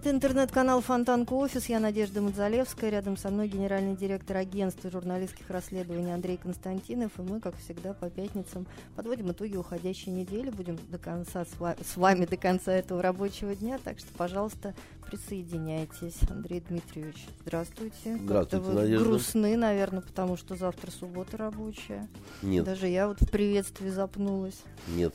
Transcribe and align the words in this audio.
Это 0.00 0.12
интернет-канал 0.12 0.80
Фонтанка 0.80 1.34
Офис. 1.34 1.66
Я 1.66 1.78
Надежда 1.78 2.22
Мадзалевская. 2.22 2.88
Рядом 2.88 3.18
со 3.18 3.28
мной 3.28 3.48
генеральный 3.48 3.94
директор 3.94 4.38
агентства 4.38 4.90
журналистских 4.90 5.50
расследований 5.50 6.10
Андрей 6.14 6.38
Константинов. 6.38 7.12
И 7.18 7.20
мы, 7.20 7.38
как 7.38 7.54
всегда, 7.58 7.92
по 7.92 8.08
пятницам 8.08 8.66
подводим 8.96 9.30
итоги 9.32 9.56
уходящей 9.56 10.10
недели. 10.10 10.48
Будем 10.48 10.78
до 10.90 10.96
конца 10.96 11.44
с, 11.44 11.60
ва- 11.60 11.76
с 11.86 11.98
вами 11.98 12.24
до 12.24 12.38
конца 12.38 12.72
этого 12.72 13.02
рабочего 13.02 13.54
дня. 13.54 13.78
Так 13.84 13.98
что, 13.98 14.08
пожалуйста, 14.16 14.74
присоединяйтесь. 15.06 16.16
Андрей 16.30 16.62
Дмитриевич, 16.66 17.26
здравствуйте. 17.42 17.92
Здравствуйте, 18.16 18.26
Как-то 18.26 18.60
вы 18.60 18.72
Надежда. 18.72 19.04
грустны, 19.04 19.56
наверное, 19.58 20.00
потому 20.00 20.38
что 20.38 20.56
завтра 20.56 20.90
суббота 20.92 21.36
рабочая. 21.36 22.08
Нет, 22.40 22.64
Даже 22.64 22.88
я 22.88 23.06
вот 23.06 23.20
в 23.20 23.30
приветствии 23.30 23.90
запнулась. 23.90 24.62
нет. 24.88 25.14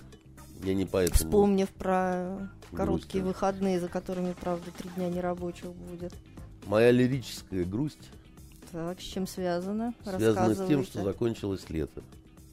Я 0.65 0.73
не 0.73 0.85
поэтому. 0.85 1.17
Вспомнив 1.17 1.69
про 1.69 2.49
короткие 2.75 3.23
Грустно. 3.23 3.27
выходные, 3.27 3.79
за 3.79 3.87
которыми, 3.87 4.33
правда, 4.39 4.71
три 4.77 4.89
дня 4.95 5.09
нерабочих 5.09 5.71
будет. 5.71 6.13
Моя 6.65 6.89
лирическая 6.91 7.63
грусть 7.63 8.09
Так, 8.71 8.99
с 8.99 9.03
чем 9.03 9.27
связано? 9.27 9.93
связана 10.03 10.55
с 10.55 10.67
тем, 10.67 10.83
что 10.83 11.03
закончилось 11.03 11.69
лето. 11.69 12.01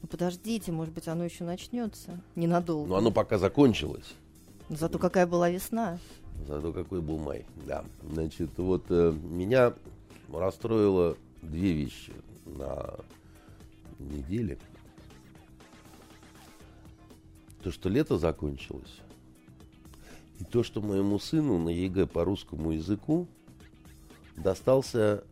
Ну, 0.03 0.07
подождите, 0.07 0.71
может 0.71 0.93
быть, 0.93 1.07
оно 1.07 1.23
еще 1.23 1.43
начнется. 1.43 2.21
Ненадолго. 2.35 2.87
Но 2.89 2.97
оно 2.97 3.11
пока 3.11 3.37
закончилось. 3.39 4.13
Зато 4.69 4.99
какая 4.99 5.25
была 5.25 5.49
весна. 5.49 5.97
Зато 6.47 6.71
какой 6.71 7.01
был 7.01 7.17
май. 7.17 7.45
Да. 7.65 7.83
Значит, 8.11 8.51
вот 8.57 8.85
э, 8.89 9.11
меня 9.23 9.73
расстроило 10.31 11.17
две 11.41 11.73
вещи 11.73 12.13
на 12.45 12.93
неделе. 13.99 14.57
То, 17.63 17.71
что 17.71 17.87
лето 17.87 18.17
закончилось, 18.17 18.99
и 20.39 20.43
то, 20.43 20.63
что 20.63 20.81
моему 20.81 21.17
сыну 21.17 21.57
на 21.57 21.69
ЕГЭ 21.69 22.07
по 22.07 22.25
русскому 22.25 22.71
языку 22.71 23.25
достался 24.35 25.23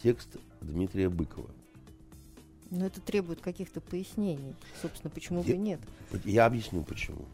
текст 0.00 0.36
Дмитрия 0.60 1.08
Быкова. 1.08 1.50
Но 2.70 2.86
это 2.86 3.00
требует 3.00 3.40
каких-то 3.40 3.80
пояснений. 3.80 4.54
Собственно, 4.80 5.10
почему 5.10 5.42
Я- 5.42 5.54
бы 5.54 5.58
нет? 5.58 5.80
Я 6.24 6.46
объясню 6.46 6.84
почему. 6.84 7.24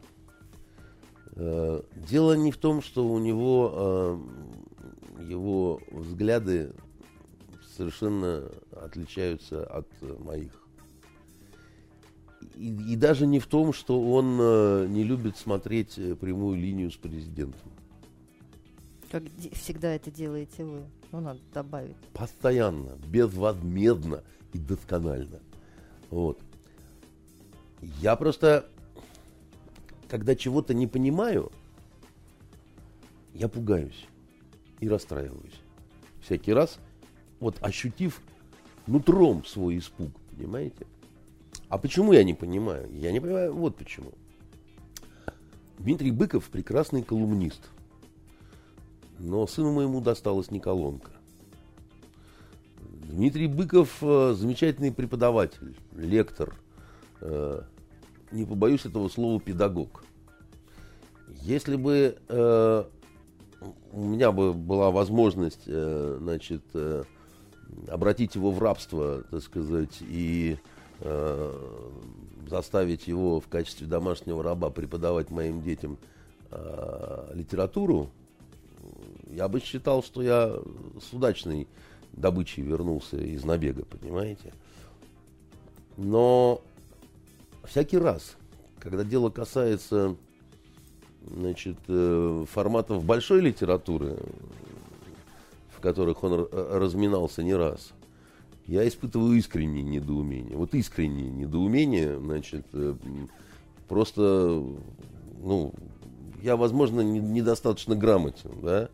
Э, 1.33 1.83
Дело 2.09 2.33
не 2.33 2.51
в 2.51 2.57
том, 2.57 2.81
что 2.81 3.07
у 3.07 3.19
него 3.19 4.19
э, 5.19 5.25
его 5.29 5.83
взгляды 5.91 6.73
совершенно 7.77 8.51
отличаются 8.73 9.67
от 9.67 9.87
моих. 10.21 10.66
И, 12.57 12.93
и 12.93 12.97
даже 12.97 13.27
не 13.27 13.39
в 13.39 13.47
том, 13.47 13.73
что 13.73 14.01
он 14.01 14.39
э, 14.41 14.87
не 14.89 15.05
любит 15.05 15.37
смотреть 15.37 15.99
э, 15.99 16.15
прямую 16.15 16.59
линию 16.59 16.91
с 16.91 16.97
президентом. 16.97 17.71
Как 19.11 19.23
всегда 19.53 19.95
это 19.95 20.11
делаете 20.11 20.65
вы. 20.65 20.83
Ну, 21.12 21.21
надо 21.21 21.41
добавить. 21.53 21.97
Постоянно, 22.12 22.97
безвозмездно 23.07 24.25
и 24.53 24.59
досконально. 24.59 25.41
Вот. 26.11 26.41
Я 28.01 28.17
просто, 28.17 28.69
когда 30.09 30.34
чего-то 30.34 30.75
не 30.75 30.87
понимаю, 30.87 31.53
я 33.34 33.49
пугаюсь 33.49 34.06
и 34.81 34.88
расстраиваюсь. 34.88 35.61
Всякий 36.23 36.53
раз, 36.53 36.78
вот 37.38 37.59
ощутив 37.61 38.21
нутром 38.87 39.44
свой 39.44 39.78
испуг, 39.78 40.11
понимаете? 40.34 40.87
А 41.69 41.78
почему 41.78 42.12
я 42.12 42.22
не 42.25 42.34
понимаю? 42.34 42.88
Я 42.93 43.12
не 43.12 43.21
понимаю 43.21 43.54
вот 43.54 43.77
почему. 43.77 44.12
Дмитрий 45.78 46.10
Быков 46.10 46.49
прекрасный 46.49 47.03
колумнист. 47.03 47.69
Но 49.19 49.47
сыну 49.47 49.72
моему 49.72 50.00
досталась 50.00 50.50
не 50.50 50.60
колонка. 50.60 51.10
Дмитрий 53.09 53.47
Быков 53.47 53.99
э, 54.03 54.34
замечательный 54.37 54.93
преподаватель, 54.93 55.76
лектор, 55.94 56.55
э, 57.21 57.62
не 58.31 58.44
побоюсь 58.44 58.84
этого 58.84 59.09
слова, 59.09 59.41
педагог. 59.41 60.05
Если 61.43 61.76
бы 61.76 62.19
э, 62.28 62.84
у 63.93 64.00
меня 64.00 64.32
бы 64.32 64.53
была 64.53 64.91
возможность, 64.91 65.62
э, 65.66 66.19
значит, 66.21 66.62
э, 66.75 67.05
обратить 67.88 68.34
его 68.34 68.50
в 68.50 68.60
рабство, 68.60 69.22
так 69.31 69.43
сказать, 69.43 69.99
и 70.00 70.59
э, 71.01 71.53
заставить 72.49 73.09
его 73.09 73.41
в 73.41 73.49
качестве 73.49 73.87
домашнего 73.87 74.43
раба 74.43 74.71
преподавать 74.71 75.31
моим 75.31 75.62
детям 75.62 75.99
э, 76.51 77.31
литературу, 77.34 78.11
я 79.31 79.49
бы 79.49 79.61
считал, 79.61 80.03
что 80.03 80.23
я 80.23 80.56
с 81.01 81.12
удачной 81.12 81.69
добычей 82.12 82.62
вернулся 82.62 83.17
из 83.19 83.45
набега, 83.45 83.85
понимаете? 83.85 84.53
Но 85.97 86.62
всякий 87.65 87.99
раз, 87.99 88.37
когда 88.79 89.05
дело 89.05 89.31
касается 89.31 90.17
значит, 91.27 91.77
э, 91.89 92.45
форматов 92.51 93.05
большой 93.05 93.41
литературы, 93.41 94.17
в 95.77 95.81
которых 95.81 96.23
он 96.23 96.33
р- 96.33 96.49
разминался 96.53 97.43
не 97.43 97.55
раз, 97.55 97.93
я 98.66 98.87
испытываю 98.87 99.37
искреннее 99.38 99.82
недоумение. 99.82 100.56
Вот 100.56 100.75
искреннее 100.75 101.31
недоумение, 101.31 102.19
значит, 102.19 102.66
э, 102.72 102.94
просто, 103.88 104.62
ну, 105.43 105.72
я, 106.43 106.56
возможно, 106.56 107.00
не- 107.00 107.21
недостаточно 107.21 107.94
грамотен, 107.94 108.60
да, 108.62 108.88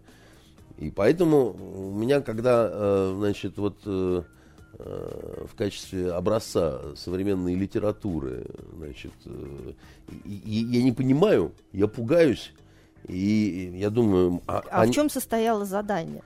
и 0.78 0.90
поэтому 0.90 1.56
у 1.74 1.94
меня, 1.94 2.20
когда, 2.20 2.68
э, 2.70 3.14
значит, 3.16 3.56
вот 3.56 3.78
э, 3.86 4.22
в 4.78 5.54
качестве 5.54 6.12
образца 6.12 6.80
современной 6.96 7.54
литературы, 7.54 8.46
значит, 8.74 9.12
я 10.24 10.82
не 10.82 10.92
понимаю, 10.92 11.52
я 11.72 11.86
пугаюсь, 11.86 12.52
и 13.06 13.74
я 13.76 13.90
думаю, 13.90 14.40
а, 14.46 14.62
А 14.70 14.82
а 14.82 14.86
в 14.86 14.90
чем 14.90 15.10
состояло 15.10 15.64
задание? 15.66 16.22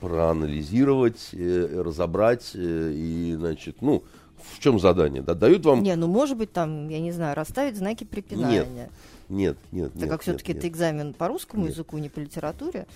Проанализировать, 0.00 1.30
э, 1.32 1.82
разобрать 1.84 2.52
э, 2.54 2.92
и, 2.94 3.34
значит, 3.36 3.82
ну, 3.82 4.02
в 4.42 4.60
чем 4.60 4.78
задание? 4.78 5.22
Да, 5.22 5.34
дают 5.34 5.64
вам? 5.64 5.82
Не, 5.82 5.96
ну 5.96 6.06
может 6.06 6.36
быть 6.36 6.52
там, 6.52 6.88
я 6.88 7.00
не 7.00 7.12
знаю, 7.12 7.34
расставить 7.36 7.76
знаки 7.76 8.04
препинания. 8.04 8.90
Нет, 9.28 9.58
нет, 9.72 9.92
Так 9.92 10.02
нет. 10.02 10.10
как 10.10 10.22
все-таки 10.22 10.52
нет, 10.52 10.58
это 10.58 10.68
экзамен 10.68 11.12
по 11.12 11.28
русскому 11.28 11.64
Нет. 11.64 11.72
языку, 11.72 11.98
не 11.98 12.08
по 12.08 12.18
литературе. 12.18 12.86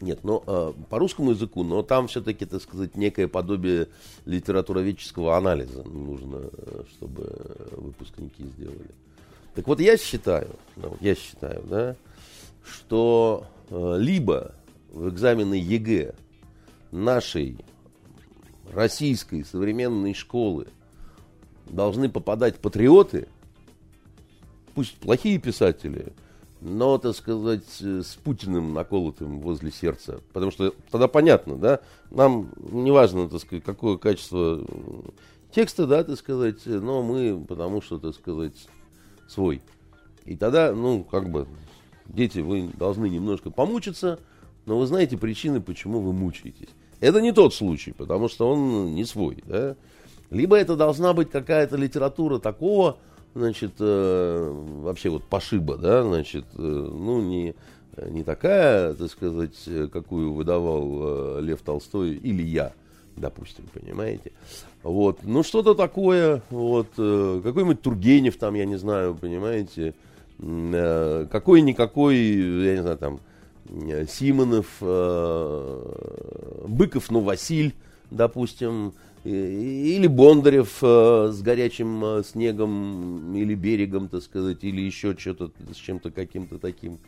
Нет, 0.00 0.24
но 0.24 0.42
э, 0.46 0.72
по 0.90 0.98
русскому 0.98 1.30
языку, 1.30 1.62
но 1.64 1.82
там 1.82 2.08
все-таки, 2.08 2.44
так 2.44 2.62
сказать, 2.62 2.96
некое 2.96 3.28
подобие 3.28 3.88
литературоведческого 4.24 5.36
анализа 5.36 5.82
нужно, 5.84 6.50
э, 6.52 6.82
чтобы 6.90 7.56
выпускники 7.72 8.44
сделали. 8.44 8.90
Так 9.54 9.66
вот, 9.66 9.80
я 9.80 9.96
считаю, 9.96 10.50
ну, 10.76 10.96
я 11.00 11.14
считаю, 11.14 11.62
да, 11.68 11.96
что 12.64 13.46
э, 13.70 13.96
либо 13.98 14.54
в 14.92 15.08
экзамены 15.08 15.54
ЕГЭ 15.54 16.14
нашей 16.92 17.58
российской 18.72 19.44
современной 19.44 20.14
школы 20.14 20.68
должны 21.66 22.08
попадать 22.08 22.58
патриоты, 22.58 23.28
пусть 24.74 24.96
плохие 24.96 25.38
писатели, 25.38 26.12
но, 26.60 26.96
так 26.98 27.16
сказать, 27.16 27.80
э, 27.80 28.02
с 28.04 28.14
Путиным 28.14 28.72
наколотым 28.72 29.40
возле 29.40 29.72
сердца. 29.72 30.20
Потому 30.32 30.52
что 30.52 30.72
тогда 30.90 31.08
понятно, 31.08 31.56
да, 31.56 31.80
нам 32.10 32.52
не 32.56 32.92
важно, 32.92 33.28
так 33.28 33.40
сказать, 33.40 33.64
какое 33.64 33.96
качество 33.96 34.60
м, 34.60 35.12
текста, 35.50 35.86
да, 35.86 36.04
так 36.04 36.16
сказать, 36.16 36.60
э, 36.66 36.78
но 36.78 37.02
мы, 37.02 37.44
потому 37.48 37.82
что, 37.82 37.98
так 37.98 38.14
сказать, 38.14 38.68
свой. 39.28 39.60
И 40.24 40.36
тогда, 40.36 40.72
ну, 40.72 41.02
как 41.02 41.30
бы, 41.30 41.48
дети, 42.06 42.38
вы 42.38 42.70
должны 42.74 43.08
немножко 43.08 43.50
помучиться, 43.50 44.20
но 44.66 44.78
вы 44.78 44.86
знаете 44.86 45.16
причины, 45.16 45.60
почему 45.60 46.00
вы 46.00 46.12
мучаетесь. 46.12 46.68
Это 47.00 47.20
не 47.20 47.32
тот 47.32 47.52
случай, 47.52 47.92
потому 47.92 48.28
что 48.28 48.48
он 48.48 48.94
не 48.94 49.04
свой, 49.04 49.42
да. 49.46 49.76
Либо 50.30 50.56
это 50.56 50.76
должна 50.76 51.12
быть 51.12 51.30
какая-то 51.30 51.76
литература 51.76 52.38
такого, 52.38 52.96
значит, 53.34 53.72
э, 53.80 54.50
вообще 54.82 55.10
вот 55.10 55.24
пошиба, 55.24 55.76
да, 55.76 56.04
значит, 56.04 56.44
э, 56.54 56.60
ну, 56.62 57.20
не 57.20 57.54
э, 57.96 58.08
не 58.08 58.22
такая, 58.22 58.94
так 58.94 59.10
сказать, 59.10 59.60
э, 59.66 59.88
какую 59.92 60.32
выдавал 60.32 61.38
э, 61.38 61.40
Лев 61.42 61.60
Толстой 61.62 62.12
или 62.14 62.42
я, 62.42 62.72
допустим, 63.16 63.64
понимаете. 63.74 64.32
Вот, 64.82 65.18
ну 65.22 65.42
что-то 65.42 65.74
такое, 65.74 66.42
вот, 66.50 66.88
какой-нибудь 66.96 67.82
Тургенев 67.82 68.36
там, 68.36 68.54
я 68.54 68.64
не 68.64 68.76
знаю, 68.76 69.14
понимаете, 69.14 69.94
какой-никакой, 70.38 72.16
я 72.16 72.74
не 72.74 72.80
знаю, 72.82 72.98
там, 72.98 73.20
Симонов, 74.08 74.66
Быков, 76.68 77.10
ну, 77.10 77.20
Василь, 77.20 77.74
допустим, 78.10 78.94
или 79.24 80.06
Бондарев 80.08 80.78
э, 80.82 81.30
с 81.32 81.42
горячим 81.42 82.04
э, 82.04 82.22
снегом 82.24 83.34
или 83.36 83.54
берегом, 83.54 84.08
так 84.08 84.22
сказать, 84.22 84.64
или 84.64 84.80
еще 84.80 85.16
что-то 85.16 85.52
с 85.72 85.76
чем-то 85.76 86.10
каким-то 86.10 86.58
таким. 86.58 86.98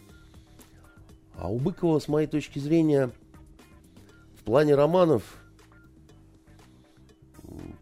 А 1.36 1.50
у 1.50 1.58
Быкова, 1.58 1.98
с 1.98 2.06
моей 2.06 2.28
точки 2.28 2.60
зрения, 2.60 3.10
в 4.38 4.44
плане 4.44 4.76
романов 4.76 5.22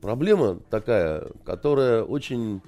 проблема 0.00 0.58
такая, 0.70 1.28
которая 1.44 2.02
очень 2.02 2.62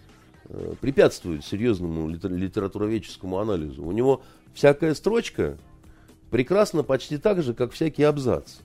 э, 0.44 0.74
препятствует 0.82 1.46
серьезному 1.46 2.08
литературоведческому 2.08 3.38
анализу. 3.38 3.82
У 3.82 3.92
него 3.92 4.22
всякая 4.52 4.94
строчка 4.94 5.56
прекрасна 6.30 6.82
почти 6.82 7.18
так 7.18 7.42
же, 7.42 7.54
как 7.54 7.72
всякий 7.72 8.02
абзац. 8.02 8.56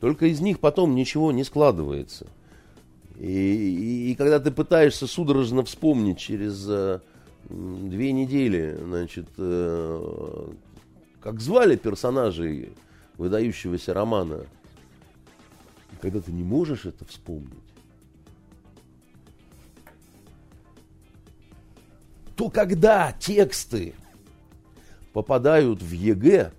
Только 0.00 0.26
из 0.26 0.40
них 0.40 0.60
потом 0.60 0.94
ничего 0.94 1.32
не 1.32 1.44
складывается. 1.44 2.26
И, 3.18 3.26
и, 3.26 4.10
и 4.10 4.14
когда 4.14 4.40
ты 4.40 4.50
пытаешься 4.50 5.06
судорожно 5.06 5.64
вспомнить 5.64 6.18
через 6.18 6.66
э, 6.68 7.00
две 7.48 8.12
недели, 8.12 8.78
значит, 8.82 9.28
э, 9.38 10.48
как 11.20 11.40
звали 11.40 11.76
персонажей 11.76 12.72
выдающегося 13.16 13.94
романа, 13.94 14.46
когда 16.00 16.20
ты 16.20 16.32
не 16.32 16.42
можешь 16.42 16.84
это 16.84 17.04
вспомнить, 17.04 17.52
то 22.34 22.50
когда 22.50 23.12
тексты 23.12 23.94
попадают 25.12 25.80
в 25.80 25.92
ЕГЭ, 25.92 26.52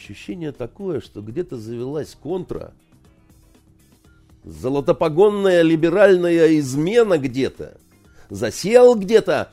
Ощущение 0.00 0.50
такое, 0.52 1.02
что 1.02 1.20
где-то 1.20 1.58
завелась 1.58 2.16
контра. 2.18 2.72
Золотопогонная 4.44 5.60
либеральная 5.60 6.58
измена 6.58 7.18
где-то. 7.18 7.76
Засел 8.30 8.94
где-то 8.94 9.52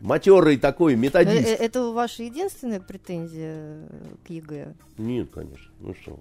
матерый 0.00 0.56
такой 0.56 0.94
методист. 0.94 1.48
Э, 1.48 1.54
э, 1.54 1.56
это 1.56 1.90
ваша 1.90 2.22
единственная 2.22 2.78
претензия 2.78 3.88
к 4.24 4.30
ЕГЭ? 4.30 4.72
Нет, 4.98 5.30
конечно. 5.32 5.72
Ну 5.80 5.96
что, 6.00 6.20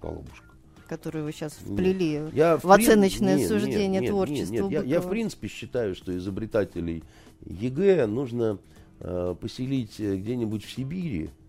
голубушка. 0.00 0.46
Которую 0.88 1.26
вы 1.26 1.32
сейчас 1.32 1.52
вплели 1.52 2.22
я 2.32 2.56
в, 2.56 2.64
в 2.64 2.72
оценочное 2.72 3.36
нет, 3.36 3.48
суждение 3.48 4.00
нет, 4.00 4.10
творчества. 4.10 4.54
Нет, 4.54 4.62
нет. 4.70 4.84
Я, 4.86 4.94
я 4.94 5.00
в 5.02 5.10
принципе 5.10 5.48
считаю, 5.48 5.94
что 5.94 6.16
изобретателей 6.16 7.04
ЕГЭ 7.44 8.06
нужно 8.06 8.58
э, 9.00 9.34
поселить 9.38 10.00
э, 10.00 10.16
где-нибудь 10.16 10.64
в 10.64 10.72
Сибири, 10.72 11.28
Э, 11.28 11.41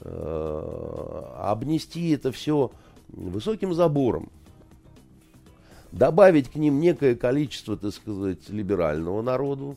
обнести 0.00 2.10
это 2.10 2.32
все 2.32 2.70
высоким 3.08 3.74
забором, 3.74 4.30
добавить 5.92 6.48
к 6.48 6.56
ним 6.56 6.80
некое 6.80 7.14
количество, 7.14 7.76
так 7.76 7.92
сказать, 7.92 8.48
либерального 8.48 9.22
народу, 9.22 9.76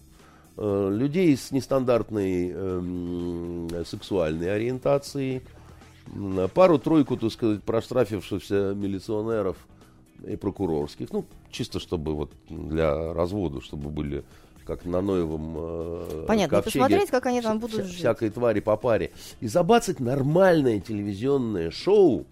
э, 0.57 0.89
людей 0.91 1.35
с 1.35 1.51
нестандартной 1.51 2.49
эм, 2.49 3.69
сексуальной 3.85 4.55
ориентацией, 4.55 5.41
пару-тройку, 6.53 7.17
так 7.17 7.31
сказать, 7.31 7.63
проштрафившихся 7.63 8.73
милиционеров 8.75 9.57
и 10.25 10.35
прокурорских, 10.35 11.11
ну, 11.11 11.25
чисто 11.51 11.79
чтобы 11.79 12.13
вот 12.13 12.31
для 12.47 13.13
развода, 13.13 13.61
чтобы 13.61 13.89
были 13.89 14.23
как 14.65 14.85
на 14.85 15.01
Ноевом 15.01 15.55
э, 15.57 16.25
Понятно, 16.27 16.57
ковчеге, 16.57 16.83
посмотреть, 16.83 17.09
как 17.11 17.25
они 17.27 17.41
там 17.41 17.59
будут 17.59 17.75
вся, 17.75 17.83
жить. 17.83 17.97
Всякой 17.97 18.29
твари 18.31 18.59
по 18.59 18.75
паре. 18.77 19.11
И 19.39 19.47
забацать 19.47 19.99
нормальное 19.99 20.79
телевизионное 20.79 21.71
шоу. 21.71 22.25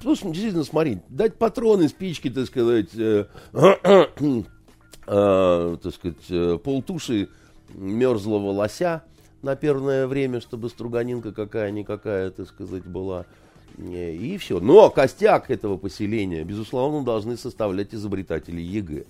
Слушай, 0.00 0.32
действительно, 0.32 0.64
смотри, 0.64 0.98
дать 1.08 1.36
патроны, 1.36 1.88
спички, 1.88 2.28
так 2.28 2.46
сказать, 2.46 2.90
э, 2.94 3.26
э, 3.52 4.06
э, 5.06 5.76
так 5.82 5.94
сказать, 5.94 6.30
э, 6.30 6.58
полтуши 6.62 7.28
мерзлого 7.74 8.50
лося 8.50 9.02
на 9.40 9.56
первое 9.56 10.06
время, 10.06 10.40
чтобы 10.40 10.68
струганинка 10.68 11.32
какая-никакая, 11.32 12.30
так 12.30 12.48
сказать, 12.48 12.84
была. 12.84 13.24
И 13.78 14.36
все. 14.38 14.60
Но 14.60 14.90
костяк 14.90 15.50
этого 15.50 15.78
поселения, 15.78 16.44
безусловно, 16.44 17.04
должны 17.04 17.38
составлять 17.38 17.94
изобретатели 17.94 18.60
ЕГЭ. 18.60 19.04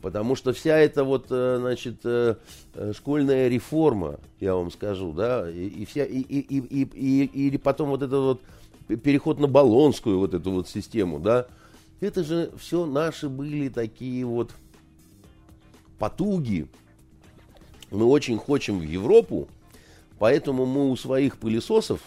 Потому 0.00 0.36
что 0.36 0.52
вся 0.52 0.76
эта 0.78 1.02
вот, 1.02 1.26
э, 1.30 1.56
значит, 1.58 1.96
э, 2.04 2.36
э, 2.74 2.92
школьная 2.94 3.48
реформа, 3.48 4.20
я 4.38 4.54
вам 4.54 4.70
скажу, 4.70 5.12
да, 5.12 5.50
и, 5.50 5.66
и 5.66 5.84
вся, 5.84 6.04
и, 6.04 6.20
и, 6.20 6.38
и, 6.38 6.82
и, 6.82 7.24
и, 7.24 7.48
и 7.48 7.56
потом 7.58 7.88
вот 7.88 8.02
этот 8.02 8.40
вот 8.88 9.00
переход 9.02 9.40
на 9.40 9.48
болонскую 9.48 10.18
вот 10.18 10.34
эту 10.34 10.52
вот 10.52 10.68
систему, 10.68 11.18
да, 11.18 11.48
это 12.00 12.22
же 12.22 12.52
все 12.58 12.86
наши 12.86 13.28
были 13.28 13.68
такие 13.68 14.24
вот 14.24 14.52
потуги. 15.98 16.68
Мы 17.90 18.04
очень 18.04 18.38
хотим 18.38 18.78
в 18.78 18.82
Европу, 18.82 19.48
поэтому 20.20 20.64
мы 20.64 20.90
у 20.90 20.96
своих 20.96 21.38
пылесосов 21.38 22.00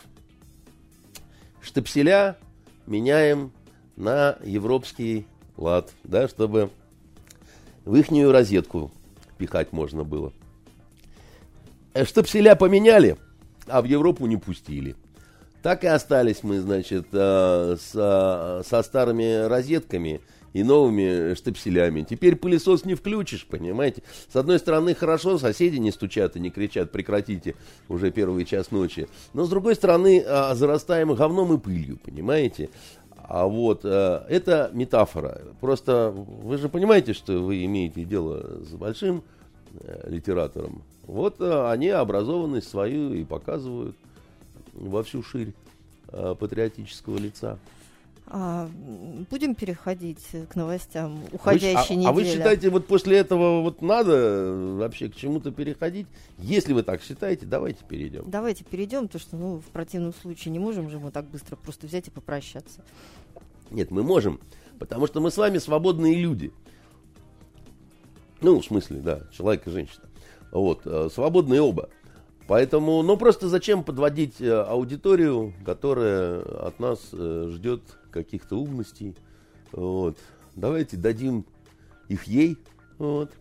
штепселя 1.62 2.38
меняем 2.88 3.52
на 3.98 4.38
европский 4.46 5.26
лад, 5.58 5.92
да, 6.06 6.30
чтобы 6.30 6.70
в 7.86 7.95
ихнюю 7.95 8.31
розетку 8.31 8.92
пихать 9.38 9.74
можно 9.74 10.04
было. 10.04 10.33
Э, 11.94 12.06
Штапселя 12.06 12.56
поменяли, 12.56 13.18
а 13.68 13.81
в 13.81 13.86
Европу 13.86 14.25
не 14.28 14.38
пустили. 14.38 14.95
Так 15.62 15.83
и 15.83 15.88
остались 15.88 16.44
мы, 16.44 16.60
значит, 16.60 17.07
э, 17.12 17.78
со, 17.80 18.81
старыми 18.83 19.48
розетками 19.48 20.22
и 20.54 20.63
новыми 20.63 21.33
штепселями. 21.36 22.01
Теперь 22.01 22.36
пылесос 22.36 22.83
не 22.83 22.95
включишь, 22.95 23.45
понимаете? 23.45 24.04
С 24.31 24.36
одной 24.36 24.60
стороны, 24.60 24.95
хорошо, 24.95 25.38
соседи 25.38 25.77
не 25.77 25.92
стучат 25.92 26.36
и 26.36 26.39
не 26.39 26.50
кричат, 26.50 26.92
прекратите 26.92 27.56
уже 27.88 28.12
первый 28.12 28.44
час 28.45 28.72
ночи. 28.72 29.07
Но 29.34 29.45
с 29.45 29.50
другой 29.50 29.75
стороны, 29.75 30.24
а, 30.27 30.54
зарастаем 30.56 31.13
говном 31.13 31.54
и 31.54 31.57
пылью, 31.57 31.98
понимаете? 32.03 32.70
А 33.34 33.48
вот 33.48 33.86
э, 33.86 34.26
это 34.28 34.70
метафора. 34.74 35.42
Просто 35.62 36.12
вы 36.12 36.58
же 36.58 36.68
понимаете, 36.68 37.14
что 37.14 37.40
вы 37.40 37.64
имеете 37.64 38.04
дело 38.04 38.62
с 38.62 38.74
большим 38.74 39.24
э, 39.80 40.10
литератором. 40.10 40.84
Вот 41.04 41.40
э, 41.40 41.70
они 41.70 41.88
образованность 41.88 42.68
свою 42.68 43.14
и 43.14 43.24
показывают 43.24 43.96
во 44.74 45.02
всю 45.04 45.24
ширь 45.24 45.54
э, 46.10 46.36
патриотического 46.38 47.18
лица. 47.20 47.58
А, 48.34 48.70
будем 49.30 49.56
переходить 49.56 50.26
к 50.50 50.56
новостям 50.56 51.22
уходящей 51.34 51.96
вы, 51.96 52.02
недели. 52.02 52.06
А, 52.06 52.10
а 52.10 52.14
вы 52.14 52.24
считаете, 52.26 52.70
вот 52.70 52.88
после 52.88 53.18
этого 53.18 53.62
вот 53.62 53.82
надо 53.82 54.54
вообще 54.78 55.10
к 55.10 55.16
чему-то 55.16 55.52
переходить? 55.52 56.08
Если 56.38 56.72
вы 56.72 56.84
так 56.84 57.02
считаете, 57.02 57.46
давайте 57.46 57.80
перейдем. 57.88 58.24
Давайте 58.28 58.64
перейдем, 58.64 59.08
потому 59.08 59.20
что 59.22 59.36
ну, 59.36 59.60
в 59.60 59.72
противном 59.72 60.14
случае 60.14 60.52
не 60.52 60.60
можем 60.60 60.90
же 60.90 61.00
мы 61.00 61.12
так 61.12 61.26
быстро 61.26 61.58
просто 61.58 61.88
взять 61.88 62.08
и 62.08 62.12
попрощаться. 62.12 62.82
Нет, 63.72 63.90
мы 63.90 64.04
можем, 64.04 64.40
потому 64.80 65.08
что 65.08 65.22
мы 65.22 65.32
с 65.32 65.38
вами 65.38 65.58
свободные 65.58 66.16
люди. 66.16 66.51
Ну, 68.42 68.60
в 68.60 68.66
смысле, 68.66 69.00
да, 69.00 69.22
человек 69.32 69.66
и 69.68 69.72
женщина. 69.72 70.04
Вот, 70.51 70.82
э, 70.86 71.10
свободные 71.13 71.62
оба. 71.62 71.90
Поэтому, 72.48 73.01
ну 73.01 73.16
просто 73.16 73.48
зачем 73.48 73.84
подводить 73.84 74.42
э, 74.42 74.51
аудиторию, 74.51 75.54
которая 75.66 76.42
от 76.42 76.80
нас 76.80 77.00
э, 77.13 77.50
ждет 77.50 77.82
каких-то 78.12 78.58
умностей. 78.58 79.16
Вот. 79.72 80.18
Давайте 80.56 80.98
дадим 80.98 81.46
их 82.10 82.25
ей. 82.25 82.58
Вот. 82.98 83.32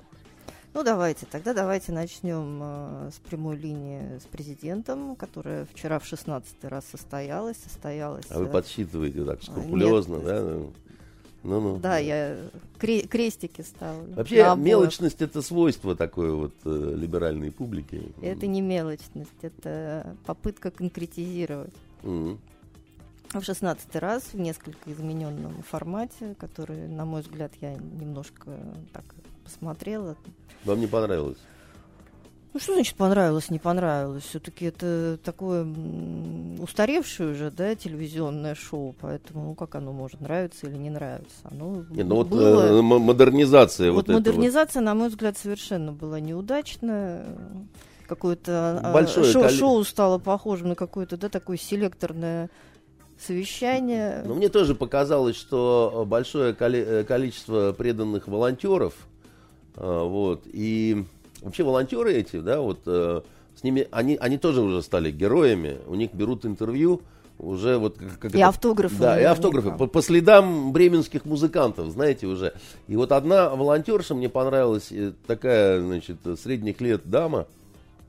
Ну, 0.73 0.85
давайте, 0.85 1.27
тогда 1.27 1.53
давайте 1.53 1.91
начнем 1.91 2.61
э, 2.63 3.11
с 3.13 3.19
прямой 3.19 3.57
линии 3.57 4.19
с 4.19 4.23
президентом, 4.23 5.17
которая 5.17 5.67
вчера 5.73 5.99
в 5.99 6.07
16 6.07 6.65
раз 6.65 6.85
состоялась. 6.87 7.57
состоялась 7.57 8.27
а 8.31 8.39
вы 8.39 8.47
э, 8.47 8.49
подсчитываете 8.49 9.25
так 9.25 9.43
скрупулезно, 9.43 10.17
Нет. 10.17 10.25
да? 10.25 10.43
Ну, 11.43 11.61
ну, 11.61 11.77
да, 11.79 11.97
я 11.97 12.37
кре- 12.79 13.09
крестики 13.09 13.63
ставлю. 13.63 14.15
Вообще 14.15 14.55
мелочность 14.57 15.23
это 15.23 15.43
свойство 15.43 15.97
такой 15.97 16.33
вот 16.33 16.53
э, 16.65 16.95
либеральной 16.97 17.51
публики. 17.51 18.13
Это 18.23 18.47
не 18.47 18.61
мелочность, 18.61 19.31
это 19.43 20.15
попытка 20.25 20.71
конкретизировать. 20.71 21.75
Mm-hmm 22.03 22.39
в 23.39 23.45
шестнадцатый 23.45 24.01
раз 24.01 24.25
в 24.33 24.41
несколько 24.41 24.93
измененном 24.93 25.63
формате, 25.63 26.35
который, 26.39 26.89
на 26.89 27.05
мой 27.05 27.23
взгляд, 27.23 27.53
я 27.61 27.75
немножко 27.75 28.59
так 28.93 29.05
посмотрела. 29.41 30.17
Вам 30.65 30.81
не 30.81 30.87
понравилось? 30.87 31.39
Ну 32.53 32.59
что 32.59 32.75
значит 32.75 32.97
понравилось, 32.97 33.49
не 33.49 33.61
понравилось? 33.61 34.25
Все-таки 34.25 34.65
это 34.65 35.19
такое 35.23 35.65
устаревшее 36.61 37.31
уже, 37.31 37.51
да, 37.53 37.77
телевизионное 37.77 38.57
шоу, 38.57 38.95
поэтому 39.01 39.45
ну, 39.45 39.55
как 39.55 39.77
оно 39.77 39.93
может 39.93 40.21
нравиться 40.21 40.67
или 40.67 40.77
не 40.77 40.91
нравиться? 40.91 41.37
Оно 41.45 41.85
не, 41.91 42.03
ну 42.03 42.25
было... 42.25 42.73
вот 42.73 42.79
э, 42.79 42.83
модернизация. 42.83 43.93
Вот, 43.93 44.09
вот 44.09 44.15
модернизация, 44.15 44.81
вот. 44.81 44.87
на 44.87 44.95
мой 44.95 45.09
взгляд, 45.11 45.39
совершенно 45.39 45.93
была 45.93 46.19
неудачная. 46.19 47.25
Какое-то 48.09 48.81
а, 48.83 49.07
шоу, 49.07 49.43
коли... 49.45 49.49
шоу 49.49 49.85
стало 49.85 50.19
похожим 50.19 50.71
на 50.71 50.75
какое-то, 50.75 51.17
да, 51.17 51.29
такое 51.29 51.57
селекторное 51.57 52.51
совещание. 53.17 54.23
Ну, 54.25 54.35
мне 54.35 54.49
тоже 54.49 54.75
показалось, 54.75 55.37
что 55.37 56.05
большое 56.09 56.53
коли- 56.53 57.05
количество 57.05 57.73
преданных 57.73 58.27
волонтеров, 58.27 58.95
э, 58.95 59.10
вот, 59.81 60.43
и 60.47 61.05
Вообще 61.43 61.63
волонтеры 61.63 62.13
эти, 62.13 62.39
да, 62.39 62.61
вот 62.61 62.81
э, 62.87 63.23
с 63.57 63.63
ними, 63.63 63.89
они, 63.91 64.17
они 64.17 64.37
тоже 64.37 64.61
уже 64.61 64.83
стали 64.83 65.11
героями, 65.11 65.79
у 65.87 65.95
них 65.95 66.13
берут 66.13 66.45
интервью, 66.45 67.01
уже 67.39 67.79
вот 67.79 67.97
как 68.21 68.35
и 68.35 68.39
это, 68.39 68.49
автографы. 68.49 68.97
Да, 68.99 69.19
и 69.19 69.25
автографы 69.25 69.71
по, 69.73 69.87
по 69.87 70.03
следам 70.03 70.73
бременских 70.73 71.25
музыкантов, 71.25 71.89
знаете 71.89 72.27
уже. 72.27 72.53
И 72.89 72.97
вот 72.97 73.13
одна 73.13 73.49
волонтерша 73.49 74.15
мне 74.15 74.29
понравилась, 74.29 74.89
э, 74.91 75.13
такая, 75.27 75.81
значит, 75.81 76.19
средних 76.39 76.83
лет 76.83 77.03
дама, 77.07 77.47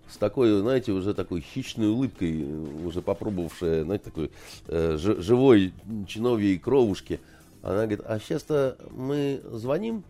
с 0.10 0.18
такой, 0.18 0.60
знаете, 0.60 0.92
уже 0.92 1.14
такой 1.14 1.40
хищной 1.40 1.88
улыбкой, 1.88 2.44
э, 2.44 2.86
уже 2.86 3.02
попробовавшая, 3.02 3.86
знаете, 3.86 4.04
такой 4.04 4.32
э, 4.68 4.98
живой 4.98 5.74
чиновьей 6.06 6.60
кровушки. 6.60 7.22
Она 7.62 7.84
говорит, 7.84 8.02
а 8.06 8.20
сейчас-то 8.20 8.76
мы 8.92 9.40
звоним 9.54 10.04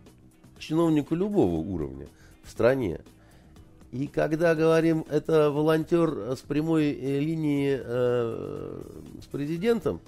чиновнику 0.62 1.14
любого 1.14 1.56
уровня 1.56 2.06
в 2.44 2.50
стране. 2.50 3.00
И 3.90 4.06
когда 4.06 4.54
говорим, 4.54 5.04
это 5.10 5.50
волонтер 5.50 6.34
с 6.34 6.40
прямой 6.40 6.92
э, 6.92 7.18
линии 7.20 7.78
э, 7.78 8.82
с 9.22 9.26
президентом, 9.26 10.00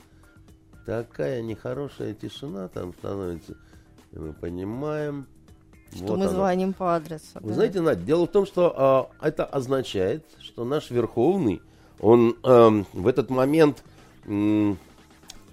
такая 0.86 1.42
нехорошая 1.42 2.14
тишина 2.14 2.68
там 2.68 2.94
становится. 2.94 3.56
И 4.12 4.18
мы 4.18 4.32
понимаем, 4.32 5.26
что 5.94 6.06
вот 6.06 6.18
мы 6.18 6.24
оно. 6.24 6.34
звоним 6.34 6.72
по 6.72 6.96
адресу. 6.96 7.26
Вы 7.40 7.48
да? 7.48 7.54
знаете, 7.54 7.80
Надя, 7.82 8.02
дело 8.02 8.26
в 8.26 8.30
том, 8.30 8.46
что 8.46 9.10
э, 9.20 9.26
это 9.26 9.44
означает, 9.44 10.24
что 10.40 10.64
наш 10.64 10.90
Верховный, 10.90 11.60
он 12.00 12.36
э, 12.42 12.84
в 12.94 13.06
этот 13.06 13.28
момент, 13.28 13.84
э, 14.24 14.74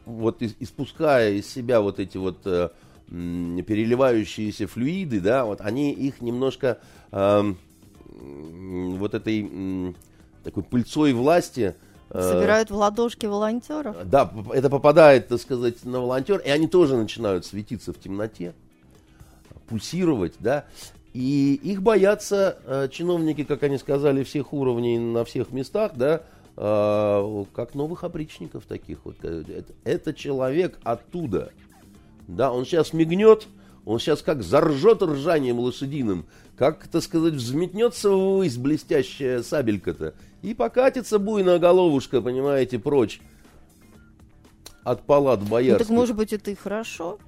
вот 0.05 0.41
испуская 0.41 1.34
из 1.34 1.51
себя 1.51 1.81
вот 1.81 2.00
эти 2.00 2.17
вот 2.17 2.38
э, 2.46 2.70
переливающиеся 3.12 4.68
флюиды, 4.68 5.20
да, 5.20 5.46
вот 5.46 5.60
они 5.62 5.91
их 5.91 6.22
немножко 6.22 6.80
э, 7.12 7.53
вот 8.08 9.13
этой 9.13 9.50
э, 9.51 9.94
такой 10.44 10.63
пыльцой 10.63 11.12
власти 11.12 11.75
э, 12.10 12.22
Собирают 12.22 12.72
в 12.72 12.75
ладошки 12.75 13.25
волонтеров? 13.25 13.98
Да, 14.06 14.32
это 14.53 14.70
попадает, 14.70 15.27
так 15.27 15.41
сказать, 15.41 15.84
на 15.84 16.00
волонтер, 16.00 16.39
и 16.39 16.50
они 16.50 16.68
тоже 16.68 16.96
начинают 16.96 17.46
светиться 17.46 17.91
в 17.91 18.00
темноте, 18.00 18.53
пульсировать, 19.68 20.36
да. 20.39 20.65
И 21.13 21.60
их 21.62 21.82
боятся 21.82 22.60
э, 22.65 22.88
чиновники, 22.89 23.44
как 23.44 23.63
они 23.63 23.77
сказали, 23.77 24.24
всех 24.24 24.53
уровней 24.53 24.98
на 24.98 25.25
всех 25.25 25.51
местах, 25.51 25.91
да, 25.96 26.22
э, 26.56 27.46
как 27.53 27.75
новых 27.75 28.06
опричников 28.06 28.63
таких 28.65 29.00
вот. 29.03 29.22
Это, 29.22 29.74
это 29.84 30.13
человек 30.13 30.80
оттуда. 30.84 31.51
Да, 32.35 32.51
он 32.51 32.65
сейчас 32.65 32.93
мигнет, 32.93 33.47
он 33.85 34.00
сейчас 34.00 34.21
как 34.21 34.41
заржет 34.41 35.01
ржанием 35.03 35.59
лошадиным, 35.59 36.25
как, 36.55 36.88
так 36.88 37.03
сказать, 37.03 37.33
взметнется 37.33 38.09
ввысь 38.09 38.55
блестящая 38.57 39.43
сабелька-то, 39.43 40.13
и 40.41 40.53
покатится 40.53 41.19
буйная 41.19 41.59
головушка, 41.59 42.21
понимаете, 42.21 42.79
прочь 42.79 43.19
от 44.83 45.03
палат 45.03 45.43
боярских. 45.43 45.89
Ну, 45.89 45.93
так, 45.93 46.00
может 46.00 46.15
быть, 46.15 46.31
это 46.31 46.51
и 46.51 46.55
хорошо? 46.55 47.19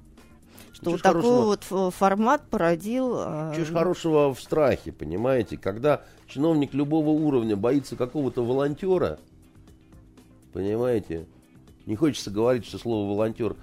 Что 0.72 0.92
вот 0.92 1.02
такой 1.02 1.22
вот 1.22 1.94
формат 1.94 2.48
породил... 2.48 3.14
Чего 3.54 3.64
ж 3.64 3.72
хорошего 3.72 4.34
в 4.34 4.40
страхе, 4.40 4.90
понимаете? 4.90 5.56
Когда 5.56 6.02
чиновник 6.26 6.74
любого 6.74 7.10
уровня 7.10 7.56
боится 7.56 7.94
какого-то 7.94 8.44
волонтера, 8.44 9.18
понимаете? 10.52 11.26
Не 11.86 11.94
хочется 11.96 12.30
говорить, 12.30 12.64
что 12.64 12.78
слово 12.78 13.08
волонтер 13.08 13.56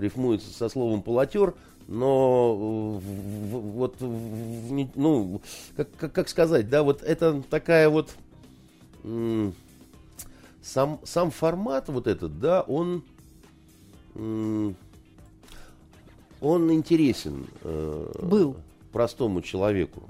рифмуется 0.00 0.52
со 0.52 0.68
словом 0.68 1.02
полотер, 1.02 1.54
но 1.86 3.00
вот, 3.00 3.96
ну, 4.00 5.40
как, 5.76 5.88
как, 5.96 6.12
как 6.12 6.28
сказать, 6.28 6.68
да, 6.68 6.82
вот 6.82 7.02
это 7.02 7.42
такая 7.50 7.88
вот, 7.88 8.14
сам, 10.62 11.00
сам 11.04 11.30
формат 11.30 11.88
вот 11.88 12.06
этот, 12.06 12.38
да, 12.38 12.62
он, 12.62 13.02
он 16.40 16.72
интересен. 16.72 17.46
Э, 17.62 18.12
Был. 18.22 18.56
Простому 18.92 19.40
человеку. 19.40 20.02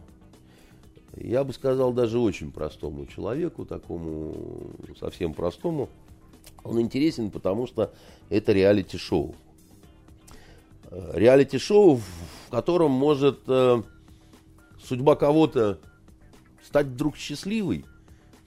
Я 1.17 1.45
бы 1.45 1.53
сказал, 1.53 1.93
даже 1.93 2.19
очень 2.19 2.51
простому 2.51 3.07
человеку, 3.07 3.65
такому 3.65 4.71
совсем 4.99 5.35
простому. 5.35 5.89
Он 6.63 6.81
интересен, 6.81 7.31
потому 7.31 7.67
что 7.67 7.93
это 8.29 8.53
реалити-шоу 8.53 9.35
реалити-шоу, 10.91 11.97
в 11.97 12.51
котором 12.51 12.91
может 12.91 13.41
э, 13.47 13.83
судьба 14.83 15.17
кого-то 15.17 15.79
стать 16.65 16.87
вдруг 16.87 17.17
счастливой. 17.17 17.85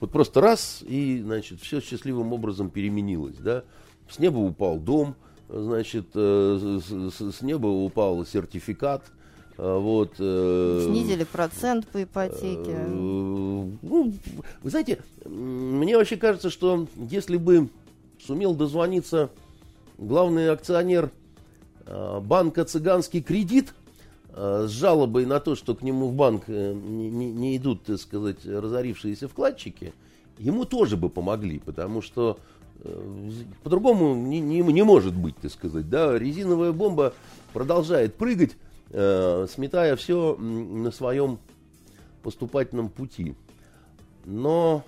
Вот 0.00 0.12
просто 0.12 0.40
раз, 0.40 0.82
и, 0.86 1.20
значит, 1.22 1.60
все 1.60 1.80
счастливым 1.80 2.32
образом 2.32 2.70
переменилось, 2.70 3.36
да. 3.36 3.64
С 4.10 4.18
неба 4.18 4.38
упал 4.38 4.78
дом, 4.78 5.14
значит, 5.48 6.08
э, 6.14 6.80
с, 6.82 7.36
с 7.36 7.42
неба 7.42 7.66
упал 7.66 8.26
сертификат, 8.26 9.04
э, 9.56 9.78
вот, 9.78 10.12
э, 10.18 10.86
Снизили 10.86 11.24
процент 11.24 11.86
по 11.88 12.02
ипотеке. 12.02 12.72
Э, 12.72 12.88
ну, 12.88 14.12
вы 14.62 14.70
знаете, 14.70 15.00
мне 15.24 15.96
вообще 15.96 16.16
кажется, 16.16 16.50
что 16.50 16.86
если 16.96 17.38
бы 17.38 17.70
сумел 18.20 18.54
дозвониться 18.54 19.30
главный 19.96 20.50
акционер 20.50 21.10
банка 21.86 22.64
«Цыганский 22.64 23.22
кредит» 23.22 23.74
э, 24.30 24.66
с 24.66 24.70
жалобой 24.70 25.26
на 25.26 25.40
то, 25.40 25.54
что 25.54 25.74
к 25.74 25.82
нему 25.82 26.08
в 26.08 26.14
банк 26.14 26.44
э, 26.46 26.72
не, 26.72 27.30
не, 27.30 27.56
идут, 27.56 27.84
так 27.84 27.98
сказать, 27.98 28.44
разорившиеся 28.44 29.28
вкладчики, 29.28 29.92
ему 30.38 30.64
тоже 30.64 30.96
бы 30.96 31.08
помогли, 31.10 31.58
потому 31.58 32.02
что 32.02 32.38
по-другому 33.62 34.14
не, 34.14 34.40
не, 34.40 34.60
не 34.60 34.82
может 34.82 35.14
быть, 35.14 35.36
так 35.36 35.50
сказать. 35.50 35.88
Да? 35.88 36.18
Резиновая 36.18 36.72
бомба 36.72 37.14
продолжает 37.52 38.14
прыгать, 38.14 38.56
э, 38.90 39.46
сметая 39.50 39.96
все 39.96 40.36
на 40.36 40.90
своем 40.90 41.38
поступательном 42.22 42.90
пути. 42.90 43.34
Но 44.26 44.84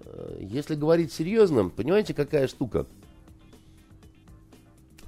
э, 0.00 0.38
если 0.40 0.74
говорить 0.74 1.12
серьезно, 1.12 1.68
понимаете, 1.70 2.12
какая 2.12 2.48
штука– 2.48 2.86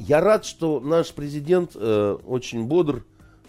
я 0.07 0.21
рад, 0.21 0.45
что 0.45 0.80
наш 0.80 1.12
президент 1.12 1.73
э, 1.75 2.19
очень 2.26 2.64
бодр, 2.64 3.04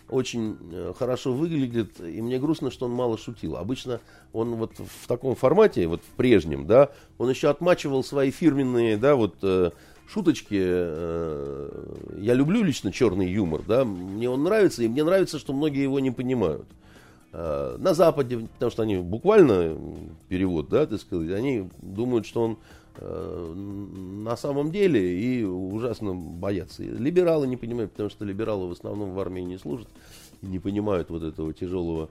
очень 0.10 0.58
э, 0.72 0.94
хорошо 0.98 1.34
выглядит, 1.34 2.00
и 2.00 2.22
мне 2.22 2.40
грустно, 2.40 2.72
что 2.72 2.86
он 2.86 2.92
мало 2.92 3.18
шутил. 3.18 3.56
Обычно 3.56 4.02
он 4.34 4.56
вот 4.56 4.74
в 4.78 5.08
таком 5.08 5.36
формате, 5.36 5.88
вот 5.88 6.02
в 6.02 6.16
прежнем, 6.18 6.68
да, 6.68 6.90
он 7.18 7.30
еще 7.30 7.50
отмачивал 7.50 8.04
свои 8.04 8.32
фирменные, 8.32 8.98
да, 8.98 9.16
вот 9.16 9.36
э, 9.42 9.72
шуточки. 10.08 10.60
Э, 10.60 11.96
я 12.18 12.34
люблю 12.34 12.64
лично 12.64 12.92
черный 12.92 13.32
юмор, 13.32 13.62
да, 13.66 13.86
мне 13.86 14.30
он 14.30 14.44
нравится, 14.44 14.84
и 14.84 14.88
мне 14.88 15.04
нравится, 15.04 15.40
что 15.40 15.54
многие 15.54 15.84
его 15.84 16.00
не 16.00 16.12
понимают. 16.12 16.68
Э, 17.34 17.78
на 17.80 17.94
Западе, 17.94 18.40
потому 18.54 18.72
что 18.72 18.84
они 18.84 18.98
буквально 18.98 19.78
перевод, 20.28 20.68
да, 20.68 20.86
так 20.86 21.00
сказать, 21.00 21.32
они 21.32 21.70
думают, 21.82 22.26
что 22.26 22.44
он 22.44 22.58
на 23.00 24.36
самом 24.36 24.72
деле 24.72 25.20
и 25.20 25.44
ужасно 25.44 26.14
боятся. 26.14 26.84
Либералы 26.84 27.48
не 27.48 27.58
понимают, 27.58 27.92
потому 27.92 28.10
что 28.10 28.26
либералы 28.26 28.68
в 28.68 28.72
основном 28.72 29.14
в 29.14 29.20
армии 29.20 29.42
не 29.42 29.58
служат 29.58 29.88
не 30.42 30.60
понимают 30.60 31.10
вот 31.10 31.24
этого 31.24 31.54
тяжелого 31.54 32.10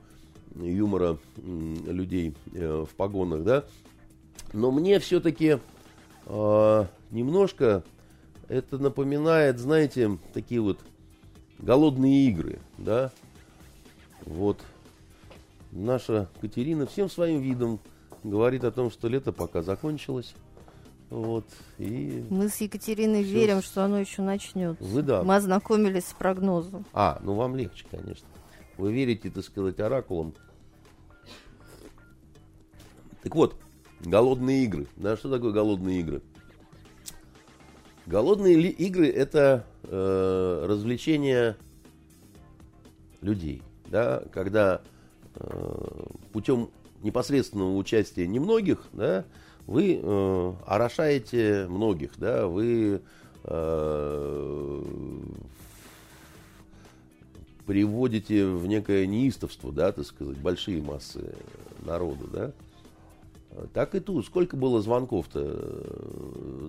юмора 0.55 1.17
людей 1.35 2.33
э, 2.53 2.85
в 2.89 2.95
погонах, 2.95 3.43
да. 3.43 3.63
Но 4.53 4.71
мне 4.71 4.99
все-таки 4.99 5.59
э, 6.25 6.85
немножко 7.11 7.83
это 8.47 8.77
напоминает, 8.77 9.59
знаете, 9.59 10.17
такие 10.33 10.61
вот 10.61 10.79
голодные 11.59 12.27
игры, 12.27 12.59
да. 12.77 13.11
Вот 14.25 14.59
наша 15.71 16.29
Катерина 16.41 16.85
всем 16.85 17.09
своим 17.09 17.41
видом 17.41 17.79
говорит 18.23 18.63
о 18.63 18.71
том, 18.71 18.91
что 18.91 19.07
лето 19.07 19.31
пока 19.31 19.61
закончилось. 19.61 20.35
Вот, 21.11 21.45
и 21.77 22.25
Мы 22.29 22.47
с 22.47 22.61
Екатериной 22.61 23.25
все... 23.25 23.33
верим, 23.33 23.61
что 23.61 23.83
оно 23.83 23.99
еще 23.99 24.21
начнется. 24.21 24.81
Вы 24.81 25.01
да. 25.01 25.23
Мы 25.23 25.35
ознакомились 25.35 26.05
с 26.05 26.13
прогнозом. 26.13 26.85
А, 26.93 27.19
ну 27.21 27.33
вам 27.33 27.57
легче, 27.57 27.85
конечно. 27.91 28.25
вы 28.77 28.93
верите, 28.93 29.29
так 29.29 29.43
сказать, 29.43 29.77
оракулам. 29.81 30.33
Так 33.23 33.35
вот, 33.35 33.57
голодные 33.99 34.63
игры. 34.63 34.87
Да, 34.95 35.17
что 35.17 35.29
такое 35.29 35.51
голодные 35.51 35.99
игры? 35.99 36.21
Голодные 38.05 38.55
ли 38.55 38.69
игры 38.69 39.09
это 39.09 39.65
э, 39.83 40.65
развлечение 40.65 41.57
людей. 43.19 43.61
Да, 43.87 44.23
когда 44.31 44.81
э, 45.35 46.03
путем 46.31 46.69
непосредственного 47.03 47.75
участия 47.75 48.25
немногих, 48.27 48.85
да, 48.93 49.25
вы 49.71 50.01
э, 50.03 50.53
орошаете 50.65 51.65
многих, 51.69 52.11
да, 52.17 52.45
вы 52.45 53.01
э, 53.45 54.83
приводите 57.65 58.47
в 58.47 58.67
некое 58.67 59.07
неистовство, 59.07 59.71
да, 59.71 59.93
так 59.93 60.05
сказать, 60.05 60.37
большие 60.37 60.81
массы 60.81 61.33
народа, 61.85 62.27
да. 62.27 62.51
Так 63.73 63.95
и 63.95 63.99
тут. 63.99 64.25
Сколько 64.25 64.55
было 64.55 64.81
звонков-то? 64.81 65.39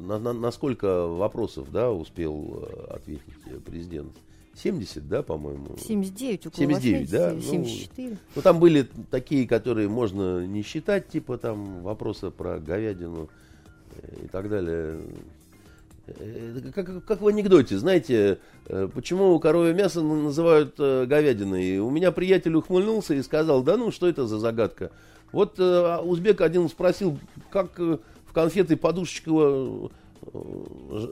На, 0.04 0.18
на, 0.18 0.32
на 0.32 0.50
сколько 0.50 1.06
вопросов, 1.06 1.71
да, 1.73 1.90
успел 1.92 2.68
ответить 2.88 3.64
президент? 3.64 4.12
70, 4.54 5.09
да, 5.09 5.23
по-моему? 5.23 5.76
79, 5.78 6.47
около 6.47 6.59
79, 6.59 7.11
80, 7.11 7.11
да? 7.11 7.40
74. 7.40 8.11
Ну, 8.11 8.16
ну, 8.35 8.42
там 8.42 8.61
были 8.61 8.88
такие, 9.11 9.49
которые 9.49 9.88
можно 9.88 10.47
не 10.47 10.62
считать, 10.62 11.09
типа 11.09 11.38
там 11.38 11.82
вопросы 11.82 12.30
про 12.30 12.59
говядину 12.59 13.28
и 14.23 14.28
так 14.28 14.49
далее. 14.49 15.00
Э, 16.06 16.61
как, 16.75 17.04
как 17.04 17.21
в 17.21 17.28
анекдоте, 17.28 17.78
знаете, 17.78 18.38
э, 18.66 18.88
почему 18.92 19.38
коровье 19.38 19.73
мясо 19.73 20.02
называют 20.02 20.75
э, 20.78 21.06
говядиной? 21.06 21.78
У 21.78 21.90
меня 21.90 22.11
приятель 22.12 22.54
ухмыльнулся 22.54 23.14
и 23.14 23.23
сказал, 23.23 23.62
да 23.62 23.76
ну, 23.76 23.90
что 23.90 24.09
это 24.09 24.26
за 24.26 24.38
загадка? 24.38 24.90
Вот 25.30 25.59
узбек 25.59 26.42
один 26.42 26.68
спросил, 26.68 27.18
как 27.50 27.78
в 27.78 28.00
конфеты 28.35 28.76
подушечка 28.76 29.30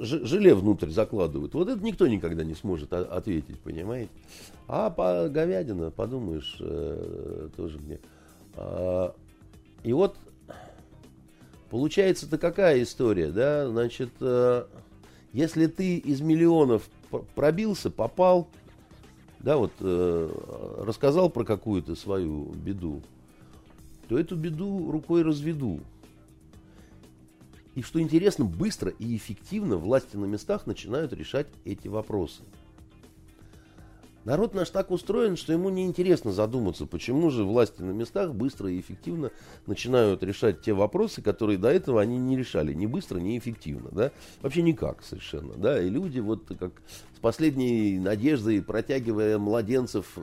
желе 0.02 0.55
внутрь 0.55 0.90
закладывают. 0.90 1.55
Вот 1.55 1.69
это 1.69 1.83
никто 1.83 2.07
никогда 2.07 2.45
не 2.45 2.55
сможет 2.55 2.93
ответить, 2.93 3.59
понимаете? 3.61 4.11
А 4.69 4.90
по 4.90 5.29
говядина, 5.29 5.90
подумаешь, 5.90 6.57
э, 6.61 7.49
тоже 7.57 7.79
мне. 7.79 7.99
А, 8.55 9.14
и 9.83 9.93
вот 9.93 10.17
получается-то 11.71 12.38
какая 12.38 12.83
история, 12.83 13.31
да? 13.31 13.69
Значит, 13.69 14.11
э, 14.21 14.64
если 15.33 15.67
ты 15.67 15.97
из 15.97 16.21
миллионов 16.21 16.88
пробился, 17.35 17.90
попал, 17.90 18.49
да, 19.40 19.57
вот 19.57 19.73
э, 19.81 20.31
рассказал 20.79 21.31
про 21.31 21.45
какую-то 21.45 21.95
свою 21.95 22.52
беду, 22.52 23.02
то 24.09 24.19
эту 24.19 24.37
беду 24.37 24.90
рукой 24.90 25.23
разведу. 25.23 25.81
И 27.74 27.82
что 27.82 28.00
интересно, 28.00 28.44
быстро 28.44 28.90
и 28.90 29.16
эффективно 29.16 29.76
власти 29.76 30.16
на 30.16 30.24
местах 30.24 30.66
начинают 30.66 31.12
решать 31.12 31.46
эти 31.64 31.88
вопросы. 31.88 32.42
Народ 34.24 34.52
наш 34.52 34.68
так 34.68 34.90
устроен, 34.90 35.36
что 35.36 35.54
ему 35.54 35.70
неинтересно 35.70 36.30
задуматься, 36.30 36.84
почему 36.84 37.30
же 37.30 37.42
власти 37.42 37.80
на 37.80 37.92
местах 37.92 38.34
быстро 38.34 38.70
и 38.70 38.78
эффективно 38.78 39.30
начинают 39.66 40.22
решать 40.22 40.60
те 40.60 40.74
вопросы, 40.74 41.22
которые 41.22 41.56
до 41.56 41.68
этого 41.68 42.02
они 42.02 42.18
не 42.18 42.36
решали. 42.36 42.74
Ни 42.74 42.84
быстро, 42.84 43.18
ни 43.18 43.38
эффективно. 43.38 43.88
Да? 43.92 44.12
Вообще 44.42 44.60
никак 44.60 45.02
совершенно. 45.02 45.54
Да? 45.54 45.82
И 45.82 45.88
люди 45.88 46.20
вот 46.20 46.52
как 46.58 46.72
с 47.16 47.18
последней 47.18 47.98
надеждой, 47.98 48.62
протягивая 48.62 49.38
младенцев 49.38 50.12
э, 50.16 50.20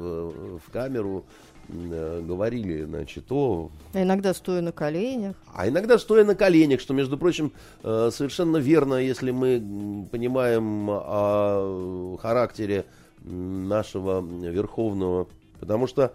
в 0.64 0.72
камеру, 0.72 1.26
говорили, 1.70 2.84
значит, 2.84 3.32
о... 3.32 3.70
А 3.94 4.02
иногда 4.02 4.34
стоя 4.34 4.62
на 4.62 4.72
коленях. 4.72 5.36
А 5.54 5.68
иногда 5.68 5.98
стоя 5.98 6.24
на 6.24 6.36
коленях, 6.36 6.80
что, 6.80 6.94
между 6.94 7.18
прочим, 7.18 7.52
э, 7.84 8.10
совершенно 8.14 8.58
верно, 8.58 8.96
если 8.96 9.32
мы 9.32 10.08
понимаем 10.12 10.90
о 10.90 12.18
характере 12.22 12.86
нашего 13.24 14.22
верховного, 14.22 15.28
потому 15.60 15.88
что 15.88 16.14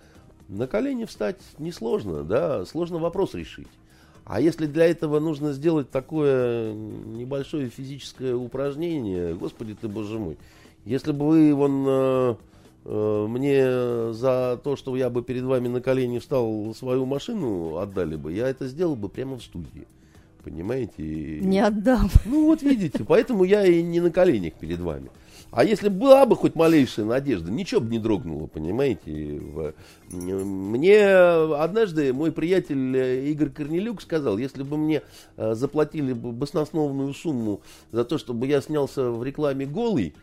на 0.49 0.67
колени 0.67 1.05
встать 1.05 1.41
несложно, 1.59 2.23
да, 2.23 2.65
сложно 2.65 2.99
вопрос 2.99 3.35
решить. 3.35 3.69
А 4.25 4.41
если 4.41 4.67
для 4.67 4.87
этого 4.87 5.19
нужно 5.19 5.53
сделать 5.53 5.91
такое 5.91 6.73
небольшое 6.73 7.69
физическое 7.69 8.35
упражнение, 8.35 9.35
господи 9.35 9.75
ты, 9.75 9.89
боже 9.89 10.19
мой, 10.19 10.39
если 10.85 11.13
бы 11.13 11.27
вы, 11.27 11.55
вон, 11.55 11.85
э, 11.87 12.35
Э, 12.35 12.35
мне 12.85 14.13
за 14.13 14.61
то, 14.63 14.77
что 14.77 14.97
я 14.97 15.09
бы 15.09 15.23
перед 15.23 15.45
вами 15.45 15.69
на 15.69 15.81
колени 15.81 16.19
встал, 16.19 16.75
свою 16.75 17.07
машину 17.07 17.77
отдали 17.77 18.17
бы, 18.17 18.33
я 18.33 18.49
это 18.49 18.67
сделал 18.67 18.97
бы 18.97 19.09
прямо 19.09 19.39
в 19.39 19.43
студии. 19.43 19.87
Понимаете? 20.43 21.03
Не 21.41 21.61
отдам. 21.61 22.11
Ну 22.25 22.47
вот 22.47 22.63
видите, 22.63 23.05
поэтому 23.07 23.45
я 23.45 23.65
и 23.65 23.83
не 23.83 24.01
на 24.01 24.11
коленях 24.11 24.55
перед 24.55 24.81
вами. 24.81 25.11
А 25.53 25.65
если 25.65 25.89
была 25.91 26.25
бы 26.25 26.35
хоть 26.35 26.55
малейшая 26.55 27.05
надежда, 27.05 27.53
ничего 27.53 27.83
бы 27.83 27.91
не 27.91 27.99
дрогнуло, 27.99 28.47
понимаете? 28.47 29.39
Мне 30.11 31.07
однажды 31.07 32.15
мой 32.15 32.33
приятель 32.33 32.97
э, 32.97 33.27
Игорь 33.27 33.51
Корнелюк 33.51 34.01
сказал, 34.01 34.39
если 34.39 34.63
бы 34.63 34.79
мне 34.79 35.03
э, 35.37 35.55
заплатили 35.55 36.15
бы 36.15 36.33
баснословную 36.33 37.13
сумму 37.13 37.61
за 37.93 38.07
то, 38.07 38.17
чтобы 38.17 38.47
я 38.47 38.63
снялся 38.63 39.11
в 39.11 39.23
рекламе 39.23 39.67
голый, 39.67 40.15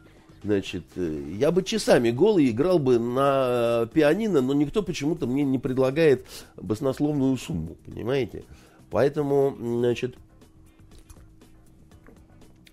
Значит, 0.41 0.85
э, 0.95 1.33
я 1.37 1.51
бы 1.51 1.63
часами 1.63 2.11
голый 2.11 2.49
играл 2.49 2.79
бы 2.79 2.97
на 2.97 3.89
пианино, 3.93 4.41
но 4.41 4.53
никто 4.53 4.81
почему-то 4.81 5.27
мне 5.27 5.43
не 5.43 5.59
предлагает 5.59 6.25
баснословную 6.55 7.35
сумму, 7.37 7.75
понимаете? 7.85 8.45
Поэтому, 8.89 9.55
значит, 9.59 10.15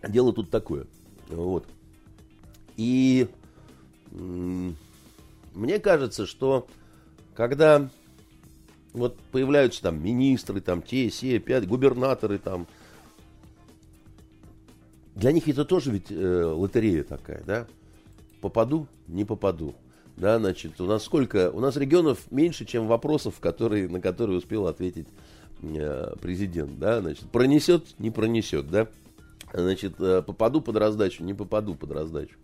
дело 0.07 0.33
тут 0.33 0.51
такое. 0.51 0.87
Вот. 1.29 1.67
И 2.77 3.29
мне 4.13 5.79
кажется, 5.81 6.27
что 6.27 6.67
когда 7.35 7.89
вот 8.93 9.19
появляются 9.33 9.83
там 9.83 10.03
министры, 10.03 10.61
там 10.61 10.83
те, 10.83 11.09
все, 11.09 11.39
пять, 11.39 11.67
губернаторы, 11.67 12.39
там 12.39 12.67
для 15.17 15.33
них 15.33 15.49
это 15.49 15.65
тоже 15.65 15.91
ведь 15.91 16.11
э, 16.11 16.45
лотерея 16.45 17.03
такая, 17.03 17.43
да? 17.45 17.67
Попаду, 18.43 18.87
не 19.09 19.25
попаду. 19.25 19.75
Да, 20.17 20.39
значит, 20.39 20.79
у 20.81 20.85
нас 20.85 21.05
сколько? 21.05 21.51
У 21.51 21.61
нас 21.61 21.77
регионов 21.77 22.31
меньше, 22.31 22.67
чем 22.67 22.87
вопросов, 22.87 23.41
которые, 23.41 23.89
на 23.89 24.01
которые 24.01 24.39
успел 24.39 24.67
ответить 24.67 25.09
э, 25.63 26.15
президент, 26.21 26.79
да, 26.79 27.01
значит, 27.01 27.25
пронесет, 27.31 27.99
не 27.99 28.11
пронесет, 28.11 28.71
да, 28.71 28.89
значит, 29.55 29.95
э, 30.01 30.21
попаду 30.21 30.61
под 30.61 30.77
раздачу, 30.77 31.25
не 31.25 31.33
попаду 31.33 31.75
под 31.75 31.93
раздачу. 31.93 32.37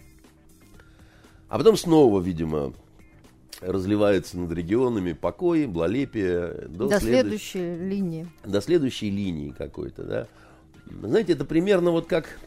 А 1.48 1.58
потом 1.58 1.76
снова, 1.76 2.22
видимо, 2.22 2.72
разливается 3.61 4.38
над 4.38 4.50
регионами 4.52 5.12
покой, 5.12 5.66
благолепие. 5.66 6.68
До, 6.68 6.88
до 6.88 7.00
следующей 7.00 7.76
линии. 7.76 8.26
До 8.44 8.62
следующей 8.62 9.11
линии 9.11 9.50
какой-то, 9.50 10.04
да. 10.04 10.26
Знаете, 11.02 11.35
это 11.35 11.44
примерно 11.44 11.90
вот 11.90 12.06
как 12.06 12.38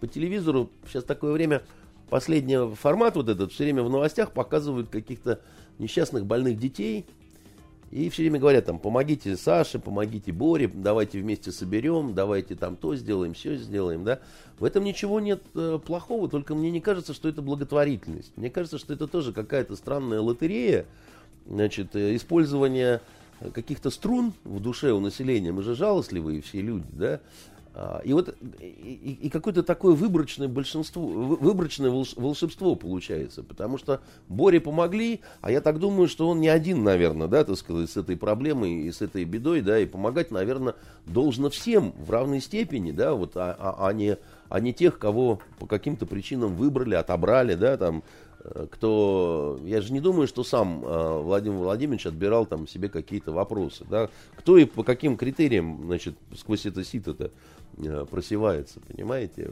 по 0.00 0.06
телевизору 0.06 0.70
сейчас 0.86 1.04
такое 1.04 1.32
время, 1.32 1.62
последний 2.10 2.74
формат 2.74 3.16
вот 3.16 3.28
этот, 3.28 3.52
все 3.52 3.64
время 3.64 3.82
в 3.82 3.90
новостях 3.90 4.32
показывают 4.32 4.88
каких-то 4.88 5.40
несчастных 5.78 6.26
больных 6.26 6.58
детей. 6.58 7.06
И 7.92 8.10
все 8.10 8.22
время 8.22 8.40
говорят 8.40 8.64
там, 8.64 8.80
помогите 8.80 9.36
Саше, 9.36 9.78
помогите 9.78 10.32
Боре, 10.32 10.68
давайте 10.72 11.20
вместе 11.20 11.52
соберем, 11.52 12.14
давайте 12.14 12.56
там 12.56 12.76
то 12.76 12.96
сделаем, 12.96 13.32
все 13.32 13.56
сделаем, 13.56 14.02
да. 14.02 14.18
В 14.58 14.64
этом 14.64 14.82
ничего 14.82 15.20
нет 15.20 15.42
э, 15.54 15.78
плохого, 15.84 16.28
только 16.28 16.56
мне 16.56 16.72
не 16.72 16.80
кажется, 16.80 17.14
что 17.14 17.28
это 17.28 17.42
благотворительность. 17.42 18.32
Мне 18.36 18.50
кажется, 18.50 18.78
что 18.78 18.92
это 18.92 19.06
тоже 19.06 19.32
какая-то 19.32 19.76
странная 19.76 20.20
лотерея, 20.20 20.84
значит, 21.46 21.94
э, 21.94 22.16
использование 22.16 23.00
каких-то 23.54 23.90
струн 23.90 24.32
в 24.42 24.60
душе 24.60 24.92
у 24.92 24.98
населения. 24.98 25.52
Мы 25.52 25.62
же 25.62 25.76
жалостливые 25.76 26.42
все 26.42 26.60
люди, 26.60 26.88
да. 26.90 27.20
А, 27.78 28.00
и 28.04 28.14
вот 28.14 28.34
и, 28.58 29.18
и 29.20 29.28
какое-то 29.28 29.62
такое 29.62 29.94
выборочное 29.94 30.48
большинство, 30.48 31.02
выборочное 31.02 31.90
волшебство 31.90 32.74
получается, 32.74 33.42
потому 33.42 33.76
что 33.76 34.00
Боре 34.28 34.60
помогли, 34.60 35.20
а 35.42 35.50
я 35.50 35.60
так 35.60 35.78
думаю, 35.78 36.08
что 36.08 36.26
он 36.26 36.40
не 36.40 36.48
один, 36.48 36.82
наверное, 36.84 37.28
да, 37.28 37.44
так 37.44 37.58
сказать, 37.58 37.90
с 37.90 37.98
этой 37.98 38.16
проблемой 38.16 38.86
и 38.86 38.90
с 38.90 39.02
этой 39.02 39.24
бедой, 39.24 39.60
да, 39.60 39.78
и 39.78 39.84
помогать, 39.84 40.30
наверное, 40.30 40.74
должно 41.04 41.50
всем 41.50 41.92
в 41.98 42.10
равной 42.10 42.40
степени, 42.40 42.92
да, 42.92 43.12
вот, 43.12 43.32
а, 43.36 43.54
а, 43.58 43.88
а 43.88 43.92
не 43.92 44.16
а 44.48 44.60
не 44.60 44.72
тех, 44.72 44.98
кого 44.98 45.40
по 45.58 45.66
каким-то 45.66 46.06
причинам 46.06 46.54
выбрали, 46.54 46.94
отобрали, 46.94 47.54
да, 47.54 47.76
там, 47.76 48.02
кто, 48.70 49.58
я 49.64 49.80
же 49.80 49.92
не 49.92 50.00
думаю, 50.00 50.26
что 50.26 50.44
сам 50.44 50.84
э, 50.84 51.20
Владимир 51.22 51.58
Владимирович 51.58 52.06
отбирал 52.06 52.46
там 52.46 52.66
себе 52.66 52.88
какие-то 52.88 53.32
вопросы, 53.32 53.84
да, 53.88 54.08
кто 54.36 54.58
и 54.58 54.64
по 54.64 54.82
каким 54.82 55.16
критериям, 55.16 55.82
значит, 55.86 56.14
сквозь 56.34 56.66
это 56.66 56.84
сито-то 56.84 57.30
Э, 57.78 58.06
просевается, 58.10 58.80
понимаете? 58.80 59.50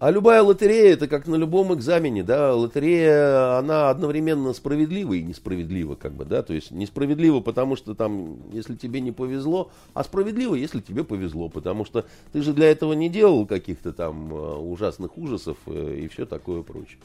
А 0.00 0.10
любая 0.10 0.42
лотерея, 0.42 0.94
это 0.94 1.06
как 1.08 1.26
на 1.26 1.34
любом 1.34 1.74
экзамене, 1.74 2.22
да, 2.22 2.54
лотерея, 2.54 3.58
она 3.58 3.90
одновременно 3.90 4.54
справедлива 4.54 5.12
и 5.12 5.22
несправедлива, 5.22 5.94
как 5.94 6.14
бы, 6.14 6.24
да, 6.24 6.42
то 6.42 6.54
есть 6.54 6.70
несправедлива, 6.70 7.40
потому 7.40 7.76
что 7.76 7.94
там, 7.94 8.38
если 8.50 8.76
тебе 8.76 9.02
не 9.02 9.12
повезло, 9.12 9.70
а 9.92 10.02
справедливо, 10.02 10.54
если 10.54 10.80
тебе 10.80 11.04
повезло, 11.04 11.50
потому 11.50 11.84
что 11.84 12.06
ты 12.32 12.40
же 12.40 12.54
для 12.54 12.70
этого 12.70 12.94
не 12.94 13.10
делал 13.10 13.44
каких-то 13.44 13.92
там 13.92 14.32
э, 14.32 14.56
ужасных 14.56 15.18
ужасов 15.18 15.58
э, 15.66 15.98
и 16.04 16.08
все 16.08 16.24
такое 16.24 16.62
прочее. 16.62 16.98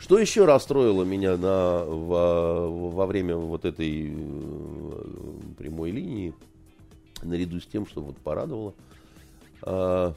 Что 0.00 0.18
еще 0.18 0.46
расстроило 0.46 1.04
меня 1.04 1.36
на, 1.36 1.84
во, 1.84 2.70
во 2.90 3.04
время 3.04 3.36
вот 3.36 3.66
этой 3.66 4.14
э, 4.16 5.02
прямой 5.58 5.90
линии, 5.90 6.32
наряду 7.22 7.60
с 7.60 7.66
тем, 7.66 7.86
что 7.86 8.00
вот 8.00 8.16
порадовало, 8.16 8.72
а, 9.60 10.14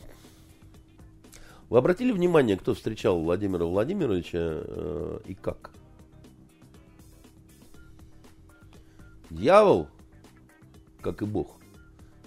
вы 1.72 1.78
обратили 1.78 2.12
внимание, 2.12 2.58
кто 2.58 2.74
встречал 2.74 3.22
Владимира 3.22 3.64
Владимировича 3.64 4.38
э, 4.42 5.20
и 5.26 5.34
как? 5.34 5.72
Дьявол, 9.30 9.88
как 11.00 11.22
и 11.22 11.26
Бог, 11.26 11.56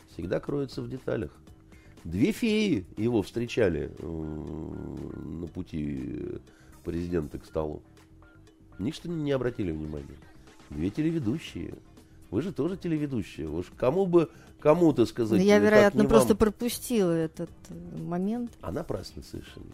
всегда 0.08 0.40
кроется 0.40 0.80
в 0.80 0.88
деталях. 0.88 1.30
Две 2.04 2.32
феи 2.32 2.86
его 2.96 3.20
встречали 3.20 3.92
э, 3.98 4.06
на 4.06 5.46
пути 5.46 6.40
президента 6.82 7.38
к 7.38 7.44
столу. 7.44 7.82
Ничто 8.78 9.10
не 9.10 9.32
обратили 9.32 9.72
внимания. 9.72 10.16
Две 10.70 10.88
телеведущие. 10.88 11.74
Вы 12.34 12.42
же 12.42 12.52
тоже 12.52 12.76
телеведущие. 12.76 13.48
Уж 13.48 13.66
кому 13.76 14.06
бы 14.06 14.28
кому-то 14.58 15.06
сказать. 15.06 15.40
Я, 15.40 15.60
вероятно, 15.60 16.04
просто 16.04 16.30
вам. 16.30 16.38
пропустила 16.38 17.12
этот 17.12 17.48
э, 17.68 17.96
момент. 17.96 18.50
А 18.60 18.72
напрасно 18.72 19.22
совершенно. 19.22 19.70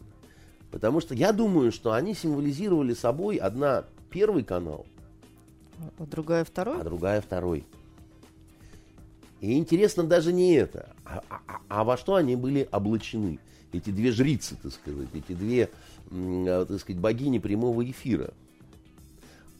Потому 0.70 1.00
что 1.00 1.14
я 1.14 1.32
думаю, 1.32 1.72
что 1.72 1.92
они 1.92 2.12
символизировали 2.12 2.92
собой 2.92 3.36
одна 3.36 3.84
первый 4.10 4.44
канал, 4.44 4.84
а 5.98 6.04
другая 6.04 6.44
второй, 6.44 6.82
а 6.82 6.84
другая 6.84 7.22
второй. 7.22 7.64
И 9.40 9.56
интересно 9.56 10.02
даже 10.02 10.30
не 10.30 10.52
это, 10.52 10.90
а, 11.06 11.22
а, 11.30 11.40
а, 11.46 11.60
а 11.66 11.84
во 11.84 11.96
что 11.96 12.16
они 12.16 12.36
были 12.36 12.68
облачены. 12.70 13.38
Эти 13.72 13.88
две 13.88 14.12
жрицы, 14.12 14.56
так 14.62 14.72
сказать, 14.74 15.08
эти 15.14 15.32
две, 15.32 15.70
а, 16.10 16.66
так 16.66 16.78
сказать, 16.78 17.00
богини 17.00 17.38
прямого 17.38 17.82
эфира. 17.90 18.34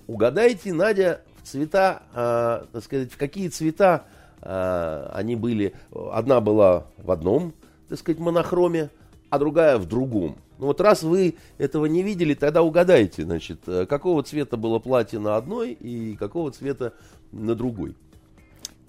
Угадайте, 0.06 0.74
Надя, 0.74 1.22
цвета, 1.42 2.03
э, 2.14 2.66
так 2.72 2.85
сказать, 2.85 3.12
в 3.12 3.16
какие 3.16 3.48
цвета 3.48 4.05
э, 4.40 5.11
они 5.12 5.37
были. 5.37 5.74
Одна 5.92 6.40
была 6.40 6.87
в 6.98 7.11
одном, 7.11 7.55
так 7.88 7.98
сказать, 7.98 8.20
монохроме, 8.20 8.90
а 9.31 9.38
другая 9.38 9.79
в 9.79 9.87
другом. 9.87 10.37
Ну 10.59 10.66
вот 10.66 10.81
раз 10.81 11.03
вы 11.03 11.37
этого 11.57 11.87
не 11.87 12.03
видели, 12.03 12.35
тогда 12.35 12.62
угадайте, 12.62 13.24
значит, 13.24 13.61
э, 13.66 13.87
какого 13.87 14.22
цвета 14.22 14.57
было 14.57 14.79
платье 14.79 15.18
на 15.18 15.37
одной 15.37 15.72
и 15.72 16.16
какого 16.16 16.50
цвета 16.50 16.92
на 17.33 17.55
другой. 17.55 17.96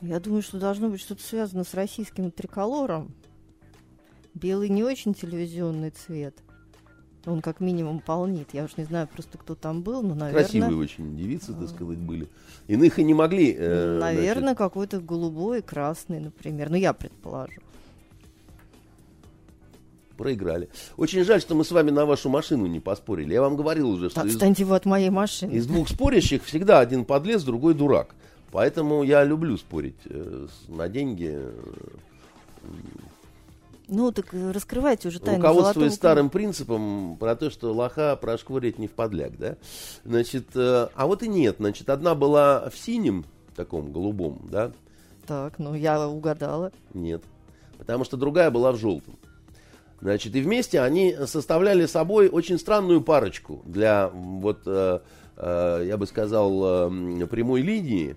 Я 0.02 0.20
думаю, 0.20 0.42
что 0.42 0.60
должно 0.60 0.90
быть 0.90 1.00
что-то 1.00 1.24
связано 1.24 1.64
с 1.64 1.74
российским 1.74 2.32
триколором. 2.32 3.14
Белый 4.34 4.70
не 4.70 4.84
очень 4.84 5.14
телевизионный 5.14 5.92
цвет. 5.92 6.36
Он 7.26 7.42
как 7.42 7.60
минимум 7.60 8.00
полнит. 8.00 8.50
Я 8.54 8.64
уж 8.64 8.78
не 8.78 8.84
знаю 8.84 9.08
просто, 9.08 9.38
кто 9.38 9.54
там 9.54 9.84
был, 9.84 10.02
но, 10.02 10.16
наверное... 10.16 10.44
Красивые 10.44 10.78
очень 10.78 11.16
девицы, 11.16 11.54
так 11.54 11.70
сказать, 11.70 12.00
были. 12.00 12.28
Иных 12.68 12.98
и 12.98 13.04
не 13.04 13.14
могли... 13.14 13.56
Э, 13.58 14.00
наверное, 14.00 14.42
значит... 14.42 14.58
какой-то 14.58 15.00
голубой, 15.00 15.62
красный, 15.62 16.20
например. 16.20 16.72
Ну, 16.72 16.78
я 16.78 16.94
предположу. 16.94 17.62
Проиграли. 20.18 20.70
Очень 20.98 21.24
жаль, 21.24 21.42
что 21.42 21.54
мы 21.54 21.64
с 21.64 21.72
вами 21.72 21.92
на 21.92 22.06
вашу 22.06 22.30
машину 22.30 22.66
не 22.66 22.80
поспорили. 22.80 23.34
Я 23.34 23.42
вам 23.42 23.56
говорил 23.56 23.90
уже, 23.90 24.10
что... 24.10 24.22
Отстаньте 24.22 24.64
из... 24.64 24.68
вы 24.68 24.76
от 24.76 24.86
моей 24.86 25.12
машины. 25.12 25.52
Из 25.52 25.68
двух 25.68 25.90
спорящих 25.90 26.44
всегда 26.44 26.80
один 26.80 27.06
подлез, 27.06 27.44
другой 27.44 27.76
дурак. 27.76 28.16
Поэтому 28.52 29.04
я 29.04 29.24
люблю 29.24 29.58
спорить 29.58 29.96
э, 30.06 30.48
на 30.68 30.90
деньги. 30.90 31.40
Ну, 33.92 34.14
так 34.14 34.34
э, 34.34 34.52
раскрывайте 34.52 35.10
уже 35.10 35.20
тайну 35.20 35.44
Руководствуясь 35.44 35.94
старым 35.96 36.30
принципом 36.30 37.18
про 37.18 37.36
то, 37.36 37.50
что 37.50 37.74
лоха 37.74 38.16
прошкурить 38.16 38.80
не 38.80 38.88
в 38.88 38.92
подляк, 38.92 39.38
да? 39.38 39.58
Значит, 40.06 40.48
э, 40.56 40.88
а 40.96 41.08
вот 41.08 41.24
и 41.24 41.28
нет. 41.28 41.58
Значит, 41.60 41.90
одна 41.90 42.16
была 42.16 42.70
в 42.70 42.78
синем, 42.78 43.26
таком 43.54 43.92
голубом, 43.92 44.48
да? 44.50 44.72
Так, 45.28 45.60
ну 45.60 45.76
я 45.76 46.08
угадала. 46.08 46.72
Нет. 46.94 47.22
Потому 47.78 48.06
что 48.06 48.16
другая 48.16 48.50
была 48.50 48.72
в 48.72 48.78
желтом. 48.78 49.18
Значит, 50.00 50.36
и 50.36 50.42
вместе 50.42 50.80
они 50.80 51.16
составляли 51.26 51.86
собой 51.86 52.30
очень 52.30 52.58
странную 52.58 53.02
парочку 53.02 53.62
для, 53.66 54.08
вот, 54.08 54.62
э, 54.68 55.00
э, 55.36 55.84
я 55.86 55.98
бы 55.98 56.08
сказал, 56.08 56.90
э, 56.90 57.28
прямой 57.28 57.62
линии. 57.62 58.16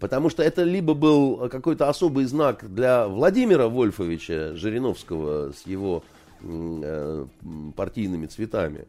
Потому 0.00 0.30
что 0.30 0.42
это 0.42 0.64
либо 0.64 0.94
был 0.94 1.48
какой-то 1.50 1.90
особый 1.90 2.24
знак 2.24 2.74
для 2.74 3.06
Владимира 3.06 3.68
Вольфовича 3.68 4.56
Жириновского 4.56 5.52
с 5.52 5.66
его 5.66 6.02
э, 6.40 7.26
партийными 7.76 8.26
цветами. 8.26 8.86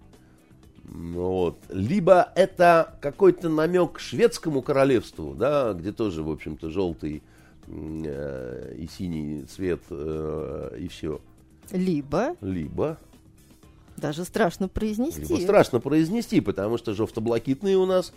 Вот. 0.85 1.57
Либо 1.69 2.31
это 2.35 2.95
какой-то 3.01 3.49
намек 3.49 3.99
шведскому 3.99 4.61
королевству, 4.61 5.35
да, 5.35 5.73
где 5.73 5.91
тоже, 5.91 6.23
в 6.23 6.31
общем-то, 6.31 6.69
желтый 6.69 7.21
э, 7.67 8.75
и 8.79 8.87
синий 8.87 9.43
цвет 9.43 9.81
э, 9.89 10.77
и 10.79 10.87
все. 10.87 11.19
Либо. 11.71 12.37
Либо. 12.39 12.97
Даже 13.97 14.23
страшно 14.23 14.69
произнести. 14.69 15.21
Либо 15.21 15.41
страшно 15.41 15.81
произнести, 15.81 16.39
потому 16.39 16.77
что 16.77 16.93
жовто-блакитные 16.93 17.77
у 17.77 17.85
нас 17.85 18.13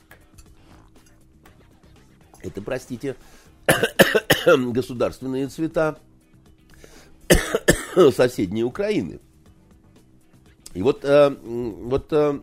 это, 2.44 2.62
простите, 2.62 3.16
государственные 4.46 5.48
цвета 5.48 5.98
соседней 8.14 8.64
Украины. 8.64 9.20
И 10.74 10.83
вот, 10.83 11.04
э, 11.04 11.30
вот 11.30 12.09
э, 12.11 12.38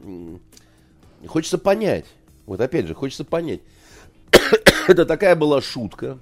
хочется 1.27 1.57
понять, 1.57 2.05
вот 2.45 2.61
опять 2.61 2.87
же, 2.87 2.95
хочется 2.95 3.25
понять, 3.25 3.59
это 4.87 5.05
такая 5.05 5.35
была 5.35 5.61
шутка, 5.61 6.17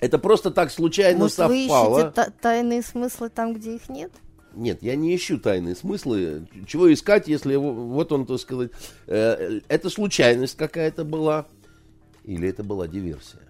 это 0.00 0.18
просто 0.18 0.50
так 0.50 0.70
случайно 0.70 1.20
Может, 1.20 1.36
совпало. 1.36 1.94
Вы 1.94 2.00
ищете 2.02 2.32
тайные 2.40 2.82
смыслы 2.82 3.30
там, 3.30 3.54
где 3.54 3.76
их 3.76 3.88
нет? 3.88 4.12
Нет, 4.54 4.82
я 4.82 4.96
не 4.96 5.14
ищу 5.16 5.38
тайные 5.38 5.74
смыслы. 5.74 6.46
Чего 6.66 6.92
искать, 6.92 7.28
если 7.28 7.56
вот 7.56 8.12
он, 8.12 8.26
так 8.26 8.38
сказать, 8.38 8.70
э, 9.06 9.60
это 9.68 9.90
случайность 9.90 10.56
какая-то 10.56 11.04
была. 11.04 11.46
Или 12.24 12.48
это 12.48 12.62
была 12.62 12.86
диверсия? 12.88 13.40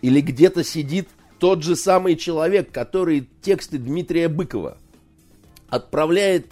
Или 0.00 0.20
где-то 0.20 0.64
сидит 0.64 1.08
тот 1.38 1.62
же 1.62 1.76
самый 1.76 2.16
человек, 2.16 2.70
который 2.70 3.28
тексты 3.40 3.78
Дмитрия 3.78 4.28
Быкова 4.28 4.78
отправляет 5.68 6.46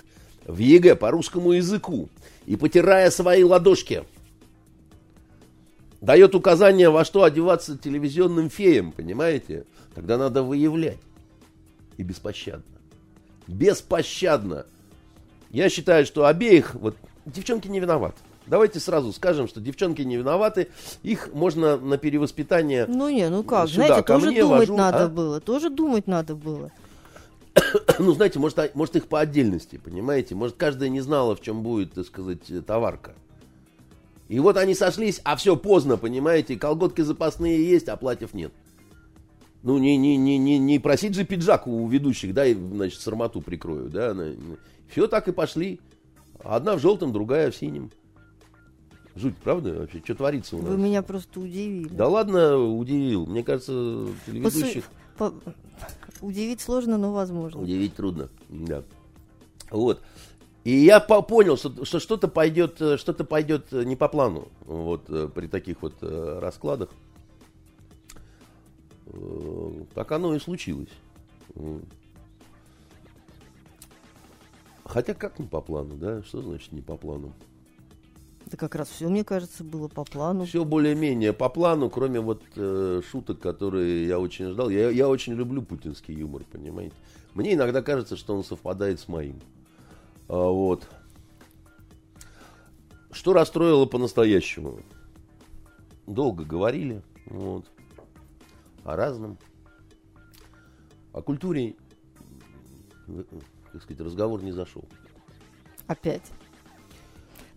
в 0.44 0.58
ЕГЭ 0.58 0.96
по 0.96 1.10
русскому 1.10 1.52
языку 1.52 2.08
и, 2.46 2.56
потирая 2.56 3.10
свои 3.10 3.44
ладошки, 3.44 4.04
дает 6.00 6.34
указания, 6.34 6.90
во 6.90 7.04
что 7.04 7.24
одеваться 7.24 7.76
телевизионным 7.76 8.48
феям, 8.50 8.92
понимаете? 8.92 9.64
Тогда 9.94 10.16
надо 10.16 10.42
выявлять. 10.42 10.98
И 11.96 12.02
беспощадно. 12.02 12.64
Беспощадно. 13.46 14.66
Я 15.50 15.68
считаю, 15.68 16.06
что 16.06 16.24
обеих, 16.26 16.74
вот, 16.74 16.96
девчонки 17.26 17.68
не 17.68 17.80
виноваты. 17.80 18.18
Давайте 18.46 18.80
сразу 18.80 19.12
скажем, 19.12 19.48
что 19.48 19.60
девчонки 19.60 20.02
не 20.02 20.16
виноваты. 20.16 20.68
Их 21.02 21.32
можно 21.32 21.76
на 21.76 21.98
перевоспитание. 21.98 22.86
Ну 22.86 23.08
не, 23.08 23.28
ну 23.28 23.42
как, 23.42 23.68
сюда, 23.68 23.86
знаете, 23.86 24.06
тоже 24.06 24.26
мне, 24.26 24.42
думать 24.42 24.60
вожу, 24.60 24.76
надо 24.76 25.04
а? 25.04 25.08
было. 25.08 25.40
Тоже 25.40 25.70
думать 25.70 26.06
надо 26.06 26.34
было. 26.34 26.70
ну, 27.98 28.12
знаете, 28.12 28.38
может, 28.38 28.58
а, 28.58 28.70
может 28.74 28.96
их 28.96 29.06
по 29.06 29.20
отдельности, 29.20 29.80
понимаете? 29.82 30.34
Может, 30.34 30.56
каждая 30.56 30.88
не 30.88 31.00
знала, 31.00 31.36
в 31.36 31.40
чем 31.40 31.62
будет, 31.62 31.92
так 31.94 32.06
сказать, 32.06 32.40
товарка. 32.66 33.14
И 34.28 34.38
вот 34.38 34.56
они 34.56 34.74
сошлись, 34.74 35.20
а 35.24 35.36
все 35.36 35.56
поздно, 35.56 35.96
понимаете? 35.96 36.56
Колготки 36.56 37.00
запасные 37.00 37.68
есть, 37.68 37.88
а 37.88 37.96
платьев 37.96 38.32
нет. 38.32 38.52
Ну, 39.62 39.76
не, 39.78 39.96
не, 39.96 40.16
не, 40.16 40.38
не, 40.38 40.58
не 40.58 40.78
просить 40.78 41.14
же 41.14 41.24
пиджак 41.24 41.66
у 41.66 41.86
ведущих, 41.86 42.32
да, 42.32 42.46
и, 42.46 42.54
значит, 42.54 43.00
сармату 43.00 43.40
прикрою, 43.40 43.90
да. 43.90 44.16
Все 44.88 45.06
так 45.06 45.28
и 45.28 45.32
пошли. 45.32 45.80
Одна 46.42 46.76
в 46.76 46.80
желтом, 46.80 47.12
другая 47.12 47.50
в 47.50 47.56
синем. 47.56 47.90
Жуть, 49.16 49.36
правда, 49.38 49.74
вообще? 49.74 50.00
Что 50.04 50.14
творится 50.14 50.56
у 50.56 50.62
нас? 50.62 50.70
Вы 50.70 50.78
меня 50.78 51.02
просто 51.02 51.40
удивили. 51.40 51.88
Да 51.88 52.08
ладно, 52.08 52.56
удивил. 52.58 53.26
Мне 53.26 53.42
кажется, 53.42 54.06
телеведущих... 54.26 54.84
По... 55.16 55.34
Удивить 56.20 56.60
сложно, 56.60 56.98
но 56.98 57.12
возможно. 57.12 57.60
Удивить 57.60 57.94
трудно, 57.94 58.28
да. 58.48 58.84
Вот. 59.70 60.00
И 60.64 60.72
я 60.72 61.00
понял, 61.00 61.56
что, 61.56 61.84
что 61.84 61.98
что-то 61.98 62.28
пойдет, 62.28 62.74
что-то 62.74 63.24
пойдет 63.24 63.72
не 63.72 63.96
по 63.96 64.08
плану, 64.08 64.48
вот 64.66 65.08
э, 65.08 65.28
при 65.34 65.46
таких 65.46 65.80
вот 65.80 65.94
э, 66.02 66.38
раскладах. 66.38 66.90
Э, 69.06 69.84
так 69.94 70.12
оно 70.12 70.34
и 70.34 70.38
случилось. 70.38 70.90
Хотя 74.84 75.14
как 75.14 75.38
не 75.38 75.46
по 75.46 75.62
плану, 75.62 75.96
да? 75.96 76.22
Что 76.22 76.42
значит 76.42 76.72
не 76.72 76.82
по 76.82 76.96
плану? 76.96 77.32
Это 78.50 78.56
как 78.56 78.74
раз 78.74 78.88
все, 78.88 79.08
мне 79.08 79.22
кажется, 79.22 79.62
было 79.62 79.86
по 79.86 80.02
плану. 80.02 80.44
Все 80.44 80.64
более-менее 80.64 81.32
по 81.32 81.48
плану, 81.48 81.88
кроме 81.88 82.18
вот 82.18 82.42
э, 82.56 83.00
шуток, 83.08 83.38
которые 83.38 84.08
я 84.08 84.18
очень 84.18 84.50
ждал. 84.50 84.70
Я, 84.70 84.90
я 84.90 85.08
очень 85.08 85.34
люблю 85.34 85.62
путинский 85.62 86.16
юмор, 86.16 86.42
понимаете. 86.50 86.96
Мне 87.34 87.54
иногда 87.54 87.80
кажется, 87.80 88.16
что 88.16 88.34
он 88.34 88.42
совпадает 88.42 88.98
с 88.98 89.06
моим. 89.06 89.40
А, 90.26 90.48
вот. 90.48 90.84
Что 93.12 93.34
расстроило 93.34 93.86
по-настоящему? 93.86 94.80
Долго 96.08 96.44
говорили, 96.44 97.02
вот, 97.26 97.66
о 98.82 98.96
разном. 98.96 99.38
О 101.12 101.22
культуре, 101.22 101.76
так 103.72 103.80
сказать, 103.80 104.00
разговор 104.00 104.42
не 104.42 104.50
зашел. 104.50 104.82
Опять. 105.86 106.32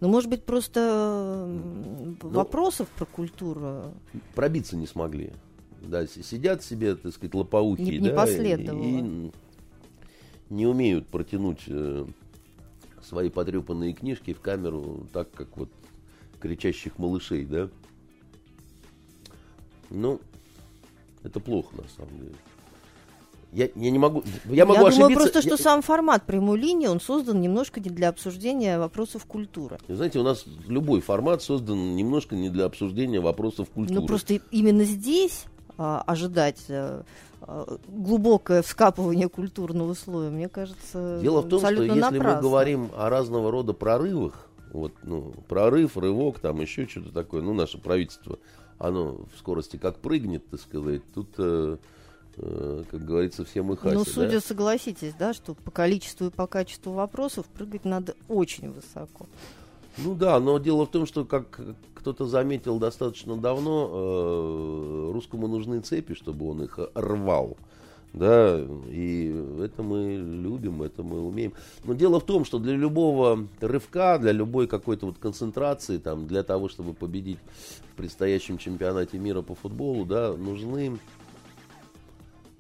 Ну, 0.04 0.10
может 0.10 0.30
быть, 0.30 0.44
просто 0.44 1.48
ну, 1.48 2.18
вопросов 2.22 2.90
про 2.90 3.06
культуру. 3.06 3.94
Пробиться 4.36 4.76
не 4.76 4.86
смогли. 4.86 5.32
Да, 5.80 6.06
сидят 6.08 6.62
себе, 6.62 6.96
так 6.96 7.14
сказать, 7.14 7.34
лопоухи, 7.34 7.84
не, 7.84 8.00
да, 8.00 8.10
не 8.10 8.14
последовало. 8.14 8.84
и 8.84 9.32
не 10.50 10.68
умеют 10.68 11.08
протянуть 11.08 11.64
э, 11.68 12.06
свои 13.02 13.30
потрепанные 13.30 13.94
книжки 13.94 14.34
в 14.34 14.42
камеру 14.42 15.08
так, 15.14 15.32
как 15.32 15.56
вот 15.56 15.70
кричащих 16.42 17.00
малышей, 17.00 17.46
да. 17.46 17.70
Ну, 19.90 20.20
это 21.24 21.40
плохо 21.40 21.78
на 21.78 21.88
самом 21.88 22.20
деле. 22.20 22.36
Я, 23.54 23.70
я 23.76 23.92
не 23.92 24.00
могу. 24.00 24.24
Я 24.46 24.66
могу 24.66 24.82
я 24.82 24.88
ошибиться. 24.88 25.02
думаю 25.02 25.16
просто, 25.16 25.42
что 25.42 25.52
я... 25.52 25.58
сам 25.58 25.82
формат 25.82 26.26
прямой 26.26 26.58
линии, 26.60 26.88
он 26.88 27.00
создан 27.00 27.40
немножко 27.40 27.80
не 27.80 27.90
для 27.90 28.10
обсуждения 28.10 28.80
вопросов 28.80 29.26
культуры. 29.26 29.78
Знаете, 29.88 30.20
у 30.20 30.24
нас 30.24 30.46
любой 30.68 31.02
формат 31.02 31.44
создан 31.44 31.96
немножко 31.96 32.36
не 32.36 32.50
для 32.50 32.66
обсуждения 32.66 33.20
вопросов 33.20 33.70
культуры. 33.70 34.02
Ну 34.02 34.08
просто 34.08 34.40
именно 34.50 34.84
здесь 34.86 35.46
а, 35.78 36.02
ожидать 36.02 36.66
а, 36.70 37.04
глубокое 37.88 38.64
вскапывание 38.64 39.30
культурного 39.30 39.94
слоя, 39.94 40.32
мне 40.32 40.50
кажется, 40.50 41.20
Дело 41.22 41.42
в 41.42 41.50
том, 41.50 41.60
что 41.60 41.70
если 41.70 42.00
напрасно. 42.00 42.36
мы 42.36 42.42
говорим 42.42 42.90
о 42.96 43.10
разного 43.10 43.52
рода 43.52 43.74
прорывах, 43.74 44.50
вот, 44.72 44.94
ну, 45.04 45.34
прорыв, 45.48 45.98
рывок, 45.98 46.40
там 46.40 46.60
еще 46.62 46.88
что-то 46.88 47.12
такое, 47.12 47.44
ну, 47.44 47.54
наше 47.54 47.78
правительство, 47.78 48.40
оно 48.80 49.20
в 49.34 49.38
скорости 49.38 49.78
как 49.78 50.00
прыгнет, 50.00 50.50
так 50.50 50.60
сказать, 50.60 51.02
тут 51.14 51.28
Э, 51.38 51.78
как 52.36 53.06
говорится, 53.06 53.46
всем 53.46 53.72
и 53.74 53.76
хаси. 53.76 53.96
Ну, 53.96 54.06
судя, 54.06 54.32
да? 54.32 54.42
согласитесь, 54.42 55.14
да, 55.18 55.34
что 55.34 55.54
по 55.54 55.72
количеству 55.72 56.28
и 56.28 56.30
по 56.30 56.48
качеству 56.48 56.94
вопросов 56.94 57.46
прыгать 57.48 57.86
надо 57.86 58.16
очень 58.28 58.72
высоко. 58.72 59.28
Ну 59.98 60.16
да, 60.16 60.40
но 60.40 60.58
дело 60.58 60.86
в 60.86 60.90
том, 60.90 61.06
что, 61.06 61.26
как 61.26 61.60
кто-то 61.94 62.26
заметил 62.26 62.80
достаточно 62.80 63.38
давно, 63.38 63.90
э, 63.94 65.12
русскому 65.14 65.48
нужны 65.48 65.80
цепи, 65.80 66.16
чтобы 66.16 66.50
он 66.50 66.64
их 66.64 66.80
рвал. 66.96 67.56
Да, 68.14 68.60
и 68.90 69.34
это 69.60 69.82
мы 69.82 70.18
любим, 70.18 70.84
это 70.84 71.02
мы 71.02 71.22
умеем. 71.22 71.54
Но 71.84 71.94
дело 71.94 72.20
в 72.20 72.26
том, 72.26 72.46
что 72.46 72.60
для 72.60 72.76
любого 72.76 73.48
рывка, 73.60 74.20
для 74.20 74.32
любой 74.32 74.68
какой-то 74.68 75.08
вот 75.08 75.18
концентрации, 75.18 75.98
там, 75.98 76.28
для 76.28 76.44
того, 76.44 76.70
чтобы 76.70 76.94
победить 76.94 77.40
в 77.92 77.96
предстоящем 77.96 78.60
чемпионате 78.60 79.18
мира 79.18 79.42
по 79.42 79.56
футболу, 79.56 80.06
да, 80.06 80.34
нужны 80.34 81.00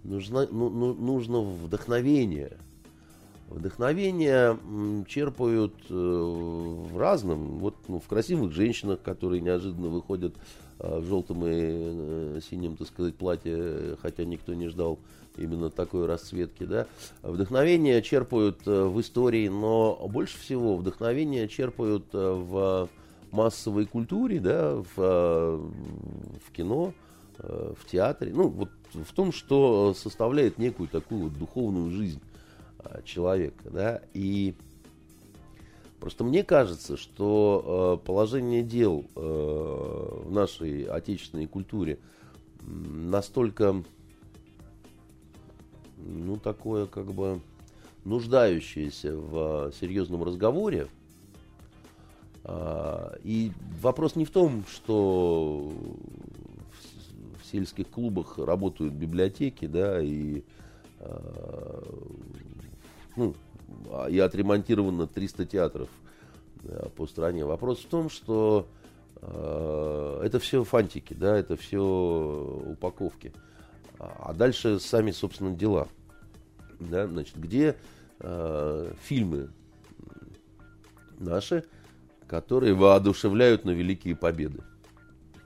нужно, 0.04 0.48
ну, 0.52 0.70
ну, 0.70 0.94
нужно 0.94 1.42
вдохновение. 1.42 2.58
Вдохновение 3.50 4.58
черпают 5.08 5.74
э, 5.89 5.94
в 5.94 6.98
разном. 6.98 7.60
Вот 7.60 7.76
ну, 7.88 8.00
в 8.00 8.08
красивых 8.08 8.52
женщинах, 8.52 9.02
которые 9.02 9.42
неожиданно 9.42 9.89
выходят 9.89 10.34
э, 10.80 11.00
в 11.00 11.06
желтом 11.06 11.46
и 11.46 11.50
э, 11.52 12.39
синем, 12.50 12.78
так 12.78 12.88
сказать, 12.88 13.16
платье, 13.16 13.98
хотя 14.02 14.26
никто 14.26 14.54
не 14.54 14.70
ждал 14.70 14.98
именно 15.38 15.70
такой 15.70 16.06
расцветки. 16.06 16.63
Да? 16.63 16.88
Вдохновение 17.22 18.02
черпают 18.02 18.60
э, 18.66 18.86
в 18.86 19.00
истории, 19.02 19.48
но 19.48 19.96
больше 20.10 20.38
всего 20.39 20.76
вдохновение 20.76 21.48
черпают 21.48 22.06
э, 22.13 22.18
в 22.18 22.89
массовой 23.32 23.86
культуре, 23.86 24.39
да, 24.39 24.76
в, 24.76 24.88
э, 24.98 25.70
в 26.48 26.52
кино, 26.52 26.94
в 27.39 27.89
театре. 27.89 28.32
Ну, 28.34 28.48
вот 28.48 28.70
в 28.94 29.12
том, 29.14 29.32
что 29.32 29.94
составляет 29.94 30.58
некую 30.58 30.88
такую 30.88 31.24
вот 31.24 31.38
духовную 31.38 31.90
жизнь 31.92 32.22
а, 32.80 33.02
человека. 33.04 33.70
Да? 33.70 34.02
И 34.14 34.54
просто 36.00 36.24
мне 36.24 36.44
кажется, 36.44 36.98
что 36.98 38.00
э, 38.02 38.06
положение 38.06 38.62
дел 38.62 39.06
э, 39.16 39.20
в 39.20 40.32
нашей 40.32 40.84
отечественной 40.84 41.48
культуре 41.48 42.00
настолько, 42.62 43.84
ну, 45.98 46.38
такое 46.38 46.86
как 46.86 47.14
бы 47.14 47.42
нуждающееся 48.06 49.16
в 49.16 49.74
серьезном 49.80 50.24
разговоре, 50.24 50.88
и 53.24 53.52
вопрос 53.82 54.18
не 54.18 54.26
в 54.26 54.32
том, 54.32 54.66
что 54.70 55.72
сельских 57.54 57.88
клубах 57.88 58.39
работают 58.39 58.94
библиотеки, 58.94 59.68
да, 59.68 60.02
и, 60.02 60.44
э, 61.00 61.84
ну, 63.16 63.36
и 64.10 64.18
отремонтировано 64.20 65.06
300 65.08 65.46
театров 65.46 65.89
да, 66.63 66.89
по 66.96 67.06
стране. 67.06 67.46
Вопрос 67.46 67.80
в 67.80 67.88
том, 67.88 68.10
что 68.10 68.68
э, 69.22 70.22
это 70.26 70.39
все 70.39 70.63
фантики, 70.63 71.13
да, 71.13 71.38
это 71.38 71.56
все 71.56 71.80
упаковки. 71.80 73.32
А 74.00 74.34
дальше 74.34 74.80
сами, 74.80 75.12
собственно, 75.12 75.56
дела. 75.56 75.88
Да, 76.80 77.08
значит, 77.08 77.38
где 77.38 77.78
э, 78.20 78.94
фильмы 79.04 79.52
наши, 81.20 81.63
которые 82.28 82.74
воодушевляют 82.74 83.63
на 83.63 83.72
великие 83.72 84.16
победы. 84.16 84.63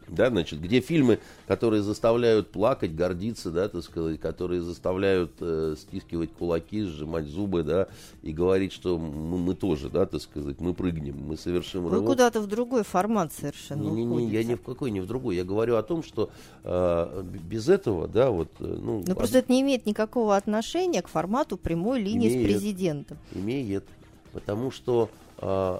Да, 0.10 0.30
значит, 0.30 0.62
где 0.62 0.80
фильмы, 0.80 1.20
которые 1.48 1.82
заставляют 1.82 2.52
плакать, 2.52 2.96
гордиться, 2.96 3.52
да, 3.52 3.68
так 3.68 3.84
сказать, 3.84 4.20
которые 4.20 4.62
заставляют 4.62 5.32
э, 5.42 5.76
стискивать 5.78 6.32
кулаки, 6.32 6.84
сжимать 6.84 7.26
зубы, 7.26 7.64
да, 7.64 7.88
и 8.24 8.32
говорить, 8.32 8.72
что 8.72 8.98
мы, 8.98 9.38
мы 9.38 9.54
тоже, 9.54 9.90
да, 9.90 10.06
так 10.06 10.22
сказать, 10.22 10.60
мы 10.60 10.74
прыгнем, 10.74 11.18
мы 11.18 11.38
совершим 11.38 11.84
Вы 11.84 11.92
рывок. 11.92 12.08
куда-то 12.08 12.42
в 12.42 12.48
другой 12.48 12.84
формат 12.84 13.34
совершенно 13.34 13.84
не, 13.90 14.06
не, 14.06 14.26
не, 14.26 14.32
я 14.32 14.44
ни 14.44 14.56
в 14.56 14.62
какой, 14.62 14.92
ни 14.92 15.00
в 15.00 15.08
другой. 15.08 15.36
Я 15.36 15.44
говорю 15.44 15.76
о 15.76 15.84
том, 15.84 16.04
что 16.04 16.30
э, 16.64 17.24
без 17.44 17.68
этого, 17.68 18.08
да, 18.08 18.30
вот, 18.32 18.50
э, 18.60 18.78
ну... 18.82 19.04
Но 19.06 19.16
просто 19.16 19.40
это 19.40 19.52
не 19.52 19.62
имеет 19.62 19.86
никакого 19.86 20.36
отношения 20.36 21.02
к 21.02 21.08
формату 21.08 21.58
прямой 21.58 22.02
линии 22.02 22.30
Имеет. 22.30 22.42
с 22.42 22.54
президентом. 22.54 23.18
Имеет, 23.34 23.86
потому 24.32 24.72
что, 24.72 25.10
э, 25.40 25.80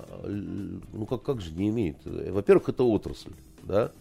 ну 0.94 1.06
как, 1.06 1.24
как 1.24 1.42
же 1.42 1.52
не 1.52 1.70
имеет? 1.70 1.98
Во-первых, 2.04 2.70
это 2.70 2.84
отрасль, 2.84 3.32
да, 3.64 3.92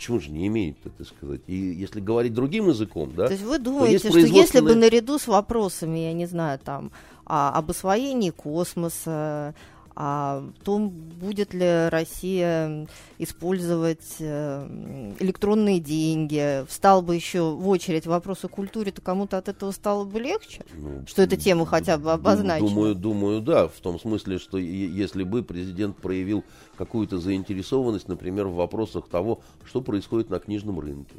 Почему 0.00 0.18
же 0.18 0.30
не 0.30 0.46
имеет, 0.46 0.78
так 0.80 1.06
сказать? 1.06 1.42
И 1.46 1.54
если 1.54 2.00
говорить 2.00 2.32
другим 2.32 2.68
языком, 2.70 3.12
да. 3.14 3.26
То 3.26 3.32
есть 3.34 3.44
вы 3.44 3.58
думаете, 3.58 3.92
есть 3.92 4.06
что 4.08 4.16
если 4.18 4.30
бы 4.30 4.30
производственные- 4.32 4.76
наряду 4.76 5.18
с 5.18 5.26
вопросами, 5.28 5.98
я 5.98 6.14
не 6.14 6.24
знаю, 6.24 6.58
там, 6.58 6.90
а, 7.26 7.52
об 7.52 7.70
освоении 7.70 8.30
космоса, 8.30 9.54
о 10.02 10.50
том, 10.64 10.88
будет 10.88 11.52
ли 11.52 11.88
Россия 11.90 12.88
использовать 13.18 14.16
э, 14.18 15.14
электронные 15.20 15.78
деньги, 15.78 16.64
встал 16.68 17.02
бы 17.02 17.14
еще 17.14 17.54
в 17.54 17.68
очередь 17.68 18.06
вопрос 18.06 18.42
о 18.46 18.48
культуре, 18.48 18.92
то 18.92 19.02
кому-то 19.02 19.36
от 19.36 19.48
этого 19.50 19.72
стало 19.72 20.06
бы 20.06 20.18
легче? 20.18 20.64
Ну, 20.72 21.04
Что 21.06 21.20
эта 21.20 21.36
тема 21.36 21.66
хотя 21.66 21.98
бы 21.98 22.12
обозначена? 22.12 22.66
Думаю, 22.66 22.94
думаю, 22.94 23.40
да, 23.42 23.68
в 23.68 23.78
том 23.80 24.00
смысле, 24.00 24.38
что 24.38 24.56
если 24.56 25.22
бы 25.22 25.42
президент 25.42 25.98
проявил 25.98 26.44
какую-то 26.78 27.18
заинтересованность, 27.18 28.08
например, 28.08 28.46
в 28.46 28.54
вопросах 28.54 29.06
того, 29.06 29.42
что 29.66 29.82
происходит 29.82 30.30
на 30.30 30.38
книжном 30.38 30.80
рынке. 30.80 31.16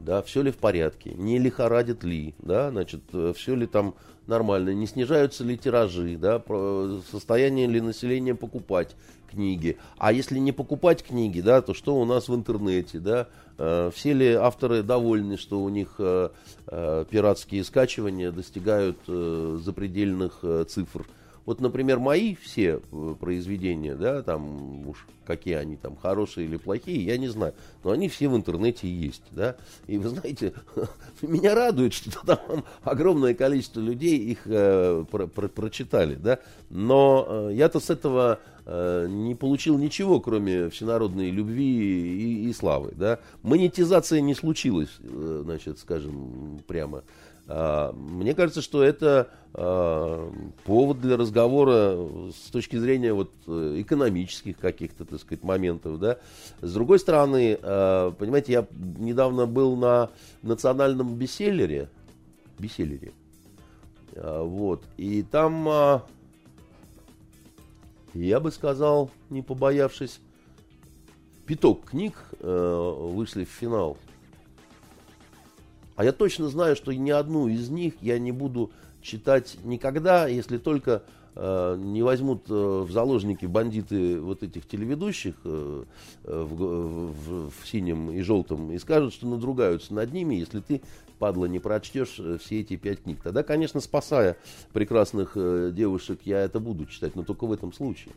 Да, 0.00 0.22
все 0.22 0.42
ли 0.42 0.50
в 0.50 0.56
порядке, 0.56 1.12
не 1.14 1.38
лихорадит 1.38 2.04
ли, 2.04 2.34
да, 2.38 2.70
значит, 2.70 3.02
все 3.34 3.54
ли 3.54 3.66
там 3.66 3.94
нормально, 4.26 4.70
не 4.70 4.86
снижаются 4.86 5.42
ли 5.42 5.58
тиражи, 5.58 6.16
да, 6.16 6.38
про- 6.38 7.00
состояние 7.10 7.66
ли 7.66 7.80
населения 7.80 8.34
покупать 8.34 8.94
книги. 9.28 9.76
А 9.98 10.12
если 10.12 10.38
не 10.38 10.52
покупать 10.52 11.02
книги, 11.02 11.40
да, 11.40 11.62
то 11.62 11.74
что 11.74 11.96
у 11.96 12.04
нас 12.04 12.28
в 12.28 12.34
интернете, 12.34 13.00
да, 13.00 13.26
Э, 13.58 13.90
все 13.92 14.12
ли 14.12 14.32
авторы 14.34 14.82
довольны, 14.82 15.36
что 15.36 15.60
у 15.60 15.68
них 15.68 15.96
э, 15.98 16.30
э, 16.68 17.04
пиратские 17.10 17.64
скачивания 17.64 18.30
достигают 18.30 18.98
э, 19.08 19.58
запредельных 19.60 20.38
э, 20.42 20.64
цифр 20.68 21.04
вот, 21.48 21.62
например, 21.62 21.98
мои 21.98 22.34
все 22.34 22.82
э, 22.92 23.14
произведения, 23.18 23.94
да, 23.94 24.22
там 24.22 24.86
уж 24.86 25.06
какие 25.24 25.54
они 25.54 25.76
там, 25.76 25.96
хорошие 25.96 26.46
или 26.46 26.58
плохие, 26.58 27.02
я 27.02 27.16
не 27.16 27.28
знаю, 27.28 27.54
но 27.82 27.92
они 27.92 28.10
все 28.10 28.28
в 28.28 28.36
интернете 28.36 28.86
есть, 28.86 29.22
да, 29.30 29.56
и 29.86 29.96
вы 29.96 30.10
знаете, 30.10 30.52
меня 31.22 31.54
радует, 31.54 31.94
что 31.94 32.10
там 32.26 32.64
огромное 32.82 33.32
количество 33.32 33.80
людей 33.80 34.18
их 34.18 34.40
э, 34.44 35.06
про 35.10 35.26
про 35.26 35.48
прочитали, 35.48 36.16
да, 36.16 36.38
но 36.68 37.26
э, 37.26 37.54
я-то 37.54 37.80
с 37.80 37.88
этого 37.88 38.40
э, 38.66 39.06
не 39.08 39.34
получил 39.34 39.78
ничего, 39.78 40.20
кроме 40.20 40.68
всенародной 40.68 41.30
любви 41.30 41.64
и, 41.64 42.50
и 42.50 42.52
славы, 42.52 42.92
да, 42.94 43.20
монетизация 43.42 44.20
не 44.20 44.34
случилась, 44.34 44.90
э, 45.00 45.42
значит, 45.46 45.78
скажем 45.78 46.60
прямо, 46.66 47.04
мне 47.48 48.34
кажется, 48.34 48.60
что 48.60 48.82
это 48.82 49.30
а, 49.54 50.30
повод 50.64 51.00
для 51.00 51.16
разговора 51.16 51.96
с 52.30 52.50
точки 52.50 52.76
зрения 52.76 53.14
вот 53.14 53.32
экономических 53.46 54.58
каких-то, 54.58 55.06
так 55.06 55.18
сказать, 55.18 55.42
моментов, 55.42 55.98
да. 55.98 56.18
С 56.60 56.74
другой 56.74 56.98
стороны, 56.98 57.58
а, 57.62 58.10
понимаете, 58.12 58.52
я 58.52 58.66
недавно 58.98 59.46
был 59.46 59.76
на 59.76 60.10
национальном 60.42 61.14
бестселлере, 61.14 61.88
бестселлере, 62.58 63.12
вот, 64.14 64.84
и 64.98 65.22
там, 65.22 66.02
я 68.12 68.40
бы 68.40 68.50
сказал, 68.52 69.10
не 69.30 69.40
побоявшись, 69.40 70.20
пяток 71.46 71.86
книг 71.86 72.14
вышли 72.40 73.44
в 73.44 73.48
финал 73.48 73.96
а 75.98 76.04
я 76.04 76.12
точно 76.12 76.48
знаю, 76.48 76.76
что 76.76 76.92
ни 76.92 77.10
одну 77.10 77.48
из 77.48 77.70
них 77.70 77.94
я 78.00 78.20
не 78.20 78.30
буду 78.30 78.70
читать 79.02 79.56
никогда, 79.64 80.28
если 80.28 80.56
только 80.56 81.02
э, 81.34 81.76
не 81.76 82.04
возьмут 82.04 82.44
э, 82.48 82.52
в 82.54 82.92
заложники 82.92 83.46
бандиты 83.46 84.20
вот 84.20 84.44
этих 84.44 84.68
телеведущих 84.68 85.34
э, 85.44 85.84
э 86.22 86.42
в, 86.48 86.54
в, 86.54 87.50
в 87.50 87.68
синем 87.68 88.12
и 88.12 88.20
желтом 88.20 88.70
и 88.70 88.78
скажут, 88.78 89.12
что 89.12 89.26
надругаются 89.26 89.92
над 89.92 90.12
ними, 90.12 90.36
если 90.36 90.60
ты, 90.60 90.82
падла, 91.18 91.46
не 91.46 91.58
прочтешь 91.58 92.20
э, 92.20 92.38
все 92.40 92.60
эти 92.60 92.76
пять 92.76 93.02
книг. 93.02 93.18
Тогда, 93.20 93.42
конечно, 93.42 93.80
спасая 93.80 94.36
прекрасных 94.72 95.32
э, 95.34 95.72
девушек, 95.74 96.20
я 96.24 96.42
это 96.42 96.60
буду 96.60 96.86
читать, 96.86 97.16
но 97.16 97.24
только 97.24 97.44
в 97.44 97.52
этом 97.52 97.72
случае 97.72 98.12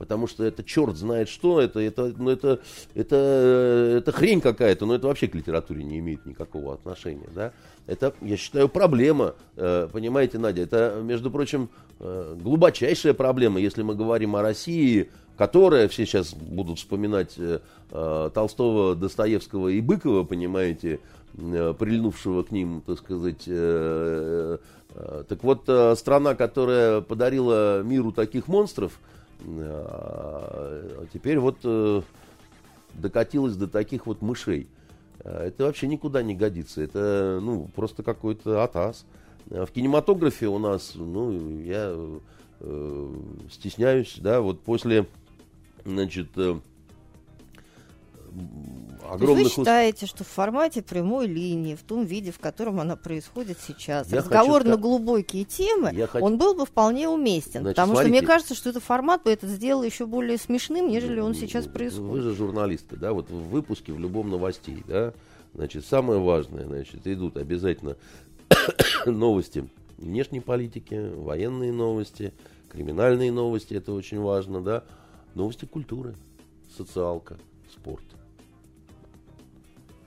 потому 0.00 0.26
что 0.26 0.44
это 0.44 0.64
черт 0.64 0.96
знает 0.96 1.28
что, 1.28 1.60
это, 1.60 1.78
это, 1.78 2.10
ну, 2.16 2.30
это, 2.30 2.60
это, 2.94 3.98
это 3.98 4.12
хрень 4.12 4.40
какая-то, 4.40 4.86
но 4.86 4.94
это 4.94 5.06
вообще 5.06 5.28
к 5.28 5.34
литературе 5.34 5.84
не 5.84 5.98
имеет 5.98 6.24
никакого 6.24 6.72
отношения. 6.72 7.28
Да? 7.34 7.52
Это, 7.86 8.14
я 8.22 8.38
считаю, 8.38 8.70
проблема, 8.70 9.34
э, 9.56 9.88
понимаете, 9.92 10.38
Надя, 10.38 10.62
это, 10.62 11.02
между 11.04 11.30
прочим, 11.30 11.68
э, 11.98 12.34
глубочайшая 12.40 13.12
проблема, 13.12 13.60
если 13.60 13.82
мы 13.82 13.94
говорим 13.94 14.36
о 14.36 14.42
России, 14.42 15.10
которая, 15.36 15.86
все 15.88 16.06
сейчас 16.06 16.32
будут 16.32 16.78
вспоминать 16.78 17.34
э, 17.36 17.60
Толстого, 18.32 18.96
Достоевского 18.96 19.68
и 19.68 19.82
Быкова, 19.82 20.24
понимаете, 20.24 21.00
прильнувшего 21.34 22.42
к 22.42 22.52
ним, 22.52 22.82
так 22.86 22.98
сказать, 22.98 23.44
так 25.28 25.44
вот, 25.44 25.62
страна, 25.98 26.34
которая 26.34 27.02
подарила 27.02 27.82
миру 27.82 28.12
таких 28.12 28.48
монстров, 28.48 28.98
а 29.46 31.06
теперь 31.12 31.38
вот 31.38 31.58
э, 31.64 32.02
докатилась 32.94 33.56
до 33.56 33.68
таких 33.68 34.06
вот 34.06 34.22
мышей. 34.22 34.68
А 35.24 35.46
это 35.46 35.64
вообще 35.64 35.86
никуда 35.86 36.22
не 36.22 36.34
годится. 36.34 36.82
Это 36.82 37.38
ну, 37.42 37.68
просто 37.74 38.02
какой-то 38.02 38.62
атас. 38.62 39.04
А 39.50 39.66
в 39.66 39.70
кинематографе 39.70 40.48
у 40.48 40.58
нас, 40.58 40.92
ну, 40.94 41.60
я 41.60 41.94
э, 42.60 43.14
стесняюсь, 43.50 44.16
да, 44.18 44.40
вот 44.40 44.60
после, 44.60 45.06
значит, 45.84 46.28
э, 46.36 46.58
огромных... 49.08 49.44
Вы 49.44 49.50
считаете, 49.50 50.06
что 50.06 50.24
в 50.24 50.28
формате 50.28 50.82
прямой 50.82 51.26
линии, 51.26 51.74
в 51.74 51.82
том 51.82 52.04
виде, 52.04 52.30
в 52.30 52.38
котором 52.38 52.80
она 52.80 52.96
происходит 52.96 53.58
сейчас, 53.66 54.10
я 54.10 54.18
разговор 54.18 54.58
хочу... 54.58 54.70
на 54.70 54.76
глубокие 54.76 55.44
темы, 55.44 55.92
я 55.94 56.08
он 56.20 56.38
был 56.38 56.54
бы 56.54 56.66
вполне 56.66 57.08
уместен. 57.08 57.62
Значит, 57.62 57.76
потому 57.76 57.94
смотрите, 57.94 58.14
что 58.14 58.20
мне 58.20 58.26
кажется, 58.26 58.54
что 58.54 58.70
этот 58.70 58.82
формат 58.82 59.24
бы 59.24 59.30
это 59.30 59.46
сделал 59.46 59.82
еще 59.82 60.06
более 60.06 60.38
смешным, 60.38 60.88
нежели 60.88 61.20
он 61.20 61.34
сейчас 61.34 61.66
происходит. 61.66 62.10
Вы 62.10 62.20
же 62.20 62.34
журналистка, 62.34 62.96
да, 62.96 63.12
вот 63.12 63.30
в 63.30 63.48
выпуске 63.48 63.92
в 63.92 63.98
любом 63.98 64.30
новостей, 64.30 64.82
да, 64.86 65.12
значит, 65.54 65.84
самое 65.84 66.20
важное, 66.20 66.66
значит, 66.66 67.06
идут 67.06 67.36
обязательно 67.36 67.96
новости 69.06 69.68
внешней 69.98 70.40
политики, 70.40 71.10
военные 71.16 71.72
новости, 71.72 72.32
криминальные 72.70 73.32
новости, 73.32 73.74
это 73.74 73.92
очень 73.92 74.20
важно, 74.20 74.62
да, 74.62 74.84
новости 75.34 75.64
культуры, 75.64 76.14
социалка, 76.76 77.36
спорт 77.72 78.04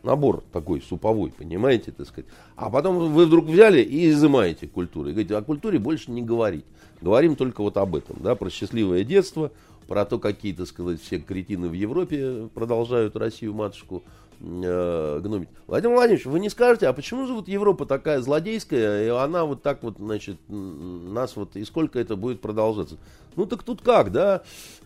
набор 0.04 0.44
такой 0.52 0.82
суповой, 0.82 1.32
понимаете, 1.32 1.92
так 1.92 2.08
сказать. 2.08 2.30
А 2.56 2.70
потом 2.70 3.14
вы 3.14 3.26
вдруг 3.26 3.46
взяли 3.46 3.82
и 3.82 4.10
изымаете 4.10 4.68
культуру. 4.68 5.10
И 5.10 5.12
говорите, 5.14 5.36
о 5.36 5.42
культуре 5.42 5.80
больше 5.80 6.12
не 6.12 6.22
говорить. 6.22 6.66
Говорим 7.02 7.36
только 7.36 7.62
вот 7.62 7.78
об 7.78 7.96
этом, 7.96 8.18
да, 8.22 8.36
про 8.36 8.50
счастливое 8.50 9.04
детство, 9.04 9.52
про 9.88 10.06
то, 10.06 10.20
какие, 10.20 10.54
так 10.54 10.68
сказать, 10.68 11.02
все 11.02 11.20
кретины 11.20 11.68
в 11.68 11.74
Европе 11.74 12.50
продолжают 12.54 13.16
Россию, 13.16 13.54
матушку, 13.54 14.04
э. 14.42 15.20
Владимир 15.68 15.96
Владимирович, 15.96 16.26
вы 16.26 16.40
не 16.40 16.50
скажете, 16.50 16.88
а 16.88 16.94
почему 16.94 17.26
же 17.26 17.34
вот 17.34 17.48
Европа 17.48 17.86
такая 17.86 18.22
злодейская, 18.22 19.06
и 19.06 19.10
она 19.10 19.46
вот 19.46 19.62
так 19.62 19.84
вот, 19.84 19.96
значит, 19.98 20.38
нас 20.48 21.36
вот, 21.36 21.56
и 21.56 21.64
сколько 21.66 22.00
это 22.00 22.16
будет 22.16 22.42
продолжаться? 22.42 22.98
Ну 23.36 23.46
так 23.46 23.64
тут 23.64 23.82
как, 23.82 24.12
да? 24.12 24.44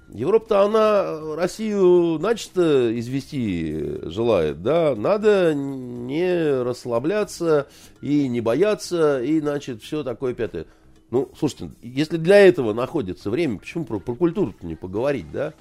Европа-то 0.10 0.62
она 0.62 1.36
Россию 1.36 2.18
начисто 2.20 2.98
извести 2.98 4.08
желает, 4.10 4.64
да, 4.64 4.96
надо 4.96 5.54
не 5.54 6.64
расслабляться 6.64 7.68
и 8.02 8.28
не 8.30 8.40
бояться, 8.40 9.22
и, 9.22 9.42
значит, 9.42 9.82
все 9.82 10.04
такое 10.04 10.34
пятое. 10.34 10.66
Ну, 11.10 11.30
слушайте, 11.38 11.72
если 11.82 12.18
для 12.18 12.38
этого 12.40 12.74
находится 12.74 13.30
время, 13.30 13.60
почему 13.60 13.86
про, 13.86 14.00
про 14.00 14.16
культуру 14.16 14.54
не 14.62 14.76
поговорить, 14.76 15.32
да? 15.32 15.54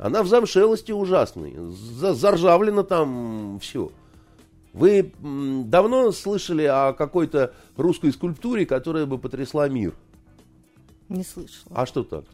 Она 0.00 0.22
в 0.22 0.28
замшелости 0.28 0.92
ужасной, 0.92 1.54
заржавлено 1.58 2.84
там 2.84 3.58
все. 3.60 3.92
Вы 4.72 5.12
давно 5.20 6.10
слышали 6.12 6.62
о 6.62 6.94
какой-то 6.94 7.52
русской 7.76 8.10
скульптуре, 8.10 8.64
которая 8.64 9.04
бы 9.04 9.18
потрясла 9.18 9.68
мир? 9.68 9.92
Не 11.10 11.22
слышала. 11.22 11.74
А 11.74 11.84
что 11.84 12.02
так? 12.02 12.24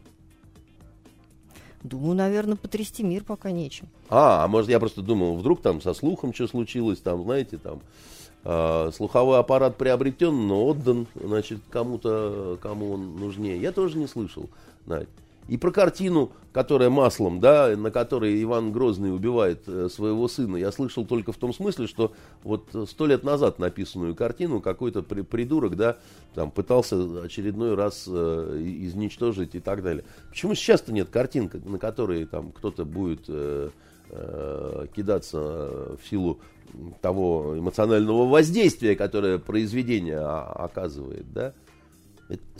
Думаю, 1.83 2.15
наверное, 2.15 2.55
потрясти 2.55 3.03
мир 3.03 3.25
пока 3.25 3.51
нечем. 3.51 3.89
А, 4.09 4.45
а 4.45 4.47
может, 4.47 4.69
я 4.69 4.79
просто 4.79 5.01
думал, 5.01 5.35
вдруг 5.35 5.61
там 5.61 5.81
со 5.81 5.93
слухом 5.93 6.33
что 6.33 6.47
случилось, 6.47 6.99
там, 6.99 7.23
знаете, 7.23 7.57
там, 7.57 7.81
э, 8.45 8.91
слуховой 8.95 9.39
аппарат 9.39 9.75
приобретен, 9.75 10.47
но 10.47 10.65
отдан, 10.65 11.05
значит, 11.15 11.59
кому-то, 11.69 12.57
кому 12.61 12.93
он 12.93 13.17
нужнее. 13.17 13.59
Я 13.59 13.73
тоже 13.73 13.97
не 13.97 14.07
слышал, 14.07 14.49
Надь. 14.85 15.09
И 15.47 15.57
про 15.57 15.71
картину, 15.71 16.31
которая 16.51 16.89
маслом, 16.89 17.39
да, 17.39 17.75
на 17.77 17.89
которой 17.91 18.41
Иван 18.43 18.71
Грозный 18.71 19.13
убивает 19.13 19.63
э, 19.67 19.87
своего 19.89 20.27
сына, 20.27 20.57
я 20.57 20.71
слышал 20.71 21.05
только 21.05 21.31
в 21.31 21.37
том 21.37 21.53
смысле, 21.53 21.87
что 21.87 22.13
вот 22.43 22.67
сто 22.87 23.05
лет 23.05 23.23
назад 23.23 23.59
написанную 23.59 24.15
картину 24.15 24.59
какой-то 24.59 25.03
при, 25.03 25.21
придурок, 25.21 25.75
да, 25.75 25.97
там 26.33 26.51
пытался 26.51 27.23
очередной 27.23 27.75
раз 27.75 28.05
э, 28.07 28.61
изничтожить 28.81 29.55
и 29.55 29.59
так 29.59 29.83
далее. 29.83 30.03
Почему 30.29 30.53
сейчас-то 30.53 30.91
нет 30.91 31.09
картин, 31.09 31.49
на 31.65 31.79
которые 31.79 32.25
там 32.25 32.51
кто-то 32.51 32.83
будет 32.83 33.25
э, 33.29 33.69
э, 34.09 34.87
кидаться 34.95 35.97
в 36.01 36.09
силу 36.09 36.39
того 37.01 37.57
эмоционального 37.57 38.27
воздействия, 38.27 38.95
которое 38.95 39.37
произведение 39.37 40.19
оказывает, 40.19 41.31
да? 41.31 41.53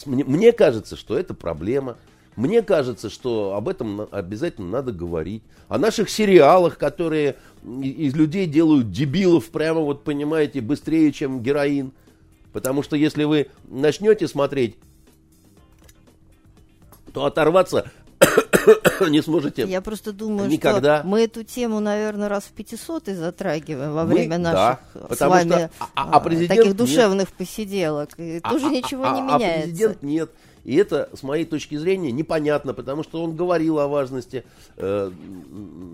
Мне 0.05 0.53
кажется, 0.53 0.95
что 0.95 1.17
это 1.17 1.33
проблема. 1.33 1.97
Мне 2.37 2.61
кажется, 2.61 3.09
что 3.09 3.55
об 3.55 3.67
этом 3.67 4.07
обязательно 4.11 4.67
надо 4.69 4.91
говорить. 4.91 5.41
О 5.69 5.79
наших 5.79 6.07
сериалах, 6.07 6.77
которые 6.77 7.35
из 7.65 8.15
людей 8.15 8.45
делают 8.45 8.91
дебилов, 8.91 9.49
прямо 9.49 9.81
вот 9.81 10.03
понимаете, 10.03 10.61
быстрее, 10.61 11.11
чем 11.11 11.41
героин. 11.41 11.93
Потому 12.53 12.83
что 12.83 12.95
если 12.95 13.23
вы 13.23 13.47
начнете 13.67 14.27
смотреть, 14.27 14.75
то 17.11 17.25
оторваться 17.25 17.91
не 19.09 19.23
сможете 19.23 19.63
Я 19.63 19.81
просто 19.81 20.13
думаю, 20.13 20.47
никогда. 20.47 20.99
что 20.99 21.07
мы 21.07 21.23
эту 21.23 21.43
тему, 21.43 21.79
наверное, 21.79 22.29
раз 22.29 22.43
в 22.43 22.51
500 22.51 23.07
и 23.07 23.13
затрагиваем 23.13 23.93
во 23.93 24.05
время 24.05 24.37
мы, 24.37 24.43
наших 24.43 24.79
да, 24.93 25.15
с 25.15 25.19
вами 25.21 25.49
что, 25.49 25.71
а, 25.79 25.89
а, 25.95 26.17
а 26.17 26.19
таких 26.21 26.75
душевных 26.75 27.29
нет. 27.29 27.33
посиделок. 27.35 28.09
И 28.17 28.41
а, 28.43 28.51
тоже 28.51 28.67
а, 28.67 28.69
ничего 28.69 29.05
а, 29.05 29.15
не 29.15 29.21
а, 29.21 29.23
меняется. 29.23 29.59
А 29.59 29.61
президент 29.63 30.03
нет. 30.03 30.29
И 30.67 30.75
это, 30.75 31.09
с 31.13 31.23
моей 31.23 31.45
точки 31.45 31.75
зрения, 31.77 32.11
непонятно, 32.11 32.73
потому 32.73 33.01
что 33.01 33.23
он 33.23 33.37
говорил 33.37 33.79
о 33.79 33.87
важности 33.87 34.43
э, 34.75 35.11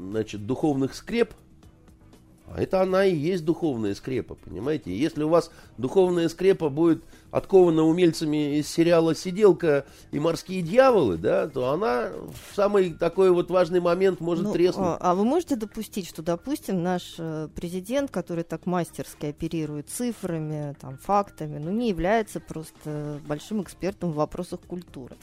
значит, 0.10 0.48
духовных 0.48 0.96
скреп, 0.96 1.36
А 2.56 2.62
это 2.62 2.82
она 2.82 3.04
и 3.06 3.16
есть 3.16 3.46
духовная 3.46 3.96
скрепа, 3.96 4.36
понимаете? 4.36 4.96
Если 4.96 5.24
у 5.24 5.30
вас 5.30 5.50
духовная 5.80 6.30
скрепа 6.30 6.70
будет 6.70 7.04
откована 7.32 7.82
умельцами 7.84 8.60
из 8.60 8.68
сериала 8.68 9.16
«Сиделка» 9.16 9.88
и 10.12 10.20
«Морские 10.20 10.62
дьяволы», 10.62 11.18
да, 11.18 11.48
то 11.48 11.72
она 11.72 12.12
в 12.12 12.56
самый 12.56 12.94
такой 12.94 13.32
вот 13.32 13.50
важный 13.50 13.80
момент 13.80 14.20
может 14.20 14.44
Ну, 14.44 14.54
треснуть. 14.54 14.86
а, 14.86 14.98
а 15.00 15.16
вы 15.16 15.26
можете 15.26 15.56
допустить, 15.56 16.08
что, 16.08 16.22
допустим, 16.22 16.84
наш 16.84 17.16
э, 17.18 17.48
президент, 17.56 18.12
который 18.12 18.44
так 18.44 18.68
мастерски 18.68 19.26
оперирует 19.26 19.90
цифрами, 19.90 20.76
там, 20.80 20.98
фактами, 20.98 21.58
ну, 21.58 21.72
не 21.72 21.90
является 21.90 22.40
просто 22.40 23.20
большим 23.26 23.64
экспертом 23.64 24.12
в 24.12 24.16
вопросах 24.16 24.60
культуры? 24.60 25.16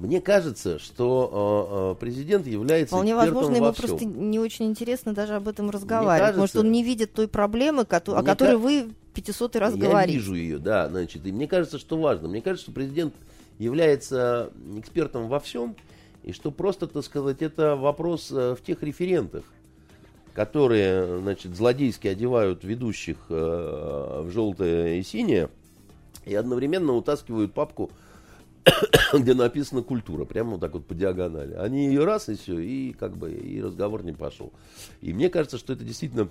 Мне 0.00 0.22
кажется, 0.22 0.78
что 0.78 1.94
э, 1.94 1.98
э, 1.98 2.00
президент 2.00 2.46
является 2.46 2.94
Вполне 2.94 3.14
возможно, 3.14 3.56
ему 3.56 3.72
всем. 3.72 3.86
просто 3.88 4.04
не 4.06 4.38
очень 4.38 4.64
интересно 4.64 5.12
даже 5.12 5.34
об 5.34 5.46
этом 5.46 5.68
разговаривать. 5.68 6.20
кажется- 6.20 6.40
Может, 6.40 6.56
он 6.56 6.72
не 6.72 6.82
видит 6.82 7.12
той 7.12 7.28
проблемы, 7.28 7.82
о 7.82 7.84
которой 7.84 8.24
ка- 8.52 8.58
вы 8.58 8.88
500 9.12 9.56
раз 9.56 9.74
Я 9.74 9.80
говорите. 9.88 10.16
вижу 10.18 10.34
ее, 10.34 10.56
да, 10.58 10.88
значит, 10.88 11.26
и 11.26 11.32
мне 11.32 11.46
кажется, 11.46 11.78
что 11.78 11.98
важно. 11.98 12.28
Мне 12.28 12.40
кажется, 12.40 12.64
что 12.64 12.72
президент 12.72 13.12
является 13.58 14.50
экспертом 14.78 15.28
во 15.28 15.38
всем, 15.38 15.76
и 16.22 16.32
что 16.32 16.50
просто, 16.50 16.86
так 16.86 17.04
сказать, 17.04 17.42
это 17.42 17.76
вопрос 17.76 18.30
э, 18.32 18.56
в 18.58 18.64
тех 18.64 18.82
референтах, 18.82 19.44
которые, 20.32 21.18
значит, 21.18 21.54
злодейски 21.54 22.08
одевают 22.08 22.64
ведущих 22.64 23.18
в 23.28 24.30
желтое 24.30 24.98
и 24.98 25.02
синее, 25.02 25.50
и 26.24 26.34
одновременно 26.34 26.94
утаскивают 26.94 27.52
папку, 27.52 27.90
где 29.12 29.34
написано 29.34 29.82
культура, 29.82 30.24
прямо 30.24 30.52
вот 30.52 30.60
так 30.60 30.72
вот 30.74 30.86
по 30.86 30.94
диагонали. 30.94 31.54
Они 31.54 31.86
ее 31.86 32.04
раз 32.04 32.28
и 32.28 32.36
все, 32.36 32.58
и 32.58 32.92
как 32.92 33.16
бы 33.16 33.32
и 33.32 33.60
разговор 33.60 34.04
не 34.04 34.12
пошел. 34.12 34.52
И 35.00 35.12
мне 35.12 35.28
кажется, 35.28 35.58
что 35.58 35.72
это 35.72 35.84
действительно 35.84 36.28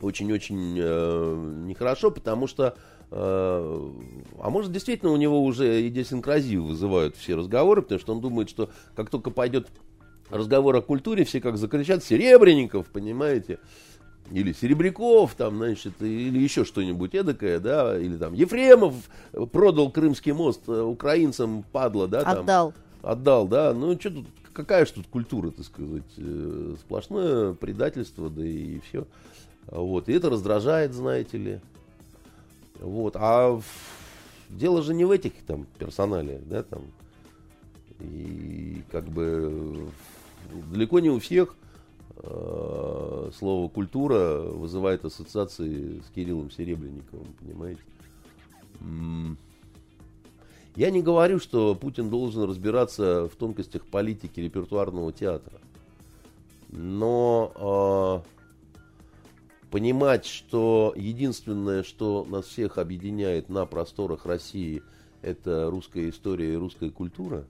очень-очень 0.00 0.76
э, 0.78 1.62
нехорошо, 1.66 2.10
потому 2.10 2.46
что, 2.46 2.76
э, 3.10 3.90
а 4.38 4.50
может, 4.50 4.72
действительно 4.72 5.12
у 5.12 5.16
него 5.16 5.42
уже 5.42 5.86
идиосинкразию 5.88 6.64
вызывают 6.64 7.16
все 7.16 7.34
разговоры, 7.34 7.82
потому 7.82 8.00
что 8.00 8.12
он 8.12 8.20
думает, 8.20 8.50
что 8.50 8.70
как 8.94 9.10
только 9.10 9.30
пойдет 9.30 9.68
разговор 10.30 10.76
о 10.76 10.82
культуре, 10.82 11.24
все 11.24 11.40
как 11.40 11.56
закричат 11.56 12.04
«Серебренников», 12.04 12.86
понимаете? 12.88 13.58
Или 14.32 14.52
Серебряков, 14.52 15.34
там, 15.34 15.58
значит, 15.58 16.02
или 16.02 16.38
еще 16.38 16.64
что-нибудь 16.64 17.14
эдакое, 17.14 17.60
да, 17.60 17.98
или 17.98 18.16
там 18.16 18.34
Ефремов 18.34 18.94
продал 19.52 19.90
Крымский 19.90 20.32
мост 20.32 20.62
э, 20.66 20.80
украинцам, 20.80 21.64
падла, 21.70 22.08
да, 22.08 22.24
там. 22.24 22.40
Отдал. 22.40 22.74
Отдал, 23.02 23.46
да. 23.46 23.72
Ну, 23.72 23.94
что 23.98 24.10
тут, 24.10 24.26
какая 24.52 24.84
же 24.84 24.94
тут 24.94 25.06
культура, 25.06 25.50
так 25.50 25.64
сказать. 25.64 26.02
э, 26.16 26.74
Сплошное 26.80 27.52
предательство, 27.52 28.28
да 28.28 28.44
и 28.44 28.80
все. 28.80 29.06
Вот. 29.68 30.08
И 30.08 30.12
это 30.12 30.28
раздражает, 30.28 30.92
знаете 30.92 31.38
ли. 31.38 31.60
Вот. 32.80 33.14
А 33.16 33.60
дело 34.48 34.82
же 34.82 34.92
не 34.92 35.04
в 35.04 35.12
этих 35.12 35.32
там 35.46 35.66
персоналиях, 35.78 36.42
да, 36.46 36.64
там. 36.64 36.82
И 38.00 38.82
как 38.90 39.04
бы 39.04 39.88
далеко 40.72 40.98
не 41.00 41.10
у 41.10 41.18
всех 41.20 41.54
слово 43.36 43.68
культура 43.68 44.40
вызывает 44.40 45.04
ассоциации 45.04 46.00
с 46.00 46.10
Кириллом 46.14 46.50
Серебренниковым, 46.50 47.26
понимаете? 47.40 47.80
Я 50.76 50.90
не 50.90 51.00
говорю, 51.00 51.38
что 51.38 51.74
Путин 51.74 52.10
должен 52.10 52.42
разбираться 52.42 53.28
в 53.28 53.36
тонкостях 53.36 53.86
политики 53.86 54.40
репертуарного 54.40 55.10
театра. 55.10 55.58
Но 56.68 58.22
э, 58.22 59.70
понимать, 59.70 60.26
что 60.26 60.92
единственное, 60.94 61.82
что 61.82 62.26
нас 62.28 62.44
всех 62.44 62.76
объединяет 62.76 63.48
на 63.48 63.64
просторах 63.64 64.26
России, 64.26 64.82
это 65.22 65.70
русская 65.70 66.10
история 66.10 66.52
и 66.52 66.56
русская 66.56 66.90
культура, 66.90 67.46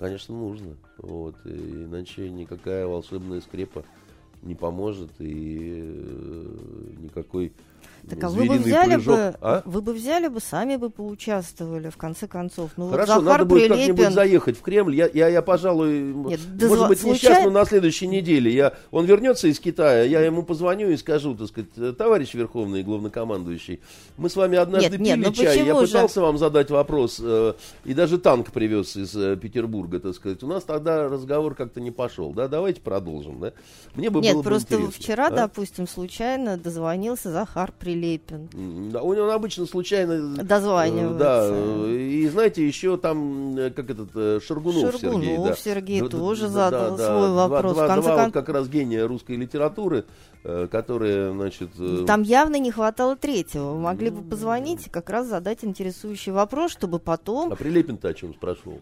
конечно, 0.00 0.34
нужно. 0.34 0.76
Вот. 0.96 1.36
Иначе 1.44 2.28
никакая 2.30 2.86
волшебная 2.86 3.40
скрепа 3.40 3.84
не 4.42 4.54
поможет 4.54 5.10
и 5.18 5.82
э, 5.84 6.94
никакой 6.98 7.52
Так 8.08 8.24
а 8.24 8.28
вы 8.28 8.44
бы 8.46 8.56
взяли 8.58 8.94
прыжок. 8.94 9.14
бы, 9.14 9.34
А? 9.40 9.62
вы 9.64 9.82
бы 9.82 9.92
взяли 9.92 10.28
бы, 10.28 10.40
сами 10.40 10.76
бы 10.76 10.90
поучаствовали, 10.90 11.90
в 11.90 11.96
конце 11.96 12.26
концов. 12.26 12.70
Ну, 12.76 12.84
вот 12.86 12.92
Хорошо, 12.92 13.14
Захар 13.20 13.24
надо 13.24 13.44
будет 13.44 13.68
Прилепин, 13.68 13.88
как-нибудь 13.96 14.14
заехать 14.14 14.58
в 14.58 14.62
Кремль. 14.62 14.94
Я, 14.94 15.08
я, 15.12 15.28
я 15.28 15.42
пожалуй, 15.42 16.00
Нет, 16.12 16.40
да 16.56 16.66
может 16.68 16.84
зва- 16.84 16.88
быть, 16.88 17.00
случай- 17.00 17.26
несчастно 17.28 17.50
на 17.50 17.64
следующей 17.64 18.06
неделе. 18.06 18.52
Я, 18.52 18.72
он 18.90 19.04
вернется 19.06 19.48
из 19.48 19.60
Китая, 19.60 20.04
я 20.04 20.20
ему 20.22 20.42
позвоню 20.42 20.90
и 20.90 20.96
скажу, 20.96 21.34
так 21.34 21.48
сказать, 21.48 21.96
товарищ 21.96 22.34
Верховный 22.34 22.82
главнокомандующий, 22.82 23.80
мы 24.16 24.28
с 24.30 24.36
вами 24.36 24.56
однажды 24.58 24.90
Нет, 24.98 25.00
нет, 25.00 25.14
пили 25.16 25.26
ну 25.26 25.32
чай, 25.32 25.56
я 25.58 25.62
почему 25.64 25.80
же? 25.80 25.86
пытался 25.88 26.20
вам 26.20 26.38
задать 26.38 26.70
вопрос, 26.70 27.20
э, 27.22 27.54
и 27.84 27.94
даже 27.94 28.18
танк 28.18 28.50
привез 28.50 28.96
из 28.96 29.14
э, 29.14 29.36
Петербурга, 29.36 30.00
так 30.00 30.14
сказать. 30.14 30.42
У 30.42 30.46
нас 30.46 30.64
тогда 30.64 31.08
разговор 31.08 31.54
как-то 31.54 31.80
не 31.80 31.90
пошел, 31.90 32.32
да? 32.32 32.48
Давайте 32.48 32.80
продолжим, 32.80 33.40
да? 33.40 33.52
Мне 33.94 34.10
бы 34.10 34.20
Нет, 34.20 34.34
было 34.34 34.42
бы 34.42 34.48
просто 34.48 34.74
интересно, 34.76 35.02
вчера, 35.02 35.26
а? 35.26 35.30
допустим, 35.30 35.86
случайно 35.86 36.56
дозвонился 36.56 37.30
Захар 37.30 37.72
Прилепин. 37.78 37.89
М, 38.54 38.90
Да, 38.90 39.02
у 39.02 39.14
него 39.14 39.30
обычно 39.30 39.66
случайно... 39.66 40.36
Дозванивается. 40.42 41.14
э, 41.14 41.18
Да, 41.18 41.46
э, 41.50 41.96
и 41.96 42.28
знаете, 42.28 42.66
еще 42.66 42.96
там, 42.96 43.56
э, 43.56 43.70
как 43.70 43.90
этот, 43.90 44.10
э, 44.14 44.40
Шаргунов, 44.46 44.80
Сергей. 44.96 45.00
Шаргунов 45.00 45.48
да. 45.48 45.54
Сергей 45.56 46.00
Да, 46.00 46.06
да, 46.08 46.10
тоже 46.18 46.42
да, 46.42 46.48
задал 46.48 46.96
да, 46.96 47.06
свой 47.06 47.28
два- 47.28 47.48
вопрос. 47.48 47.74
Два, 47.74 47.84
В 47.84 47.88
конце 47.88 48.02
два 48.08 48.16
кон- 48.16 48.24
вот 48.26 48.32
как 48.34 48.48
раз 48.48 48.68
гения 48.68 49.06
русской 49.06 49.36
литературы, 49.36 50.04
которые, 50.70 51.32
значит... 51.32 51.70
Там 52.06 52.22
явно 52.22 52.56
не 52.56 52.70
хватало 52.70 53.14
третьего. 53.16 53.72
Вы 53.72 53.78
могли 53.80 54.10
бы 54.10 54.22
позвонить 54.22 54.86
и 54.86 54.90
как 54.90 55.10
раз 55.10 55.26
задать 55.26 55.64
интересующий 55.64 56.32
вопрос, 56.32 56.72
чтобы 56.72 56.98
потом 56.98 57.52
А 57.52 57.56
Прилепин-то 57.56 58.08
о 58.08 58.14
чем 58.14 58.32
спрашивал? 58.34 58.80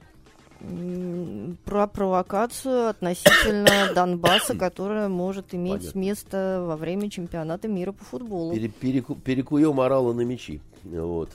Про 1.64 1.86
провокацию 1.86 2.88
относительно 2.88 3.92
Донбасса, 3.94 4.56
которая 4.56 5.08
может 5.08 5.54
иметь 5.54 5.80
Понятно. 5.80 5.98
место 5.98 6.64
во 6.66 6.76
время 6.76 7.10
чемпионата 7.10 7.68
мира 7.68 7.92
по 7.92 8.04
футболу. 8.04 8.52
Пере- 8.52 8.68
переку- 8.68 9.20
перекуем 9.20 9.80
орала 9.80 10.12
на 10.12 10.22
мечи. 10.22 10.60
Вот. 10.84 11.30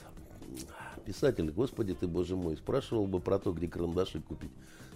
Писатель, 1.04 1.50
господи 1.50 1.94
ты, 1.94 2.06
боже 2.06 2.36
мой, 2.36 2.56
спрашивал 2.56 3.06
бы 3.06 3.20
про 3.20 3.38
то, 3.38 3.52
где 3.52 3.68
карандаши 3.68 4.20
купить 4.20 4.50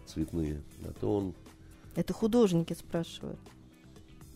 цветные. 0.07 0.63
А 0.85 0.93
то 1.01 1.17
он... 1.17 1.35
Это 1.97 2.13
художники 2.13 2.73
спрашивают. 2.75 3.39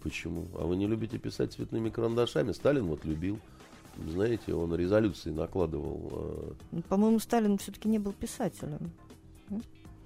Почему? 0.02 0.46
А 0.54 0.66
вы 0.66 0.76
не 0.76 0.86
любите 0.86 1.16
писать 1.18 1.52
цветными 1.52 1.88
карандашами? 1.90 2.52
Сталин 2.52 2.86
вот 2.86 3.04
любил. 3.04 3.38
Знаете, 4.08 4.54
он 4.54 4.74
резолюции 4.74 5.30
накладывал. 5.30 6.08
э, 6.12 6.52
Ну, 6.72 6.82
По-моему, 6.82 7.18
Сталин 7.20 7.58
все-таки 7.58 7.88
не 7.88 7.98
был 7.98 8.12
писателем. 8.12 8.90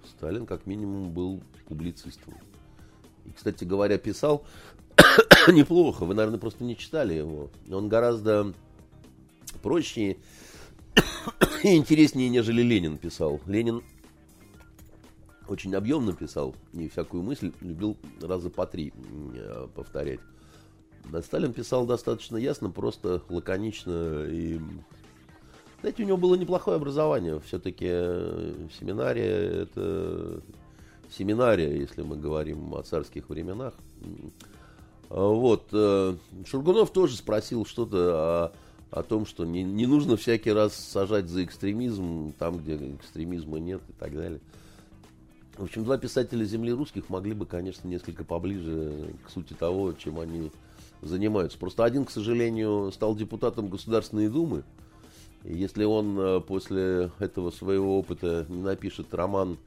Сталин 0.06 0.46
как 0.46 0.66
минимум 0.66 1.10
был 1.10 1.42
публицистом. 1.66 2.34
И, 3.24 3.30
кстати 3.32 3.64
говоря, 3.64 3.98
писал 3.98 4.44
неплохо. 5.48 6.04
Вы, 6.04 6.14
наверное, 6.14 6.38
просто 6.38 6.64
не 6.64 6.76
читали 6.76 7.14
его. 7.14 7.50
Он 7.70 7.88
гораздо 7.88 8.52
проще 9.62 10.16
и 11.62 11.76
интереснее, 11.76 12.28
нежели 12.28 12.62
Ленин 12.62 12.98
писал. 12.98 13.40
Ленин 13.46 13.82
очень 15.48 15.74
объемно 15.74 16.12
писал 16.12 16.54
и 16.72 16.88
всякую 16.88 17.22
мысль 17.22 17.52
любил 17.60 17.96
раза 18.20 18.50
по 18.50 18.66
три 18.66 18.92
э, 19.34 19.68
повторять. 19.74 20.20
Сталин 21.22 21.52
писал 21.52 21.86
достаточно 21.86 22.36
ясно, 22.36 22.70
просто 22.70 23.22
лаконично 23.28 24.24
и 24.24 24.60
знаете, 25.80 26.02
у 26.02 26.06
него 26.06 26.16
было 26.16 26.34
неплохое 26.34 26.76
образование. 26.76 27.40
Все-таки 27.40 27.86
семинария 28.78 29.62
это 29.62 30.42
семинария, 31.10 31.72
если 31.72 32.02
мы 32.02 32.16
говорим 32.16 32.74
о 32.74 32.82
царских 32.82 33.28
временах. 33.28 33.74
А 35.08 35.28
Вот. 35.28 35.68
э, 35.72 36.16
Шургунов 36.46 36.90
тоже 36.90 37.16
спросил 37.16 37.64
что-то 37.64 38.52
о, 38.90 38.98
о 38.98 39.02
том, 39.02 39.26
что 39.26 39.44
не, 39.44 39.62
не 39.62 39.86
нужно 39.86 40.16
всякий 40.16 40.50
раз 40.50 40.74
сажать 40.74 41.28
за 41.28 41.44
экстремизм 41.44 42.32
там, 42.38 42.58
где 42.58 42.74
экстремизма 42.74 43.58
нет 43.58 43.80
и 43.88 43.92
так 43.92 44.14
далее. 44.14 44.40
В 45.56 45.64
общем, 45.64 45.84
два 45.84 45.96
писателя 45.96 46.44
земли 46.44 46.72
русских 46.72 47.08
могли 47.08 47.32
бы, 47.32 47.46
конечно, 47.46 47.88
несколько 47.88 48.24
поближе 48.24 49.14
к 49.26 49.30
сути 49.30 49.54
того, 49.54 49.92
чем 49.92 50.18
они 50.20 50.50
занимаются. 51.00 51.56
Просто 51.56 51.84
один, 51.84 52.04
к 52.04 52.10
сожалению, 52.10 52.90
стал 52.92 53.14
депутатом 53.14 53.68
Государственной 53.68 54.28
Думы. 54.28 54.64
Если 55.48 55.84
он 55.84 56.18
э, 56.18 56.40
после 56.40 57.10
этого 57.20 57.50
своего 57.50 57.98
опыта 57.98 58.46
не 58.48 58.62
напишет 58.62 59.14
роман... 59.14 59.58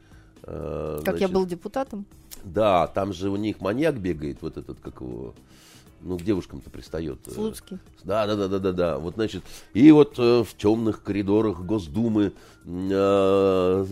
э, 0.43 0.99
Как 1.05 1.15
я 1.15 1.27
значит, 1.27 1.33
был 1.33 1.45
депутатом. 1.45 2.05
Да, 2.43 2.87
там 2.87 3.13
же 3.13 3.29
у 3.29 3.37
них 3.37 3.61
маньяк 3.61 3.95
бегает, 3.95 4.37
вот 4.41 4.57
этот, 4.57 4.79
как 4.79 5.01
его... 5.01 5.33
ну, 6.01 6.17
к 6.17 6.23
девушкам-то 6.23 6.69
пристает. 6.69 7.19
э, 7.27 7.31
Слуцкий. 7.31 7.79
Да, 8.03 8.25
да, 8.25 8.35
да, 8.35 8.47
да, 8.47 8.59
да, 8.59 8.71
да. 8.71 8.97
Вот, 8.97 9.15
значит, 9.15 9.43
и 9.73 9.91
вот 9.91 10.17
э, 10.17 10.43
в 10.43 10.55
темных 10.55 11.03
коридорах 11.03 11.61
Госдумы 11.61 12.33
э, 12.65 13.85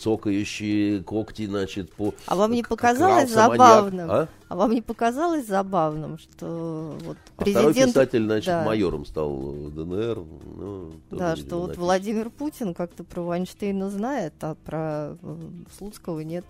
цокающие 0.00 1.02
когти, 1.02 1.46
значит, 1.46 1.92
по... 1.92 2.14
А 2.26 2.34
вам 2.34 2.52
не 2.52 2.62
показалось 2.62 3.30
забавным? 3.30 4.10
А? 4.10 4.28
А 4.48 4.56
вам 4.56 4.72
не 4.72 4.82
показалось 4.82 5.46
забавным, 5.46 6.18
что 6.18 6.96
вот 7.04 7.16
А 7.36 7.44
второй 7.44 7.72
президент... 7.72 7.92
писатель, 7.92 8.24
значит, 8.24 8.46
да. 8.46 8.64
майором 8.64 9.04
стал 9.06 9.34
в 9.34 9.74
ДНР. 9.74 10.22
Ну, 10.56 10.92
Да, 11.10 11.36
что 11.36 11.60
вот. 11.62 11.76
Владимир 11.76 12.30
Путин 12.30 12.74
как-то 12.74 13.04
про 13.04 13.22
Вайнштейна 13.22 13.90
знает, 13.90 14.34
а 14.40 14.54
про 14.54 15.16
э, 15.22 15.36
Слуцкого 15.76 16.20
нет. 16.20 16.44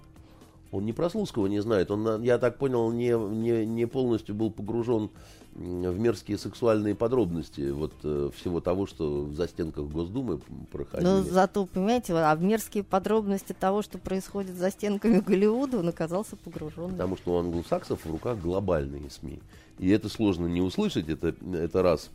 Он 0.74 0.84
не 0.84 0.92
про 0.92 1.08
Слуцкого 1.08 1.46
не 1.46 1.62
знает. 1.62 1.92
Он, 1.92 2.02
на- 2.02 2.20
я 2.24 2.36
так 2.38 2.58
понял, 2.58 2.90
не, 2.90 3.10
не, 3.12 3.64
не 3.64 3.86
полностью 3.86 4.34
был 4.34 4.50
погружен 4.50 5.08
в 5.54 5.98
мерзкие 6.00 6.36
сексуальные 6.36 6.96
подробности 6.96 7.70
вот 7.70 7.92
э, 8.02 8.30
всего 8.34 8.60
того, 8.60 8.86
что 8.86 9.22
в 9.22 9.34
застенках 9.36 9.84
Госдумы 9.84 10.40
проходили. 10.72 11.08
Но 11.08 11.22
зато, 11.22 11.64
понимаете, 11.66 12.12
а 12.14 12.34
в 12.34 12.42
мерзкие 12.42 12.82
подробности 12.82 13.54
того, 13.58 13.82
что 13.82 13.98
происходит 13.98 14.56
за 14.56 14.72
стенками 14.72 15.20
Голливуда, 15.20 15.78
он 15.78 15.88
оказался 15.88 16.34
погружен. 16.34 16.90
Потому 16.90 17.16
что 17.18 17.34
у 17.34 17.38
англосаксов 17.38 18.04
в 18.04 18.10
руках 18.10 18.40
глобальные 18.40 19.10
СМИ. 19.10 19.38
И 19.78 19.90
это 19.90 20.08
сложно 20.08 20.46
не 20.48 20.60
услышать, 20.60 21.08
это, 21.08 21.36
это 21.52 21.82
раз. 21.82 22.10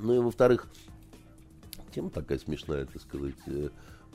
Ну 0.00 0.14
и 0.14 0.18
во-вторых, 0.20 0.68
тема 1.94 2.08
такая 2.08 2.38
смешная, 2.38 2.86
так 2.86 3.02
сказать. 3.02 3.34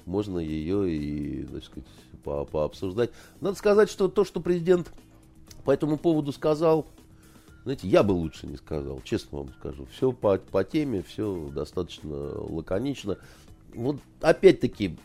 Можно 0.06 0.40
ее 0.40 0.92
и, 0.92 1.44
так 1.46 1.64
сказать, 1.64 1.86
по- 2.24 2.46
пообсуждать. 2.46 3.12
Надо 3.42 3.58
сказать, 3.58 3.90
что 3.90 4.08
то, 4.08 4.26
что 4.26 4.40
президент 4.40 4.92
по 5.66 5.72
этому 5.72 5.98
поводу 5.98 6.32
сказал, 6.32 6.88
знаете, 7.64 7.88
я 7.88 8.04
бы 8.04 8.14
лучше 8.14 8.48
не 8.48 8.58
сказал, 8.58 9.02
честно 9.04 9.40
вам 9.40 9.50
скажу. 9.60 9.86
Все 9.92 10.12
по, 10.12 10.38
по 10.38 10.64
теме, 10.64 11.04
все 11.04 11.50
достаточно 11.54 12.16
лаконично. 12.16 13.18
Вот 13.76 13.98
опять-таки, 14.22 14.98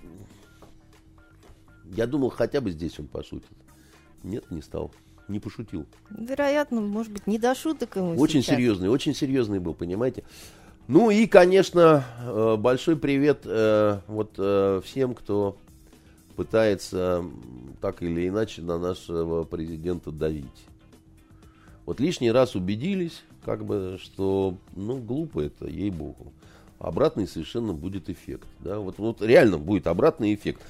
я 1.94 2.06
думал, 2.06 2.30
хотя 2.30 2.60
бы 2.60 2.70
здесь 2.70 2.98
он 2.98 3.06
пошутит. 3.06 3.48
Нет, 4.22 4.50
не 4.50 4.62
стал. 4.62 4.90
Не 5.28 5.40
пошутил. 5.40 5.86
Вероятно, 6.10 6.80
может 6.80 7.12
быть, 7.12 7.26
не 7.26 7.38
до 7.38 7.54
шуток 7.54 7.96
ему 7.96 8.18
Очень 8.18 8.42
сейчас. 8.42 8.56
серьезный, 8.56 8.88
очень 8.88 9.14
серьезный 9.14 9.58
был, 9.58 9.74
понимаете. 9.74 10.22
Ну 10.86 11.10
и, 11.10 11.26
конечно, 11.26 12.04
э, 12.20 12.56
большой 12.58 12.96
привет 12.96 13.40
э, 13.44 14.00
вот 14.06 14.34
э, 14.36 14.82
всем, 14.84 15.14
кто 15.14 15.56
пытается 16.36 17.24
так 17.80 18.02
или 18.02 18.28
иначе 18.28 18.60
на 18.60 18.78
нашего 18.78 19.44
президента 19.44 20.10
давить. 20.10 20.44
Вот 21.86 22.00
лишний 22.00 22.30
раз 22.30 22.54
убедились, 22.54 23.22
как 23.46 23.64
бы, 23.64 23.98
что, 24.02 24.56
ну, 24.76 24.98
глупо 24.98 25.40
это, 25.40 25.66
ей-богу. 25.66 26.34
Обратный 26.78 27.26
совершенно 27.26 27.72
будет 27.72 28.10
эффект. 28.10 28.46
Да? 28.60 28.78
Вот, 28.78 28.98
вот 28.98 29.22
реально 29.22 29.56
будет 29.56 29.86
обратный 29.86 30.34
эффект. 30.34 30.60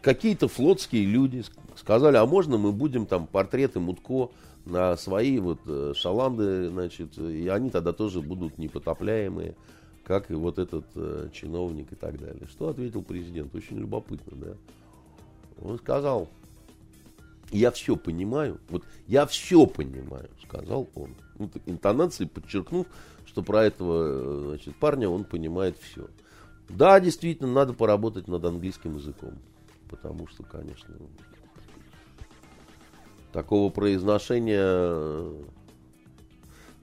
Какие-то 0.00 0.48
флотские 0.48 1.04
люди 1.04 1.38
ск- 1.38 1.52
сказали, 1.76 2.16
а 2.16 2.24
можно 2.24 2.56
мы 2.56 2.72
будем 2.72 3.04
там 3.04 3.26
портреты 3.26 3.78
Мутко 3.78 4.30
на 4.70 4.96
свои 4.96 5.38
вот 5.38 5.60
э, 5.66 5.92
шаланды, 5.94 6.68
значит, 6.68 7.18
и 7.18 7.48
они 7.48 7.70
тогда 7.70 7.92
тоже 7.92 8.20
будут 8.22 8.58
непотопляемые, 8.58 9.54
как 10.04 10.30
и 10.30 10.34
вот 10.34 10.58
этот 10.58 10.86
э, 10.94 11.28
чиновник 11.32 11.92
и 11.92 11.96
так 11.96 12.18
далее. 12.18 12.46
Что 12.48 12.68
ответил 12.68 13.02
президент? 13.02 13.54
Очень 13.54 13.78
любопытно, 13.78 14.36
да. 14.36 14.54
Он 15.62 15.78
сказал, 15.78 16.28
я 17.50 17.70
все 17.70 17.96
понимаю, 17.96 18.60
вот 18.68 18.84
я 19.06 19.26
все 19.26 19.66
понимаю, 19.66 20.28
сказал 20.42 20.88
он. 20.94 21.14
Ну, 21.38 21.48
так 21.48 21.62
интонацией 21.66 22.28
подчеркнув, 22.28 22.86
что 23.26 23.42
про 23.42 23.64
этого 23.64 24.02
э, 24.04 24.48
значит, 24.48 24.76
парня 24.76 25.08
он 25.08 25.24
понимает 25.24 25.76
все. 25.78 26.06
Да, 26.68 27.00
действительно, 27.00 27.52
надо 27.52 27.72
поработать 27.72 28.28
над 28.28 28.44
английским 28.44 28.96
языком. 28.96 29.34
Потому 29.88 30.28
что, 30.28 30.44
конечно, 30.44 30.94
такого 33.32 33.70
произношения... 33.70 35.24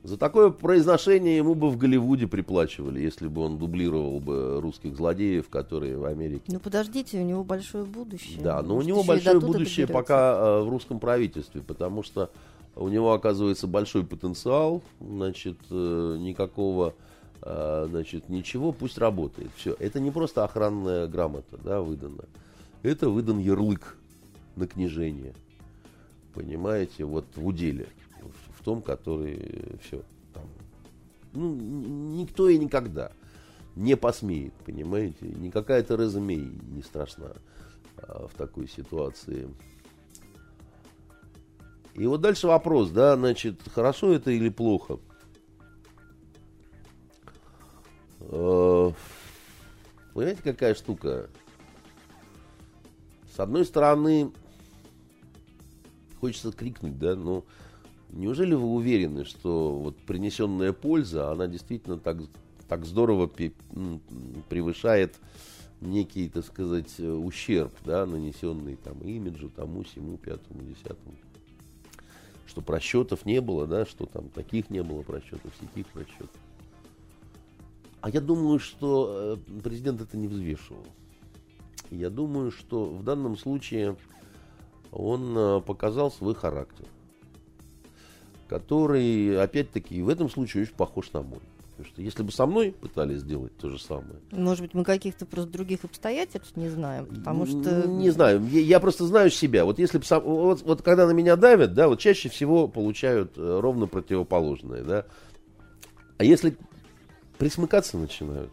За 0.03 0.15
такое 0.15 0.51
произношение 0.51 1.35
ему 1.35 1.53
бы 1.53 1.69
в 1.69 1.75
Голливуде 1.75 2.27
приплачивали, 2.27 3.01
если 3.01 3.27
бы 3.27 3.41
он 3.41 3.57
дублировал 3.57 4.21
бы 4.21 4.61
русских 4.61 4.95
злодеев, 4.95 5.49
которые 5.49 5.97
в 5.97 6.05
Америке 6.05 6.43
Ну 6.47 6.61
подождите, 6.61 7.19
у 7.19 7.25
него 7.25 7.43
большое 7.43 7.83
будущее. 7.83 8.39
да, 8.41 8.61
но 8.61 8.73
у 8.73 8.75
Может, 8.75 8.87
него 8.87 8.99
еще 8.99 9.05
и 9.05 9.07
большое 9.09 9.39
будущее 9.41 9.85
доберется. 9.85 9.93
пока 9.93 10.37
э, 10.39 10.61
в 10.63 10.69
русском 10.69 10.99
правительстве, 11.01 11.61
потому 11.61 12.03
что 12.03 12.29
у 12.77 12.87
него 12.87 13.11
оказывается 13.11 13.67
большой 13.67 14.05
потенциал, 14.05 14.81
значит, 15.01 15.57
э, 15.71 16.17
никакого, 16.19 16.93
э, 17.41 17.87
значит, 17.89 18.29
ничего, 18.29 18.71
пусть 18.71 18.97
работает. 18.99 19.49
Все, 19.57 19.75
это 19.77 19.99
не 19.99 20.11
просто 20.11 20.45
охранная 20.45 21.07
грамота, 21.07 21.57
да, 21.61 21.81
выдана, 21.81 22.23
это 22.81 23.09
выдан 23.09 23.39
ярлык 23.39 23.97
на 24.55 24.67
княжение, 24.67 25.33
понимаете, 26.37 27.03
вот 27.03 27.25
в 27.35 27.47
уделе, 27.47 27.89
в, 28.53 28.63
том, 28.63 28.83
который 28.83 29.79
все 29.81 30.03
там, 30.35 30.43
ну, 31.33 31.55
никто 31.55 32.47
и 32.47 32.59
никогда 32.59 33.11
не 33.75 33.97
посмеет, 33.97 34.53
понимаете, 34.65 35.25
никакая 35.25 35.81
Тереза 35.81 36.19
Мей 36.19 36.47
не 36.69 36.83
страшна 36.83 37.33
а, 37.97 38.27
в 38.27 38.35
такой 38.35 38.67
ситуации. 38.67 39.49
И 41.95 42.05
вот 42.05 42.21
дальше 42.21 42.45
вопрос, 42.45 42.91
да, 42.91 43.15
значит, 43.15 43.59
хорошо 43.73 44.13
это 44.13 44.29
или 44.29 44.49
плохо? 44.49 44.99
Э, 48.19 48.91
Понимаете, 50.13 50.41
какая 50.43 50.75
штука? 50.75 51.31
С 53.35 53.39
одной 53.39 53.65
стороны, 53.65 54.31
хочется 56.19 56.51
крикнуть, 56.51 56.97
да, 56.99 57.15
но 57.15 57.43
неужели 58.11 58.53
вы 58.53 58.67
уверены, 58.67 59.25
что 59.25 59.77
вот 59.77 59.97
принесенная 59.97 60.73
польза, 60.73 61.31
она 61.31 61.47
действительно 61.47 61.97
так, 61.97 62.17
так 62.67 62.85
здорово 62.85 63.29
превышает 64.49 65.15
некий, 65.81 66.29
так 66.29 66.45
сказать, 66.45 66.99
ущерб, 66.99 67.73
да, 67.85 68.05
нанесенный 68.05 68.75
там 68.75 68.99
имиджу, 68.99 69.49
тому, 69.49 69.83
всему, 69.83 70.17
пятому, 70.17 70.61
десятому. 70.63 71.15
Что 72.47 72.61
просчетов 72.61 73.25
не 73.25 73.41
было, 73.41 73.67
да, 73.67 73.85
что 73.85 74.05
там 74.05 74.29
таких 74.29 74.69
не 74.69 74.81
было 74.81 75.01
просчетов, 75.01 75.53
всяких 75.55 75.87
просчетов. 75.87 76.29
А 78.01 78.09
я 78.09 78.21
думаю, 78.21 78.59
что 78.59 79.37
э, 79.37 79.61
президент 79.61 80.01
это 80.01 80.17
не 80.17 80.27
взвешивал. 80.27 80.85
Я 81.91 82.09
думаю, 82.09 82.51
что 82.51 82.85
в 82.85 83.03
данном 83.03 83.37
случае 83.37 83.97
он 84.91 85.37
э, 85.37 85.61
показал 85.61 86.11
свой 86.11 86.35
характер, 86.35 86.85
который, 88.47 89.41
опять-таки, 89.41 90.01
в 90.01 90.09
этом 90.09 90.29
случае 90.29 90.63
очень 90.63 90.75
похож 90.75 91.11
на 91.13 91.21
мой. 91.21 91.39
Потому 91.77 91.93
что 91.93 92.01
если 92.01 92.23
бы 92.23 92.31
со 92.31 92.47
мной 92.47 92.71
пытались 92.71 93.19
сделать 93.19 93.55
то 93.57 93.69
же 93.69 93.77
самое, 93.77 94.15
Может 94.31 94.63
быть, 94.63 94.73
мы 94.73 94.83
каких-то 94.83 95.27
просто 95.27 95.51
других 95.51 95.83
обстоятельств 95.83 96.57
не 96.57 96.69
знаем, 96.69 97.05
потому 97.05 97.45
что... 97.45 97.87
Не 97.87 98.09
знаю, 98.09 98.43
я, 98.47 98.61
я 98.61 98.79
просто 98.79 99.05
знаю 99.05 99.29
себя. 99.29 99.63
Вот 99.63 99.77
если 99.77 99.99
б 99.99 100.03
сам- 100.03 100.23
вот, 100.23 100.63
вот 100.63 100.81
когда 100.81 101.05
на 101.05 101.11
меня 101.11 101.35
давят, 101.35 101.75
да, 101.75 101.87
вот 101.87 101.99
чаще 101.99 102.29
всего 102.29 102.67
получают 102.67 103.37
э, 103.37 103.59
ровно 103.61 103.85
противоположное, 103.85 104.83
да. 104.83 105.05
А 106.17 106.23
если 106.23 106.57
присмыкаться 107.37 107.99
начинают 107.99 108.51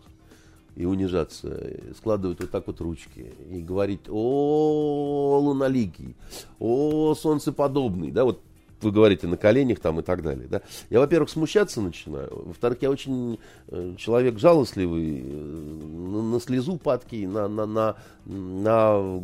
и 0.76 0.84
унижаться, 0.84 1.56
складывают 1.96 2.40
вот 2.40 2.50
так 2.50 2.66
вот 2.66 2.80
ручки 2.80 3.32
и 3.50 3.60
говорить, 3.60 4.08
о, 4.08 5.38
луноликий, 5.42 6.16
о, 6.58 7.14
солнцеподобный, 7.14 8.10
да, 8.10 8.24
вот 8.24 8.40
вы 8.84 8.92
говорите 8.92 9.26
на 9.26 9.36
коленях 9.36 9.80
там 9.80 10.00
и 10.00 10.02
так 10.02 10.22
далее, 10.22 10.46
да. 10.48 10.60
Я, 10.90 11.00
во-первых, 11.00 11.30
смущаться 11.30 11.80
начинаю, 11.80 12.28
во-вторых, 12.46 12.78
я 12.82 12.90
очень 12.90 13.38
э, 13.68 13.94
человек 13.96 14.38
жалостливый, 14.38 15.22
э, 15.24 16.22
на, 16.32 16.40
слезу 16.40 16.76
падкий, 16.76 17.26
на, 17.26 17.48
на, 17.48 17.66
на, 17.66 17.96
на 18.26 19.20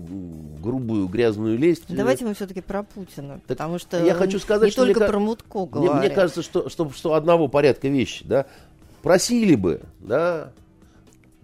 грубую 0.62 1.08
грязную 1.08 1.58
лесть. 1.58 1.84
Давайте 1.88 2.24
мы 2.24 2.34
все-таки 2.34 2.60
про 2.62 2.82
Путина, 2.82 3.40
потому 3.46 3.78
что 3.78 4.02
я 4.02 4.14
хочу 4.14 4.38
сказать, 4.38 4.66
не 4.68 4.72
что 4.72 4.84
мне 4.84 4.94
только 4.94 5.06
ка- 5.06 5.12
про 5.12 5.18
Мутко 5.20 5.58
Мне, 5.58 5.68
говорят. 5.68 5.98
мне 5.98 6.10
кажется, 6.10 6.42
что, 6.42 6.68
что, 6.70 6.90
что 6.90 7.14
одного 7.14 7.48
порядка 7.48 7.88
вещи, 7.88 8.24
да, 8.26 8.46
просили 9.02 9.54
бы, 9.56 9.82
да, 9.98 10.52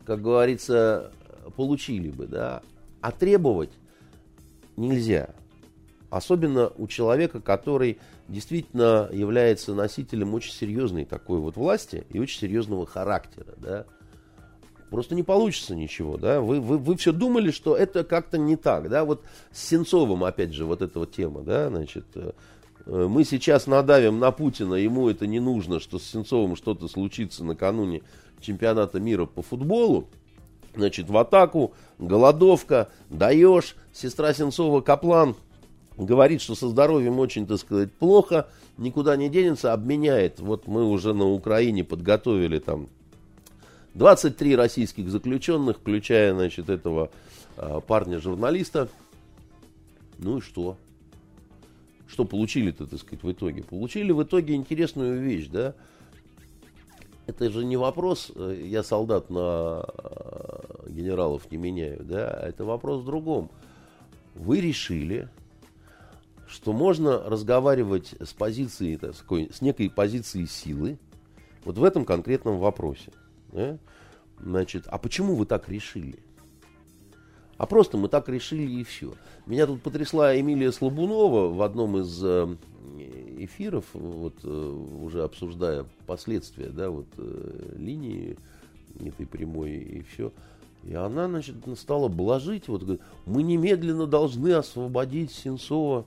как 0.07 0.23
говорится, 0.23 1.13
получили 1.57 2.11
бы, 2.11 2.27
да, 2.27 2.63
а 3.01 3.11
требовать 3.13 3.71
нельзя. 4.77 5.31
Особенно 6.11 6.71
у 6.77 6.87
человека, 6.87 7.41
который 7.41 7.99
действительно 8.29 9.09
является 9.13 9.75
носителем 9.75 10.35
очень 10.35 10.53
серьезной 10.53 11.05
такой 11.05 11.41
вот 11.41 11.57
власти 11.57 12.07
и 12.11 12.19
очень 12.19 12.39
серьезного 12.39 12.87
характера, 12.87 13.55
да. 13.57 13.87
Просто 14.91 15.17
не 15.17 15.25
получится 15.25 15.75
ничего, 15.75 16.17
да. 16.17 16.41
Вы, 16.41 16.61
вы, 16.61 16.79
вы 16.79 16.97
все 16.97 17.13
думали, 17.13 17.51
что 17.51 17.77
это 17.77 18.05
как-то 18.05 18.39
не 18.39 18.55
так, 18.55 18.89
да. 18.89 19.05
Вот 19.05 19.25
с 19.51 19.61
Сенцовым, 19.67 20.23
опять 20.23 20.53
же, 20.53 20.65
вот 20.65 20.81
эта 20.81 21.01
вот 21.01 21.13
тема, 21.13 21.43
да, 21.43 21.69
значит, 21.69 22.07
э, 22.15 22.31
э, 22.87 23.07
мы 23.09 23.25
сейчас 23.25 23.67
надавим 23.67 24.21
на 24.21 24.31
Путина, 24.31 24.75
ему 24.75 25.09
это 25.09 25.27
не 25.27 25.41
нужно, 25.41 25.81
что 25.81 25.99
с 25.99 26.05
Сенцовым 26.05 26.55
что-то 26.55 26.87
случится 26.87 27.45
накануне 27.45 28.03
чемпионата 28.41 29.01
мира 29.01 29.27
по 29.27 29.43
футболу, 29.43 30.09
значит, 30.75 31.09
в 31.09 31.17
атаку, 31.17 31.73
голодовка, 31.99 32.89
даешь, 33.11 33.77
сестра 33.93 34.33
Сенцова 34.35 34.81
Каплан 34.81 35.35
говорит, 35.97 36.43
что 36.43 36.55
со 36.55 36.69
здоровьем 36.69 37.19
очень, 37.19 37.47
так 37.47 37.59
сказать, 37.59 37.93
плохо, 37.93 38.49
никуда 38.77 39.17
не 39.17 39.29
денется, 39.29 39.73
обменяет. 39.73 40.41
Вот 40.41 40.67
мы 40.67 40.85
уже 40.85 41.15
на 41.15 41.27
Украине 41.27 41.85
подготовили 41.85 42.59
там 42.59 42.89
23 43.95 44.57
российских 44.57 45.09
заключенных, 45.09 45.79
включая, 45.79 46.35
значит, 46.35 46.69
этого 46.69 47.11
э, 47.57 47.81
парня-журналиста. 47.87 48.89
Ну 50.19 50.39
и 50.39 50.41
что? 50.41 50.77
Что 52.07 52.25
получили-то, 52.25 52.87
так 52.87 53.01
сказать, 53.01 53.23
в 53.23 53.33
итоге? 53.33 53.63
Получили 53.63 54.13
в 54.13 54.23
итоге 54.23 54.55
интересную 54.55 55.21
вещь, 55.21 55.49
да? 55.49 55.75
Это 57.27 57.51
же 57.51 57.65
не 57.65 57.77
вопрос, 57.77 58.31
э, 58.35 58.63
я 58.65 58.83
солдат 58.83 59.31
на 59.31 59.85
э, 59.99 60.91
генералов 60.91 61.51
не 61.51 61.57
меняю, 61.57 62.05
да? 62.05 62.31
Это 62.31 62.65
вопрос 62.65 63.03
в 63.03 63.05
другом. 63.05 63.51
Вы 64.35 64.61
решили, 64.61 65.29
что 66.47 66.73
можно 66.73 67.19
разговаривать 67.19 68.15
с 68.21 68.33
позиции, 68.33 68.97
так, 68.97 69.15
с 69.15 69.61
некой 69.61 69.91
позиции 69.91 70.45
силы, 70.45 70.99
вот 71.65 71.79
в 71.79 71.85
этом 71.85 72.05
конкретном 72.05 72.59
вопросе. 72.59 73.13
Да? 73.53 73.79
Значит, 74.39 74.85
а 74.87 74.99
почему 74.99 75.35
вы 75.35 75.47
так 75.47 75.69
решили? 75.69 76.19
А 77.59 77.67
просто 77.67 77.97
мы 77.97 78.09
так 78.09 78.29
решили 78.29 78.63
и 78.63 78.85
все. 78.85 79.15
Меня 79.47 79.67
тут 79.67 79.83
потрясла 79.83 80.39
Эмилия 80.39 80.73
Слабунова 80.73 81.53
в 81.55 81.63
одном 81.63 81.99
из 81.99 82.21
э, 82.23 82.57
эфиров, 83.39 83.85
вот 83.95 84.35
э, 84.43 84.49
уже 85.03 85.23
обсуждая 85.23 85.87
последствия, 86.07 86.69
да, 86.69 86.91
вот 86.91 87.07
э, 87.17 87.75
линии 87.79 88.37
этой 89.01 89.27
прямой 89.27 89.73
и 89.73 90.03
все. 90.03 90.33
И 90.85 90.95
она, 90.95 91.29
значит, 91.29 91.57
стала 91.79 92.09
блажить, 92.09 92.69
вот, 92.69 92.83
говорит, 92.83 93.03
мы 93.25 93.43
немедленно 93.43 94.07
должны 94.07 94.53
освободить 94.53 95.33
Сенцова. 95.33 96.05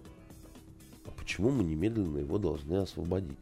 А 1.05 1.11
почему 1.17 1.49
мы 1.49 1.63
немедленно 1.63 2.19
его 2.19 2.37
должны 2.37 2.75
освободить? 2.75 3.37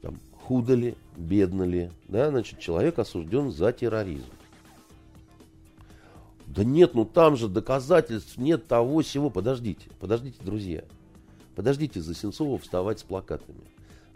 Там, 0.00 0.18
худо 0.32 0.74
ли, 0.74 0.94
бедно 1.16 1.64
ли, 1.64 1.90
да, 2.08 2.30
значит, 2.30 2.60
человек 2.60 2.98
осужден 2.98 3.50
за 3.50 3.72
терроризм. 3.72 4.24
Да 6.54 6.62
нет, 6.62 6.94
ну 6.94 7.04
там 7.04 7.36
же 7.36 7.48
доказательств 7.48 8.38
нет 8.38 8.66
того 8.66 9.02
всего. 9.02 9.28
Подождите, 9.28 9.86
подождите, 9.98 10.36
друзья. 10.40 10.84
Подождите 11.56 12.00
за 12.00 12.14
Сенцова 12.14 12.58
вставать 12.58 13.00
с 13.00 13.02
плакатами. 13.02 13.60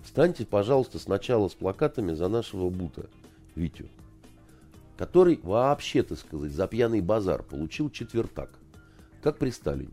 Встаньте, 0.02 0.46
пожалуйста, 0.46 0.98
сначала 0.98 1.48
с 1.48 1.54
плакатами 1.54 2.12
за 2.14 2.28
нашего 2.28 2.70
Бута, 2.70 3.06
Витю, 3.56 3.86
который 4.96 5.40
вообще, 5.42 6.02
так 6.02 6.18
сказать, 6.18 6.52
за 6.52 6.68
пьяный 6.68 7.00
базар 7.00 7.42
получил 7.42 7.90
четвертак, 7.90 8.50
как 9.22 9.38
при 9.38 9.50
Сталине. 9.50 9.90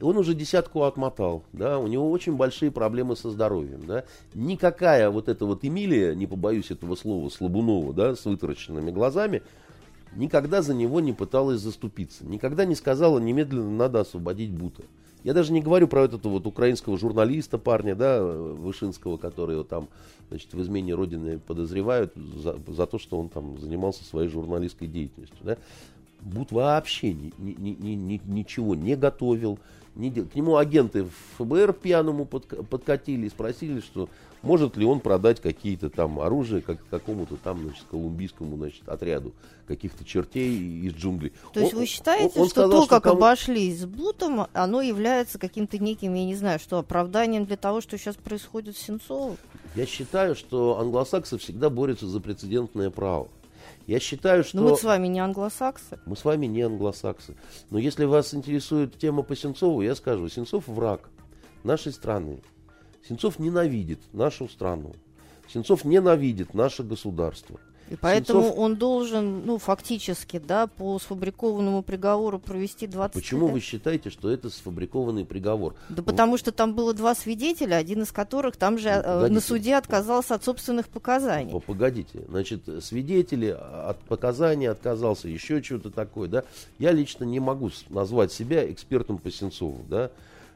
Он 0.00 0.16
уже 0.18 0.34
десятку 0.34 0.82
отмотал, 0.82 1.44
да, 1.52 1.78
у 1.78 1.86
него 1.86 2.10
очень 2.10 2.36
большие 2.36 2.70
проблемы 2.70 3.16
со 3.16 3.30
здоровьем, 3.30 3.86
да. 3.86 4.04
Никакая 4.34 5.08
вот 5.08 5.28
эта 5.28 5.46
вот 5.46 5.64
Эмилия, 5.64 6.14
не 6.14 6.26
побоюсь 6.26 6.70
этого 6.70 6.96
слова, 6.96 7.28
Слабунова, 7.30 7.94
да, 7.94 8.14
с 8.14 8.24
вытаращенными 8.24 8.90
глазами, 8.90 9.42
никогда 10.14 10.62
за 10.62 10.74
него 10.74 11.00
не 11.00 11.12
пыталась 11.12 11.60
заступиться, 11.60 12.26
никогда 12.26 12.64
не 12.64 12.74
сказала, 12.74 13.18
немедленно 13.18 13.70
надо 13.70 14.00
освободить 14.00 14.50
Бута. 14.50 14.82
Я 15.24 15.34
даже 15.34 15.52
не 15.52 15.60
говорю 15.60 15.88
про 15.88 16.04
этого 16.04 16.34
вот 16.34 16.46
украинского 16.46 16.96
журналиста 16.96 17.58
парня, 17.58 17.96
да, 17.96 18.22
Вышинского, 18.22 19.16
который 19.16 19.54
его 19.54 19.64
там, 19.64 19.88
значит, 20.28 20.54
в 20.54 20.62
измене 20.62 20.94
Родины 20.94 21.40
подозревают 21.40 22.12
за, 22.14 22.56
за 22.68 22.86
то, 22.86 22.98
что 22.98 23.18
он 23.18 23.28
там 23.28 23.58
занимался 23.58 24.04
своей 24.04 24.28
журналистской 24.28 24.86
деятельностью, 24.86 25.38
да. 25.42 25.56
Бут 26.20 26.52
вообще 26.52 27.12
ни, 27.12 27.32
ни, 27.38 27.70
ни, 27.70 27.94
ни, 27.94 28.20
ничего 28.24 28.74
не 28.74 28.94
готовил, 28.94 29.58
не 29.96 30.10
дел... 30.10 30.26
К 30.26 30.34
нему 30.34 30.56
агенты 30.56 31.06
ФБР 31.38 31.72
пьяному 31.72 32.24
под... 32.24 32.46
подкатили 32.68 33.26
и 33.26 33.30
спросили, 33.30 33.80
что 33.80 34.08
может 34.42 34.76
ли 34.76 34.84
он 34.84 35.00
продать 35.00 35.40
какие-то 35.40 35.90
там 35.90 36.20
оружия 36.20 36.60
как, 36.60 36.78
какому-то 36.88 37.36
там, 37.36 37.62
значит, 37.62 37.84
колумбийскому, 37.90 38.56
значит, 38.56 38.88
отряду 38.88 39.32
каких-то 39.66 40.04
чертей 40.04 40.56
из 40.86 40.94
джунглей. 40.94 41.32
То 41.52 41.60
есть 41.60 41.74
он, 41.74 41.80
вы 41.80 41.86
считаете, 41.86 42.32
он, 42.36 42.42
он 42.42 42.48
что 42.48 42.50
сказал, 42.50 42.70
то, 42.70 42.80
что 42.82 42.88
как 42.88 43.02
кому... 43.04 43.16
обошлись 43.16 43.80
с 43.80 43.86
Бутом, 43.86 44.46
оно 44.52 44.80
является 44.80 45.38
каким-то 45.38 45.78
неким, 45.78 46.14
я 46.14 46.24
не 46.24 46.36
знаю, 46.36 46.60
что 46.60 46.78
оправданием 46.78 47.44
для 47.44 47.56
того, 47.56 47.80
что 47.80 47.98
сейчас 47.98 48.14
происходит 48.16 48.76
с 48.76 48.80
Сенцовым? 48.80 49.36
Я 49.74 49.86
считаю, 49.86 50.36
что 50.36 50.78
англосаксы 50.78 51.36
всегда 51.38 51.68
борются 51.68 52.06
за 52.06 52.20
прецедентное 52.20 52.90
право. 52.90 53.28
Я 53.86 54.00
считаю, 54.00 54.42
что... 54.42 54.56
Но 54.56 54.70
мы 54.70 54.76
с 54.76 54.82
вами 54.82 55.06
не 55.06 55.20
англосаксы. 55.20 55.98
Мы 56.06 56.16
с 56.16 56.24
вами 56.24 56.46
не 56.46 56.62
англосаксы. 56.62 57.36
Но 57.70 57.78
если 57.78 58.04
вас 58.04 58.34
интересует 58.34 58.98
тема 58.98 59.22
по 59.22 59.36
Сенцову, 59.36 59.80
я 59.82 59.94
скажу, 59.94 60.28
Сенцов 60.28 60.66
враг 60.66 61.08
нашей 61.62 61.92
страны. 61.92 62.42
Сенцов 63.08 63.38
ненавидит 63.38 64.00
нашу 64.12 64.48
страну. 64.48 64.94
Сенцов 65.48 65.84
ненавидит 65.84 66.54
наше 66.54 66.82
государство. 66.82 67.60
И 67.88 67.96
поэтому 67.96 68.42
Сенцов... 68.42 68.58
он 68.58 68.76
должен, 68.76 69.46
ну, 69.46 69.58
фактически, 69.58 70.38
да, 70.38 70.66
по 70.66 70.98
сфабрикованному 70.98 71.82
приговору 71.82 72.38
провести 72.38 72.86
20 72.86 73.14
Почему 73.14 73.46
лет. 73.46 73.52
вы 73.54 73.60
считаете, 73.60 74.10
что 74.10 74.30
это 74.30 74.50
сфабрикованный 74.50 75.24
приговор? 75.24 75.74
Да 75.88 76.02
потому 76.02 76.36
что 76.36 76.52
там 76.52 76.74
было 76.74 76.94
два 76.94 77.14
свидетеля, 77.14 77.76
один 77.76 78.02
из 78.02 78.12
которых 78.12 78.56
там 78.56 78.78
же 78.78 78.88
э, 78.88 79.28
на 79.28 79.40
суде 79.40 79.76
отказался 79.76 80.34
от 80.34 80.44
собственных 80.44 80.88
показаний. 80.88 81.60
Погодите, 81.60 82.22
значит, 82.28 82.62
свидетели 82.82 83.48
от 83.48 83.98
показаний 84.00 84.68
отказался, 84.68 85.28
еще 85.28 85.62
что-то 85.62 85.90
такое, 85.90 86.28
да? 86.28 86.44
Я 86.78 86.92
лично 86.92 87.24
не 87.24 87.40
могу 87.40 87.70
назвать 87.88 88.32
себя 88.32 88.70
экспертом 88.70 89.18
по 89.18 89.30
Сенцову, 89.30 89.84
да? 89.88 90.10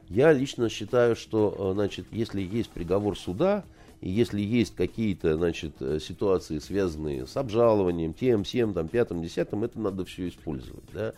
Я 0.09 0.33
лично 0.33 0.67
считаю, 0.67 1.15
что, 1.15 1.55
э, 1.57 1.73
значит, 1.73 2.05
если 2.11 2.41
есть 2.41 2.69
приговор 2.69 3.17
суда, 3.17 3.63
и 4.01 4.09
если 4.09 4.41
есть 4.41 4.75
какие-то, 4.75 5.37
значит, 5.37 5.75
э, 5.79 5.99
ситуации, 5.99 6.57
связанные 6.57 7.27
с 7.27 7.37
обжалованием, 7.37 8.13
тем, 8.13 8.43
всем, 8.43 8.73
там, 8.73 8.87
пятым, 8.87 9.21
десятым, 9.21 9.63
это 9.63 9.79
надо 9.79 10.05
все 10.05 10.27
использовать, 10.27 10.83
да. 10.91 11.13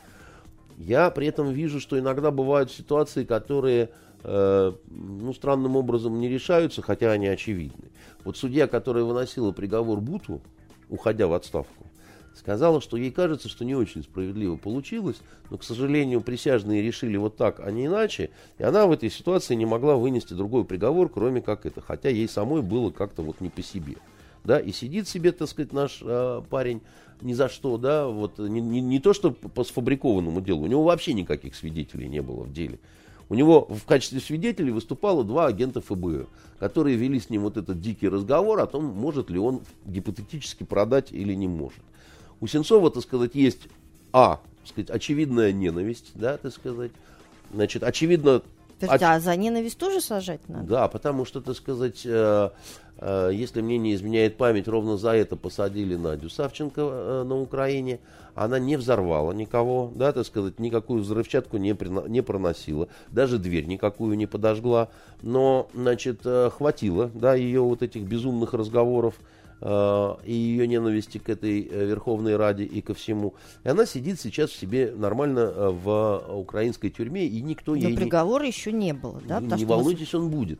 Я 0.77 1.09
при 1.09 1.27
этом 1.27 1.51
вижу, 1.51 1.79
что 1.79 1.97
иногда 1.97 2.29
бывают 2.29 2.71
ситуации, 2.71 3.23
которые, 3.23 3.89
э, 4.23 4.73
ну, 4.89 5.33
странным 5.33 5.77
образом 5.77 6.19
не 6.19 6.27
решаются, 6.27 6.81
хотя 6.81 7.11
они 7.11 7.27
очевидны. 7.27 7.89
Вот 8.25 8.35
судья, 8.35 8.67
которая 8.67 9.05
выносила 9.05 9.53
приговор 9.53 10.01
Буту, 10.01 10.41
уходя 10.89 11.27
в 11.27 11.33
отставку, 11.33 11.85
сказала, 12.35 12.81
что 12.81 12.97
ей 12.97 13.11
кажется, 13.11 13.49
что 13.49 13.65
не 13.65 13.75
очень 13.75 14.03
справедливо 14.03 14.55
получилось, 14.55 15.17
но, 15.49 15.57
к 15.57 15.63
сожалению, 15.63 16.21
присяжные 16.21 16.81
решили 16.81 17.17
вот 17.17 17.37
так, 17.37 17.59
а 17.59 17.71
не 17.71 17.85
иначе, 17.85 18.31
и 18.57 18.63
она 18.63 18.85
в 18.85 18.91
этой 18.91 19.09
ситуации 19.09 19.55
не 19.55 19.65
могла 19.65 19.95
вынести 19.95 20.33
другой 20.33 20.65
приговор, 20.65 21.09
кроме 21.09 21.41
как 21.41 21.65
это, 21.65 21.81
хотя 21.81 22.09
ей 22.09 22.27
самой 22.27 22.61
было 22.61 22.91
как-то 22.91 23.21
вот 23.21 23.41
не 23.41 23.49
по 23.49 23.61
себе. 23.61 23.95
Да, 24.43 24.59
и 24.59 24.73
сидит 24.73 25.07
себе, 25.07 25.31
так 25.31 25.47
сказать, 25.47 25.71
наш 25.71 25.99
э, 26.01 26.41
парень 26.49 26.81
ни 27.21 27.33
за 27.33 27.47
что, 27.47 27.77
да, 27.77 28.07
вот 28.07 28.39
не, 28.39 28.59
не, 28.59 28.81
не 28.81 28.99
то, 28.99 29.13
что 29.13 29.31
по 29.31 29.63
сфабрикованному 29.63 30.41
делу, 30.41 30.63
у 30.63 30.67
него 30.67 30.83
вообще 30.83 31.13
никаких 31.13 31.55
свидетелей 31.55 32.09
не 32.09 32.21
было 32.21 32.43
в 32.43 32.51
деле. 32.51 32.79
У 33.29 33.35
него 33.35 33.65
в 33.69 33.85
качестве 33.85 34.19
свидетелей 34.19 34.71
выступало 34.71 35.23
два 35.23 35.47
агента 35.47 35.81
ФБР, 35.81 36.27
которые 36.59 36.97
вели 36.97 37.19
с 37.19 37.29
ним 37.29 37.43
вот 37.43 37.57
этот 37.57 37.79
дикий 37.79 38.09
разговор 38.09 38.59
о 38.59 38.67
том, 38.67 38.85
может 38.85 39.29
ли 39.29 39.39
он 39.39 39.61
гипотетически 39.85 40.63
продать 40.63 41.11
или 41.11 41.33
не 41.33 41.47
может. 41.47 41.81
У 42.43 42.47
Сенцова, 42.47 42.91
так 42.91 43.03
сказать, 43.03 43.35
есть, 43.35 43.69
а, 44.11 44.41
так 44.59 44.67
сказать, 44.67 44.89
очевидная 44.89 45.53
ненависть, 45.53 46.11
да, 46.13 46.35
так 46.35 46.51
сказать, 46.51 46.91
значит, 47.53 47.83
очевидно... 47.83 48.41
Подожди, 48.81 49.05
а 49.05 49.17
за 49.21 49.33
ненависть 49.37 49.77
тоже 49.77 50.01
сажать 50.01 50.41
надо? 50.49 50.67
Да, 50.67 50.87
потому 50.89 51.23
что, 51.23 51.39
так 51.39 51.55
сказать, 51.55 52.01
э, 52.03 52.49
э, 52.97 53.29
если 53.31 53.61
мне 53.61 53.77
не 53.77 53.93
изменяет 53.93 54.35
память, 54.35 54.67
ровно 54.67 54.97
за 54.97 55.11
это 55.11 55.37
посадили 55.37 55.95
Надю 55.95 56.29
Савченко 56.29 56.81
э, 56.81 57.23
на 57.23 57.39
Украине. 57.39 58.01
Она 58.35 58.59
не 58.59 58.75
взорвала 58.75 59.31
никого, 59.31 59.93
да, 59.95 60.11
так 60.11 60.25
сказать, 60.25 60.59
никакую 60.59 61.01
взрывчатку 61.01 61.55
не, 61.55 61.73
прино, 61.73 62.03
не 62.07 62.19
проносила, 62.19 62.89
даже 63.09 63.37
дверь 63.37 63.67
никакую 63.67 64.17
не 64.17 64.25
подожгла. 64.25 64.89
Но, 65.21 65.69
значит, 65.73 66.19
э, 66.25 66.49
хватило, 66.49 67.09
да, 67.13 67.35
ее 67.35 67.61
вот 67.61 67.83
этих 67.83 68.01
безумных 68.01 68.53
разговоров 68.53 69.15
и 70.25 70.33
ее 70.33 70.67
ненависти 70.67 71.19
к 71.19 71.29
этой 71.29 71.67
э, 71.69 71.85
Верховной 71.85 72.35
Раде 72.35 72.65
и 72.65 72.81
ко 72.81 72.93
всему. 72.93 73.33
И 73.63 73.69
она 73.69 73.85
сидит 73.85 74.19
сейчас 74.19 74.49
в 74.49 74.55
себе 74.57 74.93
нормально 74.95 75.39
э, 75.39 75.69
в 75.69 76.23
украинской 76.33 76.89
тюрьме, 76.89 77.25
и 77.25 77.41
никто 77.41 77.71
Но 77.71 77.77
ей... 77.77 77.95
приговора 77.95 78.43
не... 78.43 78.49
еще 78.49 78.73
не 78.73 78.93
было, 78.93 79.21
да? 79.25 79.39
Не, 79.39 79.53
не 79.55 79.65
волнуйтесь, 79.65 80.11
мы... 80.13 80.19
он 80.19 80.29
будет. 80.29 80.59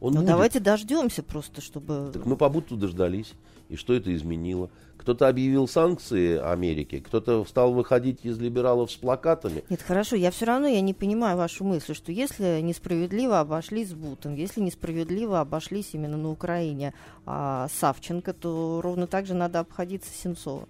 Он 0.00 0.14
ну 0.14 0.20
будет. 0.20 0.28
давайте 0.28 0.58
дождемся 0.58 1.22
просто, 1.22 1.60
чтобы... 1.60 2.10
Так 2.12 2.26
мы 2.26 2.36
по 2.36 2.48
будто 2.48 2.74
дождались. 2.74 3.34
И 3.68 3.76
что 3.76 3.94
это 3.94 4.12
изменило? 4.14 4.68
Кто-то 5.00 5.28
объявил 5.28 5.66
санкции 5.66 6.38
Америке, 6.38 7.00
кто-то 7.00 7.46
стал 7.46 7.72
выходить 7.72 8.20
из 8.22 8.38
либералов 8.38 8.92
с 8.92 8.96
плакатами. 8.96 9.64
Нет, 9.70 9.80
хорошо, 9.80 10.14
я 10.14 10.30
все 10.30 10.44
равно 10.44 10.66
я 10.66 10.82
не 10.82 10.92
понимаю 10.92 11.38
вашу 11.38 11.64
мысль, 11.64 11.94
что 11.94 12.12
если 12.12 12.60
несправедливо 12.60 13.40
обошлись 13.40 13.88
с 13.88 13.94
Бутом, 13.94 14.34
если 14.34 14.60
несправедливо 14.60 15.40
обошлись 15.40 15.94
именно 15.94 16.18
на 16.18 16.30
Украине 16.30 16.92
а, 17.24 17.68
Савченко, 17.80 18.34
то 18.34 18.80
ровно 18.82 19.06
так 19.06 19.24
же 19.24 19.32
надо 19.32 19.60
обходиться 19.60 20.10
Сенцова. 20.12 20.68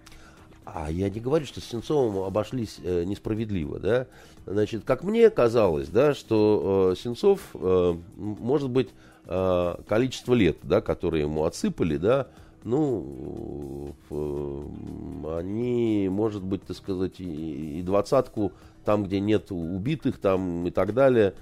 А 0.63 0.89
я 0.89 1.09
не 1.09 1.19
говорю, 1.19 1.45
что 1.45 1.59
с 1.59 1.65
Сенцовым 1.65 2.23
обошлись 2.23 2.79
э, 2.81 3.03
несправедливо, 3.03 3.79
да. 3.79 4.07
Значит, 4.45 4.83
как 4.85 5.03
мне 5.03 5.29
казалось, 5.29 5.89
да, 5.89 6.13
что 6.13 6.93
э, 6.93 6.95
Сенцов, 6.97 7.41
э, 7.55 7.95
может 8.15 8.69
быть, 8.69 8.89
э, 9.25 9.75
количество 9.89 10.33
лет, 10.33 10.57
да, 10.63 10.79
которые 10.79 11.23
ему 11.23 11.43
отсыпали, 11.43 11.97
да, 11.97 12.27
ну, 12.63 13.95
они, 15.37 16.09
может 16.09 16.43
быть, 16.43 16.63
так 16.63 16.77
сказать, 16.77 17.19
и 17.19 17.81
двадцатку 17.83 18.51
там, 18.85 19.03
где 19.03 19.19
нет 19.19 19.51
убитых, 19.51 20.19
там 20.19 20.67
и 20.67 20.71
так 20.71 20.93
далее. 20.93 21.33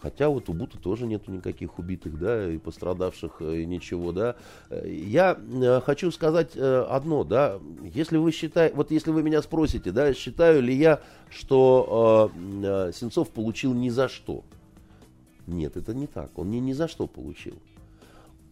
Хотя 0.00 0.28
вот 0.28 0.48
у 0.48 0.52
Бута 0.52 0.78
тоже 0.78 1.06
нету 1.06 1.32
никаких 1.32 1.78
убитых, 1.78 2.18
да, 2.18 2.52
и 2.52 2.58
пострадавших, 2.58 3.40
и 3.40 3.64
ничего, 3.64 4.12
да. 4.12 4.36
Я 4.84 5.38
э, 5.40 5.80
хочу 5.80 6.10
сказать 6.10 6.50
э, 6.54 6.86
одно, 6.88 7.24
да, 7.24 7.58
если 7.94 8.18
вы 8.18 8.30
считаете, 8.30 8.76
вот 8.76 8.90
если 8.90 9.10
вы 9.10 9.22
меня 9.22 9.40
спросите, 9.40 9.92
да, 9.92 10.12
считаю 10.12 10.62
ли 10.62 10.74
я, 10.74 11.00
что 11.30 12.30
э, 12.36 12.92
Сенцов 12.94 13.30
получил 13.30 13.72
ни 13.72 13.88
за 13.88 14.08
что. 14.08 14.44
Нет, 15.46 15.76
это 15.76 15.94
не 15.94 16.06
так, 16.06 16.38
он 16.38 16.50
не 16.50 16.60
ни 16.60 16.72
за 16.72 16.88
что 16.88 17.06
получил 17.06 17.54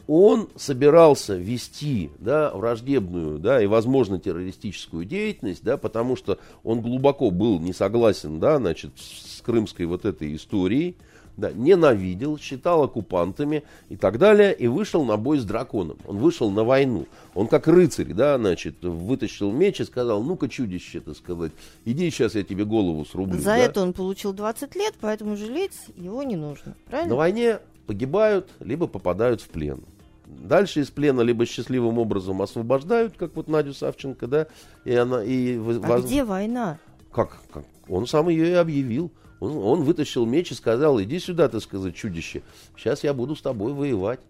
он 0.07 0.49
собирался 0.57 1.37
вести 1.37 2.11
да, 2.19 2.51
враждебную 2.53 3.39
да, 3.39 3.63
и, 3.63 3.67
возможно, 3.67 4.19
террористическую 4.19 5.05
деятельность, 5.05 5.63
да, 5.63 5.77
потому 5.77 6.17
что 6.17 6.39
он 6.63 6.81
глубоко 6.81 7.31
был 7.31 7.59
не 7.59 7.73
согласен 7.73 8.41
да, 8.41 8.59
значит, 8.59 8.93
с 8.97 9.41
крымской 9.43 9.87
вот 9.87 10.05
этой 10.05 10.35
историей, 10.37 10.97
да, 11.37 11.51
ненавидел, 11.53 12.39
считал 12.39 12.85
оккупантами 12.85 13.65
и 13.89 13.97
так 13.97 14.19
далее, 14.19 14.55
и 14.55 14.67
вышел 14.67 15.05
на 15.05 15.17
бой 15.17 15.39
с 15.39 15.45
драконом. 15.45 15.99
Он 16.07 16.19
вышел 16.19 16.51
на 16.51 16.65
войну. 16.65 17.07
Он 17.35 17.49
как 17.49 17.67
рыцарь, 17.67 18.13
да, 18.13 18.39
значит, 18.39 18.83
вытащил 18.83 19.51
меч 19.51 19.81
и 19.81 19.85
сказал, 19.85 20.23
ну-ка, 20.23 20.49
чудище, 20.49 21.01
так 21.01 21.17
сказать, 21.17 21.53
иди 21.85 22.11
сейчас 22.11 22.35
я 22.35 22.45
тебе 22.45 22.65
голову 22.65 23.05
срублю. 23.05 23.39
За 23.39 23.47
да? 23.47 23.57
это 23.57 23.81
он 23.83 23.93
получил 23.93 24.33
20 24.33 24.75
лет, 24.77 24.95
поэтому 25.01 25.37
жалеть 25.37 25.79
его 25.97 26.23
не 26.23 26.37
нужно, 26.37 26.77
правильно? 26.87 27.11
На 27.11 27.17
войне 27.17 27.59
погибают, 27.87 28.51
либо 28.61 28.87
попадают 28.87 29.41
в 29.41 29.49
плен. 29.49 29.83
Дальше 30.27 30.81
из 30.81 30.91
плена 30.91 31.21
либо 31.21 31.47
счастливым 31.47 31.99
образом 31.99 32.41
освобождают, 32.41 33.15
как 33.17 33.37
вот 33.37 33.49
Надю 33.49 33.75
Савченко, 33.75 34.27
да, 34.27 34.47
и 34.85 34.95
она... 34.95 35.23
И, 35.23 35.57
а 35.57 35.61
воз... 35.61 36.05
где 36.05 36.25
война? 36.25 36.79
Как, 37.13 37.39
как? 37.53 37.65
Он 37.89 38.07
сам 38.07 38.29
ее 38.29 38.51
и 38.51 38.55
объявил. 38.55 39.13
Он, 39.41 39.57
он 39.59 39.83
вытащил 39.83 40.25
меч 40.25 40.51
и 40.53 40.55
сказал, 40.55 41.01
иди 41.03 41.19
сюда, 41.19 41.49
так 41.49 41.63
сказать, 41.63 41.95
чудище, 41.95 42.43
сейчас 42.77 43.05
я 43.05 43.13
буду 43.13 43.37
с 43.37 43.43
тобой 43.43 43.73
воевать. 43.73 44.21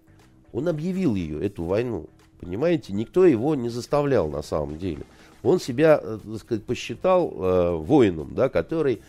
Он 0.53 0.69
объявил 0.69 1.15
ее, 1.15 1.45
эту 1.45 1.65
войну. 1.65 2.07
Понимаете, 2.41 2.93
никто 2.93 3.25
его 3.25 3.55
не 3.55 3.69
заставлял 3.69 4.29
на 4.29 4.43
самом 4.43 4.79
деле. 4.79 5.05
Он 5.43 5.61
себя, 5.61 6.01
э, 6.03 6.19
так 6.25 6.39
сказать, 6.41 6.65
посчитал 6.65 7.33
э, 7.33 7.77
воином, 7.77 8.35
да, 8.35 8.49
который 8.49 9.03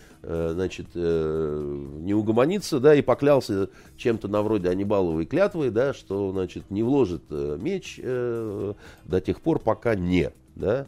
значит, 0.53 0.87
э, 0.95 1.87
не 1.99 2.13
угомонится, 2.13 2.79
да, 2.79 2.95
и 2.95 3.01
поклялся 3.01 3.69
чем-то 3.97 4.27
на 4.27 4.41
вроде 4.41 4.69
Анибаловой 4.69 5.25
клятвы, 5.25 5.69
да, 5.69 5.93
что, 5.93 6.31
значит, 6.31 6.69
не 6.71 6.83
вложит 6.83 7.23
э, 7.29 7.57
меч 7.61 7.99
до 7.99 9.21
тех 9.21 9.41
пор, 9.41 9.59
пока 9.59 9.95
не, 9.95 10.31
да. 10.55 10.87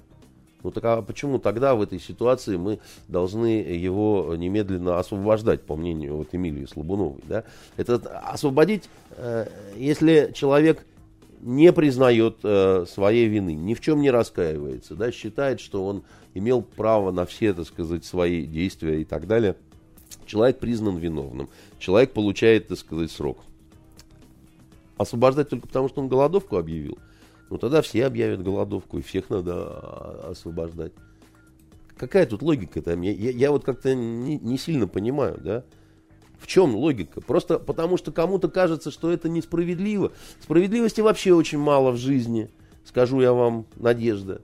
Ну 0.63 0.71
так 0.71 0.83
а 0.85 1.01
почему 1.01 1.37
тогда 1.37 1.75
в 1.75 1.81
этой 1.81 1.99
ситуации 1.99 2.57
мы 2.57 2.79
должны 3.07 3.61
его 3.61 4.33
немедленно 4.35 4.97
освобождать, 4.97 5.61
по 5.61 5.75
мнению 5.75 6.17
вот 6.17 6.29
Эмилии 6.31 6.65
Слабуновой, 6.65 7.21
да? 7.27 7.43
Это 7.77 7.95
освободить, 8.25 8.89
если 9.77 10.31
человек 10.33 10.83
не 11.47 11.71
признает 11.71 12.39
э, 12.43 12.85
своей 12.89 13.29
вины, 13.29 13.55
ни 13.55 13.73
в 13.73 13.79
чем 13.79 14.01
не 14.01 14.11
раскаивается, 14.11 14.95
да, 14.95 15.13
считает, 15.13 15.61
что 15.61 15.85
он 15.85 16.03
имел 16.33 16.61
право 16.61 17.11
на 17.11 17.25
все, 17.25 17.53
так 17.53 17.65
сказать, 17.65 18.03
свои 18.03 18.45
действия 18.45 18.99
и 18.99 19.05
так 19.05 19.27
далее, 19.27 19.55
человек 20.25 20.59
признан 20.59 20.97
виновным, 20.97 21.47
человек 21.79 22.11
получает, 22.11 22.67
так 22.67 22.77
сказать, 22.77 23.11
срок. 23.11 23.39
Освобождать 24.97 25.47
только 25.47 25.67
потому, 25.67 25.87
что 25.87 26.01
он 26.01 26.09
голодовку 26.09 26.57
объявил, 26.57 26.97
ну 27.49 27.57
тогда 27.57 27.81
все 27.81 28.05
объявят 28.05 28.43
голодовку, 28.43 28.97
и 28.97 29.01
всех 29.01 29.29
надо 29.29 29.53
а, 29.55 30.31
освобождать. 30.31 30.91
Какая 31.95 32.25
тут 32.25 32.41
логика 32.41 32.81
там? 32.81 33.01
Я, 33.01 33.11
я, 33.11 33.31
я 33.31 33.51
вот 33.51 33.63
как-то 33.63 33.95
не, 33.95 34.37
не 34.37 34.57
сильно 34.57 34.85
понимаю, 34.85 35.39
да? 35.41 35.63
В 36.39 36.47
чем 36.47 36.75
логика? 36.75 37.21
Просто 37.21 37.59
потому, 37.59 37.97
что 37.97 38.11
кому-то 38.11 38.47
кажется, 38.47 38.91
что 38.91 39.11
это 39.11 39.29
несправедливо. 39.29 40.11
Справедливости 40.41 41.01
вообще 41.01 41.33
очень 41.33 41.57
мало 41.57 41.91
в 41.91 41.97
жизни, 41.97 42.49
скажу 42.85 43.21
я 43.21 43.33
вам, 43.33 43.65
Надежда. 43.75 44.41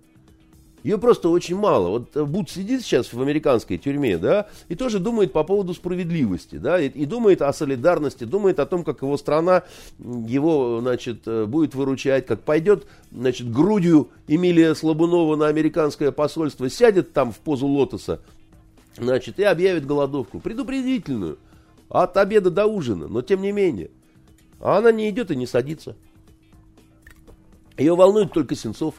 Ее 0.83 0.97
просто 0.97 1.29
очень 1.29 1.55
мало. 1.55 1.87
Вот 1.89 2.27
Буд 2.27 2.49
сидит 2.49 2.81
сейчас 2.81 3.13
в 3.13 3.21
американской 3.21 3.77
тюрьме, 3.77 4.17
да, 4.17 4.47
и 4.67 4.75
тоже 4.75 4.99
думает 4.99 5.31
по 5.31 5.45
поводу 5.45 5.73
справедливости, 5.73 6.57
да, 6.57 6.77
и, 6.77 6.89
и 6.89 7.05
думает 7.05 7.41
о 7.41 7.53
солидарности, 7.53 8.25
думает 8.25 8.59
о 8.59 8.65
том, 8.65 8.83
как 8.83 9.01
его 9.01 9.15
страна 9.15 9.63
его, 9.97 10.79
значит, 10.81 11.23
будет 11.47 11.73
выручать, 11.73 12.25
как 12.25 12.41
пойдет, 12.41 12.85
значит, 13.13 13.49
грудью 13.49 14.09
Эмилия 14.27 14.75
Слабунова 14.75 15.37
на 15.37 15.47
американское 15.47 16.11
посольство, 16.11 16.69
сядет 16.69 17.13
там 17.13 17.31
в 17.31 17.37
позу 17.37 17.65
лотоса, 17.65 18.19
значит, 18.97 19.39
и 19.39 19.43
объявит 19.43 19.85
голодовку, 19.85 20.41
предупредительную. 20.41 21.37
От 21.93 22.17
обеда 22.17 22.49
до 22.49 22.65
ужина, 22.65 23.07
но 23.07 23.21
тем 23.21 23.43
не 23.43 23.51
менее. 23.51 23.91
А 24.59 24.79
она 24.79 24.91
не 24.91 25.07
идет 25.11 25.29
и 25.29 25.35
не 25.35 25.45
садится. 25.45 25.95
Ее 27.77 27.95
волнует 27.95 28.33
только 28.33 28.55
Сенцов, 28.55 28.95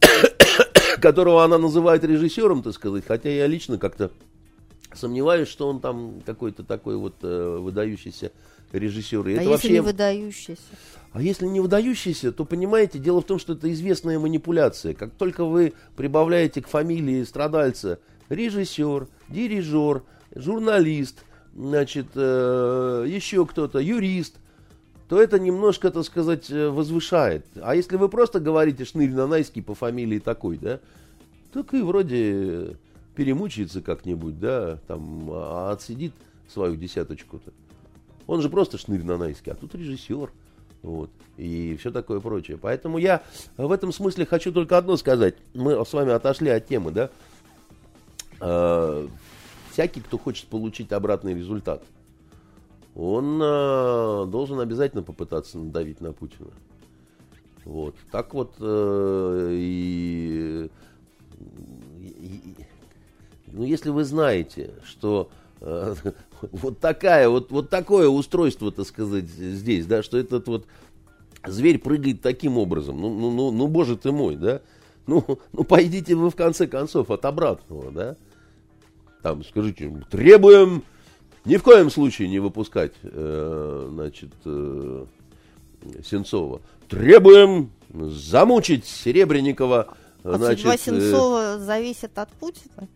которого 1.00 1.44
она 1.44 1.56
называет 1.56 2.04
режиссером, 2.04 2.62
так 2.62 2.74
сказать, 2.74 3.04
хотя 3.06 3.30
я 3.30 3.46
лично 3.46 3.78
как-то 3.78 4.10
сомневаюсь, 4.92 5.48
что 5.48 5.66
он 5.66 5.80
там 5.80 6.20
какой-то 6.26 6.62
такой 6.62 6.98
вот 6.98 7.14
э, 7.22 7.58
выдающийся 7.58 8.32
режиссер. 8.70 9.26
И 9.28 9.32
а 9.32 9.34
это 9.36 9.40
если 9.40 9.50
вообще... 9.52 9.72
не 9.72 9.80
выдающийся? 9.80 10.62
А 11.12 11.22
если 11.22 11.46
не 11.46 11.60
выдающийся, 11.60 12.32
то 12.32 12.44
понимаете, 12.44 12.98
дело 12.98 13.22
в 13.22 13.24
том, 13.24 13.38
что 13.38 13.54
это 13.54 13.72
известная 13.72 14.18
манипуляция. 14.18 14.92
Как 14.92 15.12
только 15.12 15.46
вы 15.46 15.72
прибавляете 15.96 16.60
к 16.60 16.68
фамилии 16.68 17.24
страдальца 17.24 17.98
режиссер, 18.28 19.08
дирижер, 19.30 20.02
журналист, 20.34 21.24
значит, 21.56 22.08
э, 22.14 23.04
еще 23.08 23.46
кто-то, 23.46 23.78
юрист, 23.78 24.36
то 25.08 25.20
это 25.20 25.38
немножко, 25.38 25.90
так 25.90 26.04
сказать, 26.04 26.50
э, 26.50 26.68
возвышает. 26.68 27.46
А 27.62 27.74
если 27.74 27.96
вы 27.96 28.08
просто 28.08 28.40
говорите 28.40 28.84
Шнырь 28.84 29.12
Нанайский 29.12 29.62
по 29.62 29.74
фамилии 29.74 30.18
такой, 30.18 30.58
да, 30.58 30.80
так 31.52 31.72
и 31.74 31.80
вроде 31.80 32.76
перемучается 33.14 33.80
как-нибудь, 33.80 34.38
да, 34.38 34.78
там, 34.86 35.30
а 35.30 35.72
отсидит 35.72 36.12
свою 36.48 36.76
десяточку-то. 36.76 37.52
Он 38.26 38.42
же 38.42 38.50
просто 38.50 38.76
Шнырь 38.76 39.04
Нанайский, 39.04 39.52
а 39.52 39.54
тут 39.54 39.74
режиссер. 39.74 40.30
Вот, 40.82 41.10
и 41.36 41.76
все 41.80 41.90
такое 41.90 42.20
прочее. 42.20 42.58
Поэтому 42.60 42.98
я 42.98 43.22
в 43.56 43.72
этом 43.72 43.92
смысле 43.92 44.26
хочу 44.26 44.52
только 44.52 44.76
одно 44.78 44.96
сказать. 44.96 45.34
Мы 45.54 45.84
с 45.84 45.92
вами 45.92 46.12
отошли 46.12 46.50
от 46.50 46.66
темы, 46.66 46.92
да. 46.92 47.10
Всякий, 49.76 50.00
кто 50.00 50.16
хочет 50.16 50.46
получить 50.46 50.90
обратный 50.90 51.34
результат, 51.34 51.82
он 52.94 53.38
э, 53.42 54.24
должен 54.26 54.58
обязательно 54.58 55.02
попытаться 55.02 55.58
надавить 55.58 56.00
на 56.00 56.14
Путина. 56.14 56.48
Вот. 57.66 57.94
Так 58.10 58.32
вот 58.32 58.54
э, 58.58 59.50
и, 59.52 60.70
и, 62.00 62.56
ну, 63.48 63.64
если 63.64 63.90
вы 63.90 64.04
знаете, 64.04 64.70
что 64.82 65.28
э, 65.60 65.94
вот 66.40 66.78
такая 66.78 67.28
вот 67.28 67.50
вот 67.50 67.68
такое 67.68 68.08
устройство, 68.08 68.72
так 68.72 68.86
сказать, 68.86 69.26
здесь, 69.26 69.84
да, 69.84 70.02
что 70.02 70.16
этот 70.16 70.48
вот 70.48 70.64
зверь 71.46 71.78
прыгает 71.78 72.22
таким 72.22 72.56
образом, 72.56 72.98
ну, 72.98 73.12
ну, 73.12 73.30
ну, 73.30 73.50
ну, 73.50 73.66
боже 73.66 73.98
ты 73.98 74.10
мой, 74.10 74.36
да, 74.36 74.62
ну, 75.06 75.22
ну, 75.52 75.64
пойдите 75.64 76.14
вы 76.14 76.30
в 76.30 76.34
конце 76.34 76.66
концов 76.66 77.10
от 77.10 77.26
обратного, 77.26 77.90
да, 77.90 78.16
там, 79.22 79.44
скажите, 79.44 79.92
требуем 80.10 80.82
ни 81.44 81.56
в 81.56 81.62
коем 81.62 81.90
случае 81.90 82.28
не 82.28 82.40
выпускать, 82.40 82.92
э, 83.02 83.88
значит, 83.90 84.30
э, 84.44 85.04
Сенцова. 86.04 86.60
Требуем 86.88 87.70
замучить 87.92 88.84
Серебренникова. 88.84 89.94
А 90.24 90.36
значит, 90.38 90.60
судьба 90.60 90.74
э, 90.74 90.78
Сенцова 90.78 91.56
э, 91.56 91.58
зависит 91.58 92.18
от 92.18 92.30
Путина? 92.30 92.88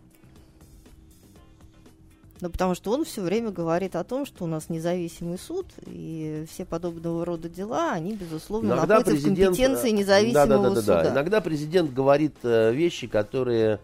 Ну, 2.40 2.48
потому 2.48 2.74
что 2.74 2.90
он 2.92 3.04
все 3.04 3.20
время 3.20 3.50
говорит 3.50 3.94
о 3.94 4.02
том, 4.02 4.24
что 4.24 4.44
у 4.44 4.46
нас 4.46 4.70
независимый 4.70 5.38
суд, 5.38 5.66
и 5.86 6.46
все 6.50 6.64
подобного 6.64 7.24
рода 7.24 7.48
дела, 7.48 7.92
они, 7.92 8.14
безусловно, 8.14 8.72
Иногда 8.72 8.98
находятся 8.98 9.10
в 9.10 9.14
президент, 9.14 9.56
компетенции 9.56 9.90
э, 9.90 9.92
независимого 9.92 10.46
да, 10.46 10.56
да, 10.56 10.68
да, 10.68 10.74
да, 10.74 10.80
суда. 10.80 11.02
да. 11.04 11.10
Иногда 11.12 11.40
президент 11.40 11.92
говорит 11.92 12.34
э, 12.42 12.72
вещи, 12.72 13.06
которые 13.06 13.78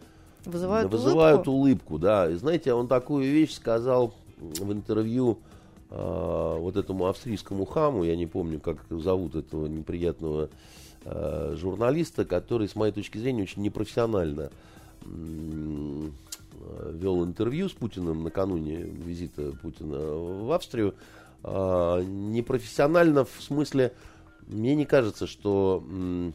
Вызывают, 0.46 0.92
вызывают 0.92 1.48
улыбку. 1.48 1.94
улыбку, 1.94 1.98
да. 1.98 2.30
И 2.30 2.34
знаете, 2.36 2.72
он 2.72 2.88
такую 2.88 3.24
вещь 3.24 3.54
сказал 3.54 4.14
в 4.38 4.72
интервью 4.72 5.38
э, 5.90 6.56
вот 6.58 6.76
этому 6.76 7.06
австрийскому 7.06 7.64
хаму, 7.64 8.04
я 8.04 8.16
не 8.16 8.26
помню, 8.26 8.60
как 8.60 8.78
зовут 8.90 9.34
этого 9.34 9.66
неприятного 9.66 10.48
э, 11.04 11.56
журналиста, 11.58 12.24
который, 12.24 12.68
с 12.68 12.76
моей 12.76 12.92
точки 12.92 13.18
зрения, 13.18 13.42
очень 13.42 13.62
непрофессионально 13.62 14.50
э, 15.04 16.08
вел 16.92 17.24
интервью 17.24 17.68
с 17.68 17.72
Путиным 17.72 18.22
накануне 18.22 18.76
визита 18.76 19.52
Путина 19.62 19.98
в 19.98 20.52
Австрию. 20.52 20.94
Э, 21.42 22.02
непрофессионально 22.04 23.24
в 23.24 23.40
смысле, 23.40 23.92
мне 24.46 24.74
не 24.74 24.84
кажется, 24.84 25.26
что 25.26 25.82
м, 25.88 26.34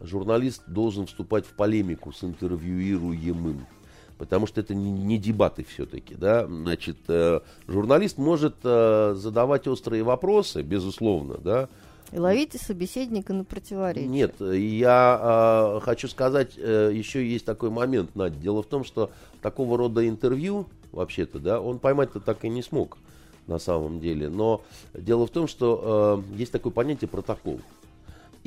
журналист 0.00 0.62
должен 0.66 1.06
вступать 1.06 1.46
в 1.46 1.50
полемику 1.50 2.12
с 2.12 2.24
интервьюируемым. 2.24 3.66
Потому 4.16 4.46
что 4.48 4.60
это 4.60 4.74
не, 4.74 4.90
не 4.90 5.16
дебаты 5.16 5.64
все-таки, 5.64 6.14
да. 6.14 6.46
Значит, 6.46 6.96
э, 7.06 7.40
журналист 7.68 8.18
может 8.18 8.56
э, 8.64 9.14
задавать 9.16 9.68
острые 9.68 10.02
вопросы, 10.02 10.62
безусловно, 10.62 11.38
да. 11.38 11.68
И 12.10 12.18
ловите 12.18 12.58
собеседника 12.58 13.32
на 13.32 13.44
противоречие. 13.44 14.08
Нет, 14.08 14.40
я 14.40 15.76
э, 15.76 15.80
хочу 15.84 16.08
сказать, 16.08 16.52
э, 16.56 16.90
еще 16.92 17.24
есть 17.24 17.44
такой 17.44 17.70
момент, 17.70 18.16
Надя. 18.16 18.36
Дело 18.38 18.62
в 18.62 18.66
том, 18.66 18.82
что 18.82 19.10
такого 19.42 19.76
рода 19.78 20.08
интервью, 20.08 20.66
вообще-то, 20.90 21.38
да, 21.38 21.60
он 21.60 21.78
поймать-то 21.78 22.20
так 22.20 22.44
и 22.44 22.48
не 22.48 22.62
смог 22.62 22.98
на 23.46 23.58
самом 23.58 24.00
деле. 24.00 24.28
Но 24.28 24.62
дело 24.94 25.26
в 25.26 25.30
том, 25.30 25.48
что 25.48 26.22
э, 26.32 26.36
есть 26.36 26.52
такое 26.52 26.72
понятие 26.72 27.08
протокол. 27.08 27.60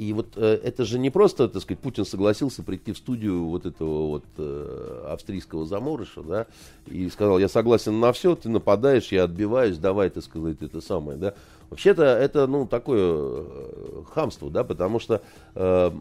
И 0.01 0.13
вот 0.13 0.29
э, 0.35 0.59
это 0.63 0.83
же 0.83 0.97
не 0.97 1.11
просто, 1.11 1.47
так 1.47 1.61
сказать, 1.61 1.79
Путин 1.79 2.05
согласился 2.05 2.63
прийти 2.63 2.91
в 2.91 2.97
студию 2.97 3.45
вот 3.45 3.67
этого 3.67 4.07
вот 4.07 4.23
э, 4.39 5.05
австрийского 5.09 5.67
заморыша, 5.67 6.23
да, 6.23 6.47
и 6.87 7.07
сказал, 7.09 7.37
я 7.37 7.47
согласен 7.47 7.99
на 7.99 8.11
все, 8.11 8.35
ты 8.35 8.49
нападаешь, 8.49 9.11
я 9.11 9.25
отбиваюсь, 9.25 9.77
давай, 9.77 10.09
так 10.09 10.23
сказать, 10.23 10.57
это 10.59 10.81
самое, 10.81 11.19
да. 11.19 11.35
Вообще-то 11.69 12.03
это, 12.03 12.47
ну, 12.47 12.65
такое 12.65 12.99
э, 12.99 14.03
хамство, 14.11 14.49
да, 14.49 14.63
потому 14.63 14.99
что 14.99 15.21
э, 15.53 15.91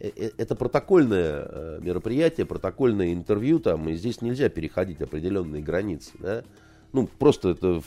э, 0.00 0.10
э, 0.16 0.30
это 0.36 0.56
протокольное 0.56 1.46
э, 1.48 1.78
мероприятие, 1.80 2.44
протокольное 2.44 3.14
интервью, 3.14 3.60
там, 3.60 3.88
и 3.88 3.94
здесь 3.94 4.20
нельзя 4.20 4.48
переходить 4.48 5.00
определенные 5.00 5.62
границы, 5.62 6.10
да. 6.18 6.42
Ну, 6.92 7.08
просто 7.20 7.50
это 7.50 7.82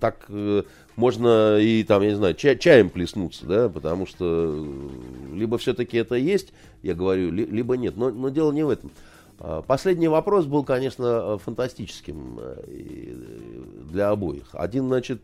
так 0.00 0.26
э, 0.28 0.62
можно 0.96 1.58
и 1.58 1.82
там, 1.84 2.02
я 2.02 2.10
не 2.10 2.16
знаю, 2.16 2.34
ча- 2.34 2.56
чаем 2.56 2.90
плеснуться, 2.90 3.46
да, 3.46 3.68
потому 3.68 4.06
что 4.06 4.24
э, 4.54 5.34
либо 5.34 5.58
все-таки 5.58 5.96
это 5.96 6.14
есть, 6.14 6.52
я 6.82 6.94
говорю, 6.94 7.30
ли- 7.30 7.46
либо 7.46 7.76
нет. 7.76 7.96
Но, 7.96 8.10
но 8.10 8.28
дело 8.28 8.52
не 8.52 8.64
в 8.64 8.68
этом. 8.70 8.90
А, 9.38 9.62
Последний 9.62 10.08
вопрос 10.08 10.46
был, 10.46 10.64
конечно, 10.64 11.38
фантастическим 11.38 12.38
э, 12.40 12.64
и, 12.68 13.14
э, 13.16 13.90
для 13.92 14.10
обоих. 14.10 14.48
Один, 14.52 14.86
значит, 14.86 15.22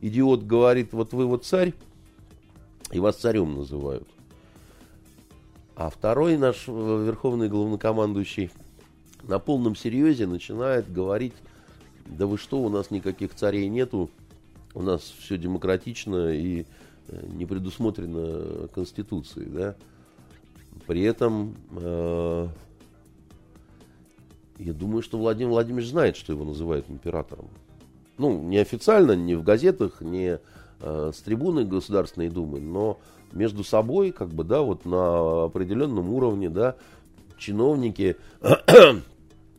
идиот 0.00 0.44
говорит, 0.44 0.92
вот 0.92 1.12
вы 1.12 1.26
вот 1.26 1.44
царь, 1.44 1.72
и 2.92 3.00
вас 3.00 3.16
царем 3.16 3.54
называют. 3.54 4.06
А 5.74 5.90
второй 5.90 6.38
наш 6.38 6.68
верховный 6.68 7.48
главнокомандующий 7.48 8.50
на 9.24 9.38
полном 9.38 9.76
серьезе 9.76 10.26
начинает 10.26 10.90
говорить, 10.90 11.34
да 12.08 12.26
вы 12.26 12.38
что, 12.38 12.60
у 12.60 12.68
нас 12.68 12.90
никаких 12.90 13.34
царей 13.34 13.68
нету, 13.68 14.10
у 14.74 14.82
нас 14.82 15.02
все 15.02 15.38
демократично 15.38 16.32
и 16.32 16.66
э, 17.08 17.26
не 17.32 17.46
предусмотрено 17.46 18.68
Конституцией, 18.68 19.48
да. 19.48 19.74
При 20.86 21.02
этом 21.02 21.56
э, 21.72 22.48
я 24.58 24.72
думаю, 24.72 25.02
что 25.02 25.18
Владимир 25.18 25.50
Владимирович 25.50 25.88
знает, 25.88 26.16
что 26.16 26.32
его 26.32 26.44
называют 26.44 26.86
императором. 26.88 27.48
Ну, 28.18 28.42
неофициально, 28.42 29.12
не 29.12 29.34
в 29.34 29.42
газетах, 29.42 30.00
не 30.00 30.38
э, 30.80 31.12
с 31.14 31.20
трибуны 31.20 31.64
Государственной 31.64 32.28
Думы, 32.28 32.60
но 32.60 32.98
между 33.32 33.64
собой, 33.64 34.12
как 34.12 34.28
бы, 34.28 34.44
да, 34.44 34.62
вот 34.62 34.84
на 34.84 35.44
определенном 35.44 36.10
уровне, 36.10 36.48
да, 36.48 36.76
чиновники, 37.38 38.16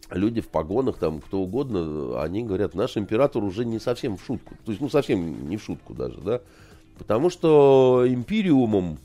люди 0.10 0.42
в 0.42 0.48
погонах, 0.48 0.98
там, 0.98 1.20
кто 1.20 1.40
угодно, 1.40 2.22
они 2.22 2.44
говорят, 2.44 2.76
наш 2.76 2.98
император 2.98 3.44
уже 3.44 3.66
не 3.66 3.80
совсем 3.80 4.18
в 4.18 4.24
шутку. 4.24 4.56
То 4.66 4.72
есть, 4.72 4.82
ну, 4.82 4.90
совсем 4.90 5.50
не 5.50 5.58
в 5.58 5.64
шутку 5.64 5.94
даже, 5.94 6.20
да. 6.22 6.42
Потому 6.98 7.30
что 7.30 8.06
империумом 8.08 8.98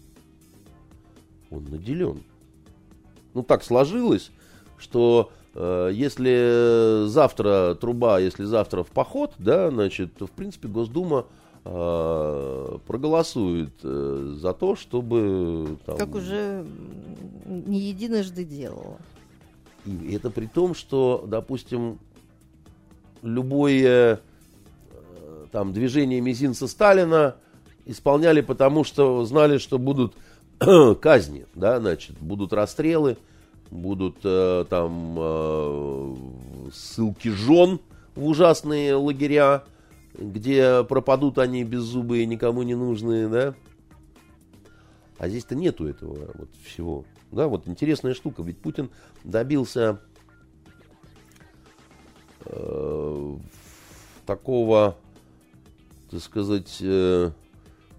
он 1.50 1.64
наделен. 1.64 2.22
Ну, 3.34 3.42
так 3.42 3.62
сложилось, 3.62 4.30
что 4.78 5.30
э, 5.54 5.90
если 5.92 7.06
завтра 7.06 7.76
труба, 7.80 8.18
если 8.18 8.44
завтра 8.44 8.82
в 8.82 8.88
поход, 8.88 9.32
да, 9.38 9.70
значит, 9.70 10.14
то, 10.14 10.26
в 10.26 10.30
принципе, 10.30 10.68
Госдума 10.68 11.26
э, 11.64 12.78
проголосует 12.86 13.74
э, 13.82 14.34
за 14.38 14.52
то, 14.54 14.76
чтобы... 14.76 15.76
Там, 15.84 15.98
Как 15.98 16.14
уже 16.14 16.64
не 17.46 17.80
единожды 17.80 18.44
делала. 18.44 18.98
И 19.84 20.14
это 20.14 20.30
при 20.30 20.46
том, 20.46 20.74
что, 20.74 21.24
допустим, 21.26 21.98
любое 23.22 24.20
э, 24.90 25.46
там 25.50 25.72
движение 25.72 26.20
мизинца 26.20 26.68
Сталина 26.68 27.36
исполняли 27.84 28.40
потому, 28.40 28.84
что 28.84 29.24
знали, 29.24 29.58
что 29.58 29.78
будут 29.78 30.14
казни, 31.00 31.46
да, 31.54 31.80
значит, 31.80 32.16
будут 32.18 32.52
расстрелы, 32.52 33.16
будут 33.70 34.18
э, 34.22 34.64
там 34.68 35.16
э, 35.18 36.14
ссылки 36.72 37.28
жен 37.28 37.80
в 38.14 38.26
ужасные 38.26 38.94
лагеря, 38.94 39.64
где 40.14 40.84
пропадут 40.84 41.38
они 41.38 41.64
беззубые, 41.64 42.26
никому 42.26 42.62
не 42.62 42.74
нужные, 42.74 43.28
да. 43.28 43.54
А 45.18 45.28
здесь-то 45.28 45.54
нету 45.54 45.86
этого 45.86 46.30
вот 46.34 46.48
всего. 46.64 47.04
Да, 47.32 47.48
вот 47.48 47.66
интересная 47.66 48.14
штука. 48.14 48.42
Ведь 48.42 48.58
Путин 48.58 48.90
добился 49.24 49.98
э, 52.44 53.36
такого, 54.26 54.96
так 56.10 56.20
сказать, 56.20 56.76
э, 56.80 57.30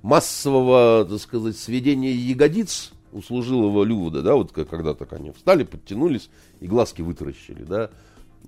массового, 0.03 1.05
так 1.05 1.19
сказать, 1.19 1.57
сведения 1.57 2.13
ягодиц 2.13 2.93
у 3.11 3.21
служилого 3.21 3.83
Люда, 3.83 4.21
да, 4.21 4.35
вот 4.35 4.51
когда-то 4.51 5.07
они 5.11 5.31
встали, 5.31 5.63
подтянулись 5.63 6.29
и 6.59 6.67
глазки 6.67 7.01
вытаращили, 7.01 7.63
да, 7.63 7.89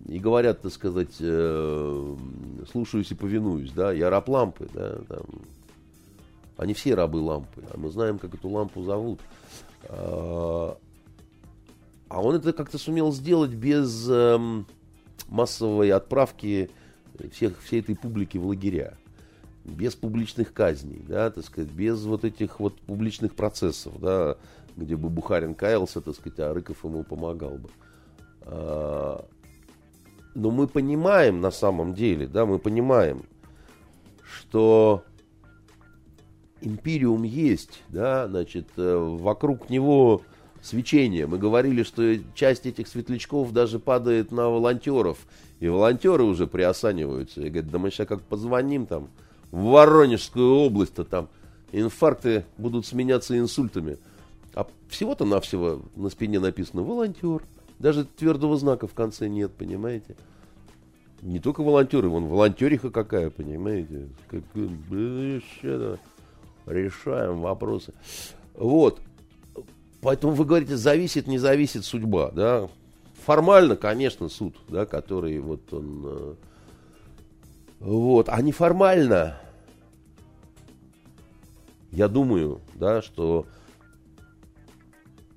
и 0.08 0.20
говорят, 0.20 0.62
так 0.62 0.72
сказать, 0.72 1.16
э, 1.20 2.16
слушаюсь 2.72 3.10
и 3.10 3.16
повинуюсь, 3.16 3.72
да, 3.72 3.92
я 3.92 4.12
раб 4.12 4.30
лампы, 4.30 4.68
да, 4.72 4.98
там, 5.08 5.26
они 6.58 6.74
все 6.74 6.94
рабы 6.94 7.18
лампы, 7.18 7.64
а 7.74 7.78
мы 7.78 7.90
знаем, 7.90 8.20
как 8.20 8.36
эту 8.36 8.50
лампу 8.50 8.84
зовут. 8.84 9.20
А 9.90 10.78
а 12.16 12.22
он 12.22 12.36
это 12.36 12.54
как-то 12.54 12.78
сумел 12.78 13.12
сделать 13.12 13.52
без 13.52 14.08
эм, 14.10 14.68
массовой 15.28 15.92
отправки 15.92 16.70
всех, 17.32 17.60
всей 17.62 17.82
этой 17.82 17.96
публики 17.96 18.38
в 18.38 18.46
лагеря. 18.46 18.98
Без 19.64 19.96
публичных 19.96 20.54
казней, 20.54 21.04
да, 21.08 21.32
так 21.32 21.44
сказать, 21.44 21.72
без 21.72 22.04
вот 22.04 22.24
этих 22.24 22.60
вот 22.60 22.80
публичных 22.82 23.36
процессов, 23.36 24.00
да, 24.00 24.38
где 24.78 24.96
бы 24.96 25.10
Бухарин 25.10 25.56
каялся, 25.56 26.02
так 26.02 26.14
сказать, 26.14 26.40
а 26.40 26.54
Рыков 26.54 26.84
ему 26.84 27.04
помогал 27.04 27.58
бы. 27.58 27.70
А, 28.42 29.26
но 30.36 30.52
мы 30.52 30.68
понимаем 30.68 31.42
на 31.42 31.50
самом 31.50 31.96
деле, 31.96 32.28
да, 32.28 32.46
мы 32.46 32.60
понимаем, 32.60 33.24
что 34.24 35.04
империум 36.66 37.24
есть, 37.24 37.84
да, 37.89 38.28
значит, 38.28 38.68
э, 38.78 38.97
вокруг 39.20 39.70
него 39.70 40.22
свечение. 40.61 41.28
Мы 41.28 41.38
говорили, 41.38 41.84
что 41.84 42.18
часть 42.34 42.66
этих 42.66 42.88
светлячков 42.88 43.51
даже 43.51 43.80
падает 43.80 44.32
на 44.32 44.49
волонтеров, 44.49 45.20
и 45.59 45.68
волонтеры 45.68 46.24
уже 46.24 46.47
приосаниваются. 46.47 47.41
И 47.41 47.49
говорят, 47.49 47.72
да 47.72 47.78
мы 47.78 47.91
сейчас 47.91 48.07
как 48.07 48.22
позвоним 48.22 48.86
там 48.86 49.09
в 49.51 49.63
Воронежскую 49.66 50.55
область-то 50.55 51.05
там 51.05 51.30
инфаркты 51.72 52.45
будут 52.57 52.86
сменяться 52.86 53.38
инсультами. 53.38 53.97
А 54.53 54.68
всего-то 54.89 55.26
навсего 55.26 55.82
на 55.95 56.09
спине 56.09 56.39
написано 56.39 56.82
волонтер. 56.82 57.41
Даже 57.80 58.05
твердого 58.05 58.57
знака 58.57 58.88
в 58.88 58.93
конце 58.93 59.28
нет, 59.28 59.51
понимаете? 59.51 60.16
Не 61.22 61.39
только 61.39 61.61
волонтеры, 61.61 62.07
вон 62.07 62.26
волонтериха 62.26 62.89
какая, 62.89 63.30
понимаете? 63.30 64.07
Как, 64.30 64.43
что-то 64.51 65.99
решаем 66.66 67.41
вопросы. 67.41 67.93
Вот. 68.53 69.01
Поэтому 70.01 70.34
вы 70.34 70.45
говорите, 70.45 70.76
зависит, 70.76 71.28
не 71.28 71.38
зависит 71.38 71.84
судьба, 71.86 72.32
да? 72.32 72.70
формально, 73.26 73.76
конечно, 73.76 74.30
суд, 74.30 74.55
да, 74.70 74.86
который 74.86 75.39
вот 75.39 75.74
он... 75.74 76.01
Э, 76.05 76.36
вот, 77.80 78.30
а 78.30 78.41
неформально, 78.41 79.38
я 81.91 82.07
думаю, 82.07 82.61
да, 82.76 83.01
что 83.01 83.47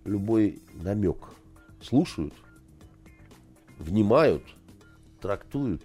любой 0.05 0.62
намек 0.74 1.16
слушают, 1.83 2.35
внимают, 3.79 4.43
трактуют 5.20 5.83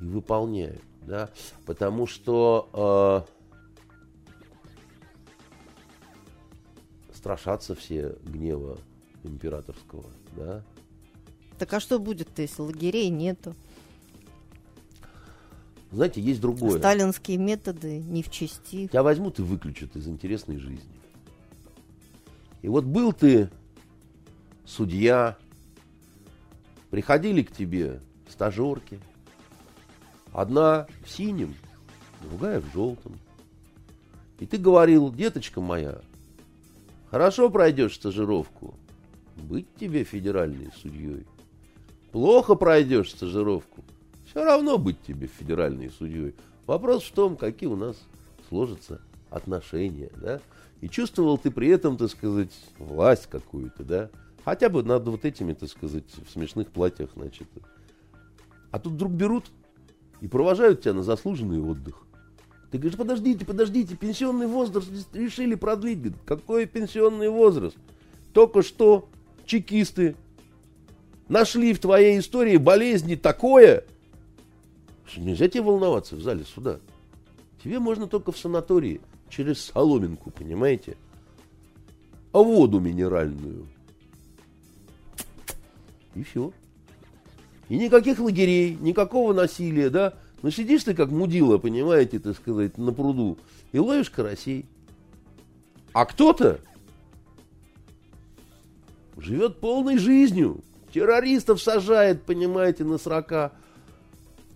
и 0.00 0.04
выполняют, 0.04 0.82
да, 1.02 1.30
потому 1.66 2.06
что 2.06 3.26
страшатся 7.24 7.74
все 7.74 8.18
гнева 8.22 8.76
императорского, 9.22 10.04
да. 10.36 10.62
Так 11.58 11.72
а 11.72 11.80
что 11.80 11.98
будет-то, 11.98 12.42
если 12.42 12.60
лагерей 12.60 13.08
нету? 13.08 13.54
Знаете, 15.90 16.20
есть 16.20 16.42
другое. 16.42 16.78
Сталинские 16.78 17.38
методы 17.38 18.00
не 18.00 18.22
в 18.22 18.30
чести. 18.30 18.88
Тебя 18.88 19.02
возьмут 19.02 19.38
и 19.38 19.42
выключат 19.42 19.96
из 19.96 20.06
интересной 20.06 20.58
жизни. 20.58 20.92
И 22.60 22.68
вот 22.68 22.84
был 22.84 23.14
ты 23.14 23.48
судья, 24.66 25.38
приходили 26.90 27.42
к 27.42 27.52
тебе 27.52 28.02
стажерки, 28.28 29.00
одна 30.34 30.88
в 31.02 31.10
синем, 31.10 31.54
другая 32.20 32.60
в 32.60 32.70
желтом. 32.74 33.18
И 34.40 34.46
ты 34.46 34.58
говорил, 34.58 35.10
деточка 35.10 35.62
моя, 35.62 36.02
хорошо 37.14 37.48
пройдешь 37.48 37.94
стажировку, 37.94 38.74
быть 39.36 39.72
тебе 39.76 40.02
федеральной 40.02 40.72
судьей. 40.82 41.24
Плохо 42.10 42.56
пройдешь 42.56 43.12
стажировку, 43.12 43.84
все 44.26 44.44
равно 44.44 44.78
быть 44.78 45.00
тебе 45.00 45.28
федеральной 45.28 45.90
судьей. 45.90 46.34
Вопрос 46.66 47.04
в 47.04 47.12
том, 47.12 47.36
какие 47.36 47.68
у 47.68 47.76
нас 47.76 47.96
сложатся 48.48 49.00
отношения, 49.30 50.10
да? 50.16 50.40
И 50.80 50.88
чувствовал 50.88 51.38
ты 51.38 51.52
при 51.52 51.68
этом, 51.68 51.96
так 51.96 52.10
сказать, 52.10 52.50
власть 52.80 53.28
какую-то, 53.30 53.84
да? 53.84 54.10
Хотя 54.44 54.68
бы 54.68 54.82
над 54.82 55.06
вот 55.06 55.24
этими, 55.24 55.52
так 55.52 55.68
сказать, 55.68 56.12
в 56.16 56.32
смешных 56.32 56.72
платьях, 56.72 57.10
значит. 57.14 57.46
А 58.72 58.80
тут 58.80 58.94
вдруг 58.94 59.12
берут 59.12 59.44
и 60.20 60.26
провожают 60.26 60.80
тебя 60.80 60.94
на 60.94 61.04
заслуженный 61.04 61.60
отдых. 61.60 61.94
Ты 62.74 62.78
говоришь, 62.78 62.98
подождите, 62.98 63.44
подождите, 63.44 63.94
пенсионный 63.94 64.48
возраст 64.48 64.88
решили 65.12 65.54
продлить. 65.54 65.98
Говорит, 65.98 66.18
какой 66.26 66.66
пенсионный 66.66 67.28
возраст? 67.28 67.76
Только 68.32 68.64
что 68.64 69.08
чекисты 69.46 70.16
нашли 71.28 71.72
в 71.72 71.78
твоей 71.78 72.18
истории 72.18 72.56
болезни 72.56 73.14
такое, 73.14 73.84
Нельзя 75.16 75.48
тебе 75.48 75.62
волноваться 75.62 76.16
в 76.16 76.20
зале 76.20 76.42
суда. 76.42 76.80
Тебе 77.62 77.78
можно 77.78 78.08
только 78.08 78.32
в 78.32 78.38
санатории, 78.38 79.00
через 79.28 79.66
соломинку, 79.66 80.32
понимаете? 80.32 80.96
А 82.32 82.40
воду 82.40 82.80
минеральную. 82.80 83.68
И 86.16 86.24
все. 86.24 86.52
И 87.68 87.76
никаких 87.76 88.18
лагерей, 88.18 88.76
никакого 88.80 89.32
насилия, 89.32 89.90
да? 89.90 90.14
Но 90.44 90.50
сидишь 90.50 90.84
ты 90.84 90.92
как 90.92 91.08
мудила, 91.08 91.56
понимаете, 91.56 92.18
так 92.18 92.36
сказать, 92.36 92.76
на 92.76 92.92
пруду 92.92 93.38
и 93.72 93.78
ловишь 93.78 94.10
карасей. 94.10 94.66
А 95.94 96.04
кто-то 96.04 96.60
живет 99.16 99.58
полной 99.58 99.96
жизнью. 99.96 100.60
Террористов 100.92 101.62
сажает, 101.62 102.24
понимаете, 102.24 102.84
на 102.84 102.98
срока 102.98 103.52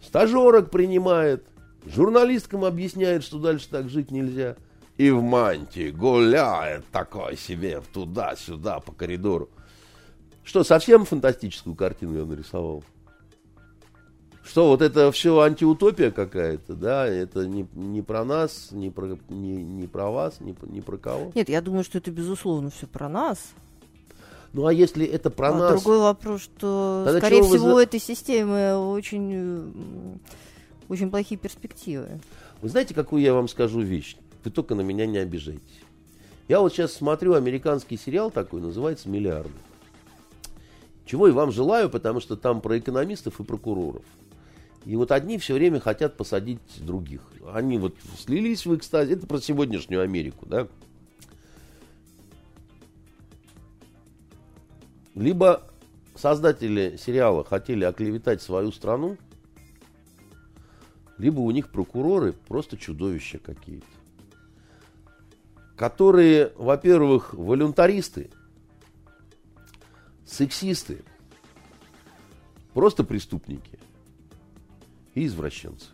стажерок 0.03 0.71
принимает, 0.71 1.47
журналисткам 1.87 2.67
объясняет, 2.67 3.25
что 3.25 3.39
дальше 3.39 3.71
так 3.71 3.89
жить 3.89 4.11
нельзя. 4.11 4.57
И 4.99 5.11
в 5.11 5.23
мантии 5.23 5.89
гуляет 5.89 6.85
такой 6.93 7.39
себе 7.39 7.81
туда-сюда 7.95 8.81
по 8.81 8.93
коридору. 8.93 9.49
Что, 10.45 10.65
совсем 10.65 11.07
фантастическую 11.07 11.75
картину 11.75 12.19
я 12.19 12.27
нарисовал? 12.27 12.85
Что, 14.49 14.69
вот 14.69 14.81
это 14.81 15.13
все 15.13 15.39
антиутопия 15.41 16.11
какая-то, 16.11 16.73
да? 16.73 17.07
Это 17.07 17.47
не, 17.47 17.69
не 17.75 18.01
про 18.01 18.25
нас, 18.25 18.69
не 18.71 18.89
про, 18.89 19.19
не, 19.29 19.63
не 19.63 19.87
про 19.87 20.11
вас, 20.11 20.41
не, 20.41 20.57
не 20.63 20.81
про 20.81 20.97
кого? 20.97 21.31
Нет, 21.35 21.51
я 21.51 21.61
думаю, 21.61 21.85
что 21.85 21.99
это 21.99 22.11
безусловно 22.11 22.71
все 22.71 22.87
про 22.87 23.11
нас. 23.11 23.39
Ну 24.55 24.65
а 24.65 24.73
если 24.73 25.05
это 25.05 25.29
про 25.29 25.51
а 25.51 25.55
нас... 25.55 25.73
Другой 25.73 25.99
вопрос, 25.99 26.41
что, 26.41 27.03
Тогда 27.05 27.21
скорее 27.21 27.43
всего, 27.43 27.67
вы... 27.67 27.75
у 27.75 27.79
этой 27.79 28.01
системы 28.01 28.75
очень, 28.75 30.19
очень 30.89 31.11
плохие 31.11 31.39
перспективы. 31.39 32.19
Вы 32.63 32.71
знаете, 32.71 32.95
какую 32.95 33.21
я 33.21 33.35
вам 33.35 33.49
скажу 33.49 33.83
вещь? 33.83 34.17
Вы 34.45 34.51
только 34.51 34.75
на 34.75 34.81
меня 34.81 35.05
не 35.05 35.19
обижайтесь. 35.19 35.83
Я 36.49 36.61
вот 36.61 36.73
сейчас 36.73 36.95
смотрю 36.95 37.35
американский 37.35 37.99
сериал 37.99 38.31
такой, 38.31 38.63
называется 38.63 39.11
«Миллиарды». 39.11 39.53
Чего 41.05 41.29
и 41.29 41.33
вам 41.33 41.53
желаю, 41.53 41.91
потому 41.91 42.21
что 42.21 42.35
там 42.37 42.63
про 42.63 42.79
экономистов 42.79 43.41
и 43.41 43.45
прокуроров. 43.45 44.05
И 44.89 44.97
вот 44.97 45.13
одни 45.13 45.37
все 45.37 45.53
время 45.53 45.81
хотят 45.81 46.17
посадить 46.17 46.63
других. 46.79 47.21
Они 47.53 47.77
вот 47.77 47.95
слились 48.17 48.65
в 48.65 48.75
экстазе. 48.75 49.13
Это 49.13 49.27
про 49.27 49.39
сегодняшнюю 49.39 50.01
Америку, 50.01 50.47
да? 50.47 50.67
Либо 55.15 55.69
создатели 56.15 56.97
сериала 56.97 57.45
хотели 57.45 57.85
оклеветать 57.85 58.41
свою 58.41 58.73
страну, 58.73 59.19
либо 61.19 61.41
у 61.41 61.51
них 61.51 61.69
прокуроры 61.69 62.33
просто 62.33 62.79
чудовища 62.79 63.39
какие-то. 63.39 63.87
Которые, 65.77 66.55
во-первых, 66.57 67.35
волюнтаристы, 67.35 68.31
сексисты, 70.25 71.05
просто 72.73 73.05
преступники 73.05 73.78
и 75.19 75.27
извращенцы. 75.27 75.87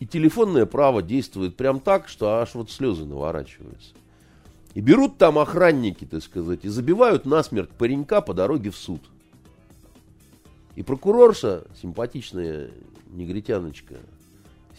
И 0.00 0.06
телефонное 0.06 0.66
право 0.66 1.02
действует 1.02 1.56
прям 1.56 1.80
так, 1.80 2.08
что 2.08 2.40
аж 2.40 2.54
вот 2.54 2.70
слезы 2.70 3.04
наворачиваются. 3.04 3.94
И 4.74 4.80
берут 4.80 5.18
там 5.18 5.38
охранники, 5.38 6.04
так 6.04 6.22
сказать, 6.22 6.64
и 6.64 6.68
забивают 6.68 7.24
насмерть 7.24 7.70
паренька 7.70 8.20
по 8.20 8.34
дороге 8.34 8.70
в 8.70 8.76
суд. 8.76 9.00
И 10.74 10.82
прокурорша, 10.82 11.64
симпатичная 11.80 12.70
негритяночка, 13.10 13.96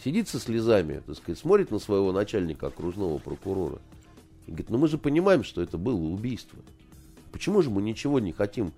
сидит 0.02 0.28
со 0.28 0.38
слезами, 0.38 1.00
так 1.06 1.16
сказать, 1.16 1.38
смотрит 1.38 1.70
на 1.70 1.78
своего 1.78 2.12
начальника 2.12 2.66
окружного 2.66 3.18
прокурора. 3.18 3.78
И 4.46 4.50
говорит, 4.50 4.70
ну 4.70 4.78
мы 4.78 4.88
же 4.88 4.98
понимаем, 4.98 5.44
что 5.44 5.62
это 5.62 5.78
было 5.78 5.96
убийство. 5.96 6.58
Почему 7.32 7.62
же 7.62 7.70
мы 7.70 7.80
ничего 7.82 8.20
не 8.20 8.32
хотим 8.32 8.72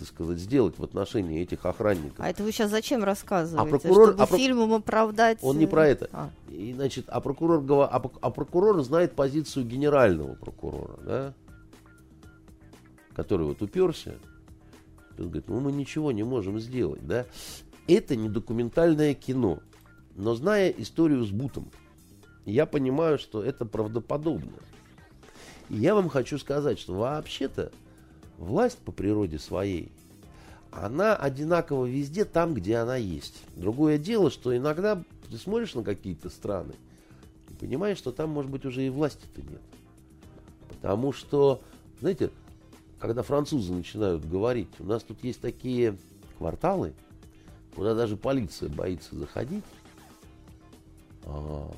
так 0.00 0.08
сказать, 0.08 0.38
сделать 0.38 0.78
в 0.78 0.82
отношении 0.82 1.42
этих 1.42 1.66
охранников. 1.66 2.20
А 2.20 2.30
это 2.30 2.42
вы 2.42 2.52
сейчас 2.52 2.70
зачем 2.70 3.04
рассказываете? 3.04 3.68
А 3.68 3.70
прокурор, 3.70 4.08
Чтобы 4.08 4.22
а 4.22 4.26
про... 4.26 4.36
фильмом 4.38 4.72
оправдать... 4.72 5.38
Он 5.42 5.58
не 5.58 5.66
про 5.66 5.86
это. 5.86 6.08
А. 6.12 6.30
И, 6.48 6.72
значит, 6.72 7.04
а 7.08 7.20
прокурор, 7.20 7.62
а, 7.70 8.02
а 8.22 8.30
прокурор 8.30 8.82
знает 8.82 9.14
позицию 9.14 9.66
генерального 9.66 10.36
прокурора, 10.36 10.96
да? 11.04 11.34
Который 13.12 13.44
вот 13.44 13.60
уперся. 13.60 14.14
Он 15.18 15.26
говорит, 15.26 15.48
ну 15.48 15.60
мы 15.60 15.70
ничего 15.70 16.12
не 16.12 16.22
можем 16.22 16.58
сделать, 16.58 17.06
да? 17.06 17.26
Это 17.86 18.16
не 18.16 18.30
документальное 18.30 19.12
кино. 19.12 19.58
Но 20.16 20.34
зная 20.34 20.70
историю 20.70 21.24
с 21.26 21.30
Бутом, 21.30 21.70
я 22.46 22.64
понимаю, 22.64 23.18
что 23.18 23.44
это 23.44 23.66
правдоподобно. 23.66 24.52
И 25.68 25.76
я 25.76 25.94
вам 25.94 26.08
хочу 26.08 26.38
сказать, 26.38 26.78
что 26.78 26.94
вообще-то 26.94 27.70
власть 28.40 28.78
по 28.78 28.90
природе 28.90 29.38
своей, 29.38 29.92
она 30.72 31.14
одинакова 31.14 31.84
везде 31.86 32.24
там, 32.24 32.54
где 32.54 32.76
она 32.76 32.96
есть. 32.96 33.42
Другое 33.54 33.98
дело, 33.98 34.30
что 34.30 34.56
иногда 34.56 35.02
ты 35.30 35.38
смотришь 35.38 35.74
на 35.74 35.84
какие-то 35.84 36.30
страны 36.30 36.74
и 37.50 37.54
понимаешь, 37.54 37.98
что 37.98 38.12
там, 38.12 38.30
может 38.30 38.50
быть, 38.50 38.64
уже 38.64 38.84
и 38.84 38.90
власти-то 38.90 39.42
нет. 39.42 39.60
Потому 40.68 41.12
что, 41.12 41.60
знаете, 42.00 42.30
когда 42.98 43.22
французы 43.22 43.72
начинают 43.72 44.24
говорить, 44.24 44.68
у 44.78 44.84
нас 44.84 45.02
тут 45.02 45.22
есть 45.22 45.40
такие 45.40 45.96
кварталы, 46.38 46.94
куда 47.74 47.94
даже 47.94 48.16
полиция 48.16 48.68
боится 48.68 49.16
заходить. 49.16 49.64
А, 51.24 51.70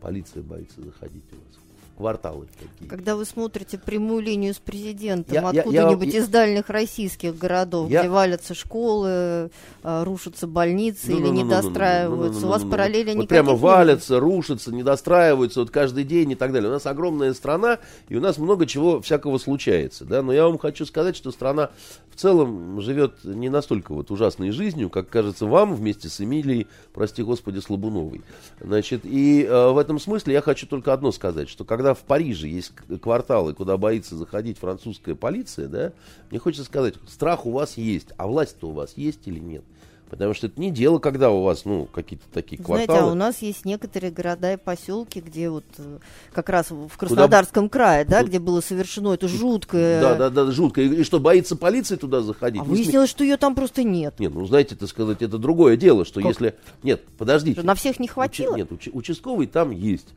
полиция 0.00 0.42
боится 0.42 0.82
заходить 0.82 1.24
у 1.32 1.36
вас 1.36 1.69
кварталы 2.00 2.46
такие. 2.58 2.88
Когда 2.88 3.14
вы 3.14 3.26
смотрите 3.26 3.76
прямую 3.76 4.22
линию 4.22 4.54
с 4.54 4.58
президентом 4.58 5.46
откуда-нибудь 5.46 6.14
из 6.14 6.28
дальних 6.28 6.70
российских 6.70 7.36
городов, 7.36 7.90
я, 7.90 8.00
где 8.00 8.08
валятся 8.08 8.54
школы, 8.54 9.50
рушатся 9.82 10.46
больницы 10.46 11.10
ну, 11.10 11.18
или 11.18 11.26
ну, 11.26 11.44
недостраиваются, 11.44 12.16
ну, 12.16 12.26
ну, 12.26 12.32
ну, 12.32 12.40
ну, 12.40 12.46
у 12.46 12.50
вас 12.50 12.62
ну, 12.62 12.70
параллели 12.70 13.08
вот 13.10 13.22
никаких 13.22 13.28
прямо 13.28 13.54
валятся, 13.54 14.18
рушатся, 14.18 14.72
недостраиваются 14.72 15.60
вот 15.60 15.70
каждый 15.70 16.04
день 16.04 16.30
и 16.30 16.34
так 16.34 16.52
далее. 16.52 16.70
У 16.70 16.72
нас 16.72 16.86
огромная 16.86 17.34
страна, 17.34 17.78
и 18.08 18.16
у 18.16 18.20
нас 18.20 18.38
много 18.38 18.64
чего 18.64 19.02
всякого 19.02 19.36
случается, 19.36 20.06
да, 20.06 20.22
но 20.22 20.32
я 20.32 20.46
вам 20.46 20.56
хочу 20.56 20.86
сказать, 20.86 21.16
что 21.16 21.30
страна 21.32 21.68
в 22.10 22.16
целом 22.16 22.80
живет 22.80 23.24
не 23.24 23.50
настолько 23.50 23.92
вот 23.92 24.10
ужасной 24.10 24.52
жизнью, 24.52 24.88
как 24.88 25.10
кажется 25.10 25.44
вам 25.44 25.74
вместе 25.74 26.08
с 26.08 26.20
Эмилией, 26.20 26.66
прости 26.94 27.22
господи, 27.22 27.58
Слабуновой. 27.58 28.22
Значит, 28.60 29.02
и 29.04 29.44
э, 29.44 29.70
в 29.70 29.76
этом 29.76 29.98
смысле 29.98 30.32
я 30.34 30.40
хочу 30.40 30.66
только 30.66 30.94
одно 30.94 31.12
сказать, 31.12 31.48
что 31.48 31.64
когда 31.64 31.89
в 31.94 32.00
Париже 32.00 32.48
есть 32.48 32.72
кварталы, 33.02 33.54
куда 33.54 33.76
боится 33.76 34.16
заходить 34.16 34.58
французская 34.58 35.14
полиция, 35.14 35.68
да, 35.68 35.92
мне 36.30 36.38
хочется 36.38 36.64
сказать, 36.64 36.94
страх 37.08 37.46
у 37.46 37.50
вас 37.52 37.76
есть, 37.76 38.08
а 38.16 38.26
власть-то 38.26 38.68
у 38.68 38.72
вас 38.72 38.92
есть 38.96 39.20
или 39.26 39.38
нет? 39.38 39.62
Потому 40.08 40.34
что 40.34 40.48
это 40.48 40.60
не 40.60 40.72
дело, 40.72 40.98
когда 40.98 41.30
у 41.30 41.44
вас, 41.44 41.64
ну, 41.64 41.84
какие-то 41.84 42.24
такие 42.32 42.60
Знаете, 42.60 42.86
кварталы. 42.88 43.10
а 43.10 43.12
у 43.12 43.14
нас 43.14 43.42
есть 43.42 43.64
некоторые 43.64 44.10
города 44.10 44.54
и 44.54 44.56
поселки, 44.56 45.20
где 45.20 45.48
вот 45.48 45.62
э, 45.78 45.98
как 46.32 46.48
раз 46.48 46.72
в 46.72 46.90
Краснодарском 46.96 47.68
крае, 47.68 48.04
да, 48.04 48.16
Куда- 48.18 48.28
где 48.28 48.40
было 48.40 48.60
совершено 48.60 49.12
это 49.14 49.28
жуткое. 49.28 50.00
Да, 50.00 50.16
да, 50.16 50.30
да, 50.30 50.50
жутко. 50.50 50.80
И, 50.80 50.88
и 51.02 51.04
что, 51.04 51.20
боится 51.20 51.54
полиции 51.54 51.94
туда 51.94 52.22
заходить? 52.22 52.60
А 52.60 52.64
Ну, 52.64 52.72
сме- 52.72 52.76
выяснилось, 52.78 53.08
что 53.08 53.22
ее 53.22 53.36
там 53.36 53.54
просто 53.54 53.84
нет. 53.84 54.18
Нет, 54.18 54.34
ну 54.34 54.44
знаете, 54.46 54.74
так 54.74 54.88
сказать, 54.88 55.22
это 55.22 55.38
другое 55.38 55.76
дело, 55.76 56.04
что 56.04 56.20
Как? 56.20 56.30
если... 56.30 56.56
Нет, 56.82 57.04
подождите. 57.16 57.58
Что, 57.60 57.66
на 57.68 57.76
всех 57.76 58.00
не 58.00 58.08
хватило? 58.08 58.56
Нет, 58.56 58.72
учи- 58.72 58.90
участковый 58.92 59.46
там 59.46 59.70
есть. 59.70 60.08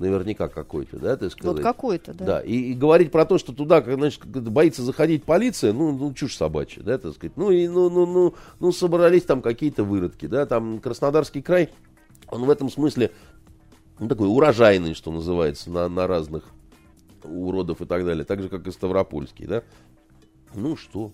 Наверняка 0.00 0.48
какой-то, 0.48 0.98
да, 0.98 1.14
так 1.18 1.30
сказать. 1.30 1.56
вот 1.56 1.62
какой-то, 1.62 2.14
да. 2.14 2.24
Да, 2.24 2.40
и, 2.40 2.72
и 2.72 2.74
говорить 2.74 3.12
про 3.12 3.26
то, 3.26 3.36
что 3.36 3.52
туда, 3.52 3.82
значит, 3.82 4.24
боится 4.24 4.82
заходить 4.82 5.24
полиция, 5.24 5.74
ну, 5.74 5.92
ну, 5.92 6.14
чушь 6.14 6.36
собачья, 6.36 6.82
да, 6.82 6.96
так 6.96 7.12
сказать. 7.14 7.36
Ну, 7.36 7.50
и, 7.50 7.68
ну, 7.68 7.90
ну, 7.90 8.06
ну, 8.06 8.34
ну, 8.60 8.72
собрались 8.72 9.24
там 9.24 9.42
какие-то 9.42 9.84
выродки, 9.84 10.24
да, 10.24 10.46
там 10.46 10.80
Краснодарский 10.80 11.42
край, 11.42 11.68
он 12.28 12.46
в 12.46 12.50
этом 12.50 12.70
смысле, 12.70 13.10
ну, 13.98 14.08
такой 14.08 14.26
урожайный, 14.28 14.94
что 14.94 15.12
называется, 15.12 15.70
на, 15.70 15.86
на 15.90 16.06
разных 16.06 16.44
уродов 17.22 17.82
и 17.82 17.84
так 17.84 18.06
далее, 18.06 18.24
так 18.24 18.40
же, 18.40 18.48
как 18.48 18.66
и 18.66 18.70
Ставропольский, 18.70 19.46
да. 19.46 19.62
Ну, 20.54 20.78
что? 20.78 21.12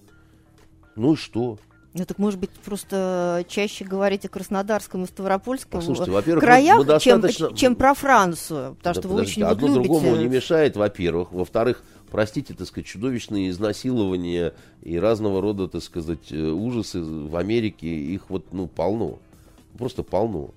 Ну, 0.94 1.16
что? 1.16 1.58
Ну, 1.98 2.04
так, 2.04 2.18
может 2.18 2.38
быть, 2.38 2.50
просто 2.50 3.44
чаще 3.48 3.84
говорить 3.84 4.26
о 4.26 4.28
Краснодарском 4.28 5.04
и 5.04 5.06
Ставропольском 5.06 5.80
Послушайте, 5.80 6.10
э, 6.10 6.14
во-первых, 6.14 6.44
краях, 6.44 6.78
мы 6.78 7.00
чем, 7.00 7.20
достаточно- 7.22 7.56
чем 7.56 7.74
про 7.74 7.94
Францию. 7.94 8.74
Потому 8.76 8.94
Да 8.94 9.00
что 9.00 9.08
вы 9.08 9.20
очень 9.22 9.42
одно 9.42 9.66
любите... 9.68 9.88
другому 9.88 10.16
не 10.16 10.28
мешает, 10.28 10.76
во-первых. 10.76 11.32
Во-вторых, 11.32 11.82
простите, 12.10 12.52
так 12.52 12.66
сказать, 12.66 12.86
чудовищные 12.86 13.48
изнасилования 13.48 14.52
и 14.82 14.98
разного 14.98 15.40
рода, 15.40 15.68
так 15.68 15.82
сказать, 15.82 16.30
э, 16.30 16.36
ужасы 16.36 17.00
в 17.00 17.34
Америке, 17.34 17.86
их 17.88 18.28
вот, 18.28 18.52
ну, 18.52 18.66
полно. 18.66 19.18
Просто 19.78 20.02
полно. 20.02 20.50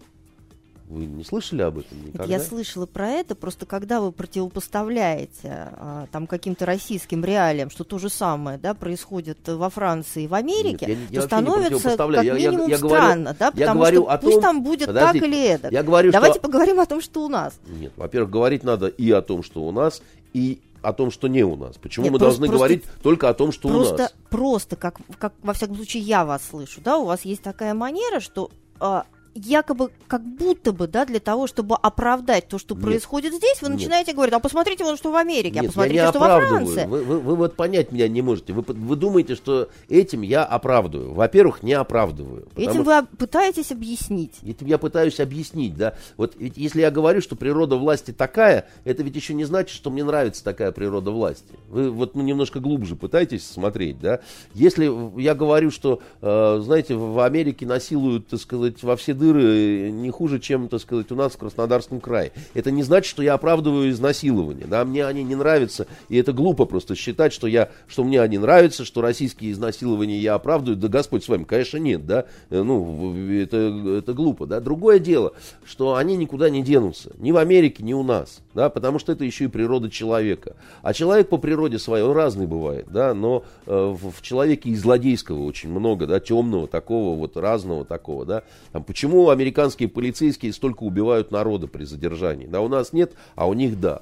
Вы 0.90 1.06
не 1.06 1.24
слышали 1.24 1.62
об 1.62 1.78
этом 1.78 1.98
Это 2.00 2.08
никогда? 2.08 2.34
я 2.34 2.40
слышала 2.40 2.88
про 2.88 3.08
это, 3.10 3.36
просто 3.36 3.68
когда 3.68 4.02
вы 4.02 4.12
противопоставляете 4.12 5.70
а, 5.78 6.08
там 6.12 6.26
каким-то 6.28 6.66
российским 6.66 7.24
реалиям, 7.24 7.70
что 7.70 7.84
то 7.84 7.98
же 8.00 8.10
самое, 8.10 8.58
да, 8.58 8.74
происходит 8.74 9.38
во 9.48 9.70
Франции 9.70 10.24
и 10.24 10.28
в 10.28 10.34
Америке, 10.34 10.86
Нет, 10.88 10.98
я 11.12 11.16
я 11.16 11.22
то 11.22 11.28
становится 11.28 11.62
как 11.62 11.70
противопоставляю. 11.70 12.26
Я- 12.26 12.36
я- 12.38 12.50
минимум 12.50 12.70
я 12.70 12.78
говорю- 12.80 12.96
странно, 13.04 13.36
да, 13.38 13.46
я 13.46 13.52
потому 13.52 13.80
говорю 13.80 14.02
что 14.04 14.12
о 14.12 14.18
пусть 14.18 14.34
том- 14.36 14.42
там 14.44 14.64
будет 14.64 14.88
Подождите, 14.88 15.20
так 15.20 15.28
или 15.30 15.46
это. 15.48 15.70
я 15.72 15.84
говорю, 15.84 16.12
Давайте 16.12 16.40
что- 16.40 16.42
поговорим 16.42 16.80
о 16.80 16.86
том, 16.86 17.02
что 17.02 17.24
у 17.24 17.30
нас. 17.30 17.54
Нет, 17.68 17.94
во-первых, 17.96 18.32
говорить 18.32 18.64
надо 18.64 18.88
и 18.88 19.12
о 19.12 19.22
том, 19.22 19.44
что 19.44 19.62
у 19.68 19.72
нас, 19.72 20.02
и 20.34 20.60
о 20.82 20.94
том, 20.94 21.12
что 21.12 21.28
не 21.28 21.44
у 21.44 21.56
нас. 21.56 21.76
Почему 21.78 22.06
Нет, 22.06 22.14
мы 22.14 22.20
просто- 22.20 22.40
должны 22.40 22.48
просто- 22.48 22.58
говорить 22.58 22.84
только 23.04 23.30
о 23.30 23.34
том, 23.34 23.52
что 23.52 23.68
у 23.68 23.72
просто, 23.72 23.98
нас? 23.98 24.14
просто 24.30 24.76
как, 24.76 24.96
как 25.20 25.34
во 25.44 25.54
всяком 25.54 25.76
случае 25.76 26.04
я 26.04 26.26
вас 26.26 26.42
слышу, 26.50 26.82
да, 26.84 26.98
у 26.98 27.06
вас 27.06 27.26
есть 27.26 27.44
такая 27.44 27.74
манера, 27.74 28.20
что 28.20 28.50
а, 28.82 29.04
якобы 29.36 29.92
как 30.08 30.24
будто 30.24 30.72
бы, 30.72 30.88
да, 30.88 31.06
для 31.06 31.20
того, 31.20 31.48
чтобы 31.48 31.76
оправдать 31.76 32.48
то, 32.48 32.58
что 32.58 32.76
Нет. 32.76 32.84
происходит 32.84 33.34
здесь, 33.34 33.62
вы 33.62 33.70
Нет. 33.70 33.78
начинаете 33.78 34.14
говорить, 34.14 34.34
а 34.34 34.40
посмотрите 34.40 34.84
вон, 34.84 34.98
что 34.98 35.12
в 35.12 35.16
Америке, 35.16 35.60
а 35.60 35.62
Нет, 35.62 35.68
посмотрите, 35.72 35.96
я 35.98 36.06
не 36.06 36.10
что 36.12 36.20
во. 36.20 36.40
Франции. 36.40 36.86
Вы, 36.86 37.04
вы- 37.04 37.20
вы 37.20 37.36
вот 37.36 37.56
понять 37.56 37.92
меня 37.92 38.08
не 38.08 38.22
можете. 38.22 38.54
Вы, 38.54 38.64
вы 38.68 38.96
думаете, 38.96 39.36
что 39.36 39.70
этим 39.88 40.22
я 40.22 40.44
оправдываю. 40.44 41.14
Во-первых, 41.14 41.64
не 41.64 41.74
оправдываю. 41.74 42.48
Этим 42.56 42.84
вы 42.84 43.04
пытаетесь 43.18 43.72
объяснить. 43.72 44.36
Этим 44.44 44.68
я 44.68 44.78
пытаюсь 44.78 45.20
объяснить, 45.20 45.76
да. 45.76 45.96
Вот 46.18 46.36
ведь 46.38 46.58
если 46.58 46.82
я 46.82 46.92
говорю, 46.92 47.22
что 47.22 47.36
природа 47.36 47.76
власти 47.76 48.12
такая, 48.12 48.68
это 48.84 49.04
ведь 49.04 49.16
еще 49.16 49.34
не 49.34 49.46
значит, 49.46 49.76
что 49.76 49.90
мне 49.90 50.04
нравится 50.04 50.44
такая 50.44 50.72
природа 50.72 51.12
власти. 51.12 51.54
Вы 51.70 51.92
вот 51.92 52.16
ну, 52.16 52.24
немножко 52.24 52.60
глубже 52.60 52.96
пытаетесь 52.96 53.48
смотреть, 53.48 54.00
да. 54.00 54.20
Если 54.54 54.90
я 55.20 55.36
говорю, 55.36 55.72
что, 55.72 56.02
э, 56.22 56.60
знаете, 56.64 56.96
в 56.96 57.20
Америке 57.24 57.66
насилуют, 57.66 58.28
так 58.28 58.40
сказать, 58.40 58.82
во 58.84 58.96
все 58.96 59.14
дыры 59.20 59.92
не 59.92 60.10
хуже, 60.10 60.40
чем, 60.40 60.68
так 60.70 60.82
сказать, 60.82 61.12
у 61.12 61.16
нас 61.16 61.34
в 61.34 61.38
Краснодарском 61.38 62.00
крае. 62.00 62.32
Это 62.54 62.72
не 62.72 62.84
значит, 62.84 63.10
что 63.10 63.22
я 63.22 63.36
оправдываю 63.36 63.92
изнасилование, 63.92 64.66
да. 64.66 64.84
Мне 64.86 65.06
они 65.06 65.24
не 65.24 65.36
нравятся, 65.36 65.86
и 66.08 66.18
это 66.18 66.34
глупо 66.34 66.66
просто 66.66 66.96
считать, 66.96 67.34
что 67.34 67.46
я, 67.46 67.70
что 67.88 68.04
мне 68.04 68.22
они 68.22 68.38
нравятся, 68.38 68.86
что 68.86 69.02
российские 69.02 69.52
изнасилования 69.52 70.18
я 70.18 70.34
оправдываю. 70.36 70.78
Да 70.78 70.88
Господь 70.88 71.24
с 71.24 71.28
вами, 71.28 71.44
конечно, 71.44 71.78
нет, 71.78 72.06
да. 72.06 72.26
Э, 72.50 72.64
Ну, 72.64 73.14
это, 73.30 73.58
это 74.00 74.14
глупо, 74.14 74.46
да. 74.48 74.60
Другое 74.60 75.00
дело, 75.00 75.34
что 75.66 75.96
они 75.96 76.16
никуда 76.16 76.50
не 76.50 76.64
денутся. 76.64 77.12
Ни 77.18 77.32
в 77.32 77.38
Америке, 77.38 77.84
ни 77.84 77.94
у 77.94 78.04
нас, 78.04 78.40
да, 78.54 78.70
потому 78.70 79.00
что 79.00 79.12
это 79.12 79.24
еще 79.24 79.46
и 79.46 79.48
природа 79.48 79.90
человека. 79.90 80.56
А 80.82 80.94
человек 80.94 81.30
по 81.30 81.38
природе 81.38 81.80
своей, 81.80 82.04
он 82.04 82.16
разный 82.16 82.48
бывает, 82.48 82.88
да, 82.90 83.14
но 83.14 83.44
э, 83.66 83.72
в, 83.74 84.12
в 84.12 84.22
человеке 84.22 84.70
и 84.70 84.76
злодейского 84.76 85.44
очень 85.44 85.70
много, 85.70 86.08
да, 86.08 86.20
темного 86.20 86.68
такого, 86.68 87.18
вот 87.18 87.38
разного 87.38 87.86
такого, 87.86 88.26
да. 88.26 88.44
Там, 88.72 88.84
почему 88.84 89.30
американские 89.30 89.90
полицейские 89.90 90.54
столько 90.54 90.84
убивают 90.84 91.32
народа 91.32 91.68
при 91.68 91.84
задержании? 91.84 92.48
Да, 92.48 92.62
у 92.62 92.68
нас 92.68 92.94
нет, 92.94 93.14
а 93.36 93.48
у 93.48 93.54
них 93.54 93.80
да. 93.80 94.02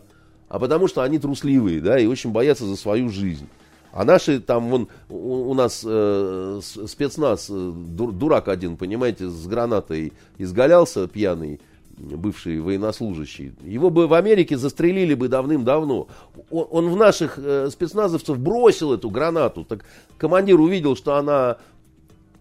А 0.49 0.59
потому 0.59 0.87
что 0.87 1.01
они 1.01 1.19
трусливые, 1.19 1.81
да, 1.81 1.99
и 1.99 2.05
очень 2.05 2.31
боятся 2.31 2.65
за 2.65 2.77
свою 2.77 3.09
жизнь. 3.09 3.47
А 3.91 4.05
наши 4.05 4.39
там, 4.39 4.69
вон, 4.69 4.87
у, 5.09 5.49
у 5.49 5.53
нас 5.53 5.81
э, 5.83 6.59
спецназ, 6.61 7.47
э, 7.49 7.53
дур- 7.53 8.11
дурак 8.11 8.47
один, 8.47 8.77
понимаете, 8.77 9.27
с 9.27 9.47
гранатой 9.47 10.13
изгалялся 10.37 11.07
пьяный, 11.07 11.59
бывший 11.97 12.59
военнослужащий. 12.59 13.53
Его 13.63 13.89
бы 13.89 14.07
в 14.07 14.13
Америке 14.13 14.57
застрелили 14.57 15.13
бы 15.13 15.27
давным-давно. 15.27 16.07
Он, 16.49 16.67
он 16.69 16.89
в 16.89 16.95
наших 16.95 17.37
э, 17.37 17.69
спецназовцев 17.71 18.37
бросил 18.37 18.93
эту 18.93 19.09
гранату. 19.09 19.63
Так 19.63 19.85
командир 20.17 20.59
увидел, 20.59 20.95
что 20.95 21.15
она 21.15 21.57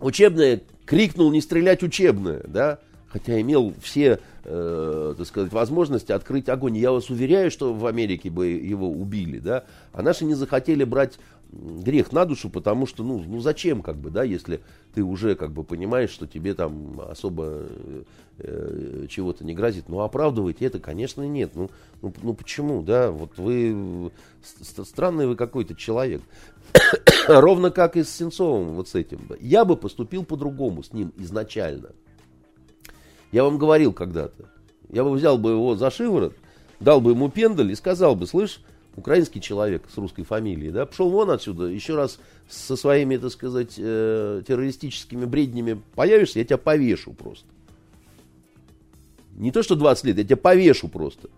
учебная, 0.00 0.62
крикнул 0.84 1.32
не 1.32 1.40
стрелять 1.40 1.82
учебная, 1.82 2.42
да, 2.46 2.78
хотя 3.08 3.40
имел 3.40 3.72
все, 3.82 4.20
э, 4.44 5.14
так 5.16 5.26
сказать, 5.26 5.52
возможности 5.52 6.12
открыть 6.12 6.48
огонь. 6.48 6.76
Я 6.76 6.92
вас 6.92 7.08
уверяю, 7.08 7.50
что 7.50 7.72
в 7.72 7.86
Америке 7.86 8.30
бы 8.30 8.48
его 8.48 8.90
убили, 8.90 9.38
да, 9.38 9.64
а 9.92 10.02
наши 10.02 10.24
не 10.24 10.34
захотели 10.34 10.84
брать 10.84 11.18
грех 11.82 12.12
на 12.12 12.24
душу, 12.24 12.50
потому 12.50 12.86
что, 12.86 13.02
ну, 13.04 13.22
ну 13.26 13.40
зачем, 13.40 13.82
как 13.82 13.96
бы, 13.96 14.10
да, 14.10 14.22
если 14.22 14.60
ты 14.94 15.02
уже, 15.02 15.34
как 15.34 15.52
бы, 15.52 15.64
понимаешь, 15.64 16.10
что 16.10 16.26
тебе 16.26 16.54
там 16.54 17.00
особо 17.00 17.44
э, 17.48 18.02
э, 18.38 19.06
чего-то 19.08 19.44
не 19.44 19.54
грозит. 19.54 19.88
Ну, 19.88 20.00
оправдывать 20.00 20.62
это, 20.62 20.78
конечно, 20.78 21.22
нет. 21.22 21.52
Ну, 21.54 21.70
ну, 22.02 22.12
ну 22.22 22.34
почему, 22.34 22.82
да, 22.82 23.10
вот 23.10 23.38
вы, 23.38 24.10
ст- 24.42 24.86
странный 24.86 25.26
вы 25.26 25.36
какой-то 25.36 25.74
человек. 25.74 26.22
Ровно 27.28 27.70
как 27.70 27.96
и 27.96 28.02
с 28.02 28.10
Сенцовым 28.10 28.74
вот 28.74 28.88
с 28.88 28.94
этим. 28.94 29.20
Я 29.40 29.64
бы 29.64 29.76
поступил 29.76 30.24
по-другому 30.24 30.82
с 30.82 30.92
ним 30.92 31.12
изначально. 31.16 31.90
Я 33.32 33.44
вам 33.44 33.58
говорил 33.58 33.92
когда-то. 33.92 34.46
Я 34.88 35.04
бы 35.04 35.10
взял 35.12 35.36
бы 35.36 35.50
его 35.50 35.74
за 35.74 35.90
шиворот, 35.90 36.34
дал 36.80 37.00
бы 37.00 37.10
ему 37.10 37.28
пендаль 37.28 37.72
и 37.72 37.74
сказал 37.74 38.14
бы, 38.14 38.26
слышь, 38.26 38.62
украинский 38.96 39.40
человек 39.40 39.82
с 39.92 39.96
русской 39.98 40.24
фамилией, 40.24 40.70
да, 40.70 40.86
пошел 40.86 41.10
вон 41.10 41.30
отсюда, 41.30 41.66
еще 41.66 41.94
раз 41.94 42.18
со 42.48 42.76
своими, 42.76 43.16
так 43.16 43.30
сказать, 43.30 43.74
э, 43.76 44.42
террористическими 44.46 45.24
бреднями 45.24 45.80
появишься, 45.94 46.38
я 46.38 46.44
тебя 46.44 46.58
повешу 46.58 47.12
просто. 47.12 47.46
Не 49.36 49.52
то, 49.52 49.62
что 49.62 49.76
20 49.76 50.04
лет, 50.04 50.18
я 50.18 50.24
тебя 50.24 50.36
повешу 50.36 50.88
просто. 50.88 51.28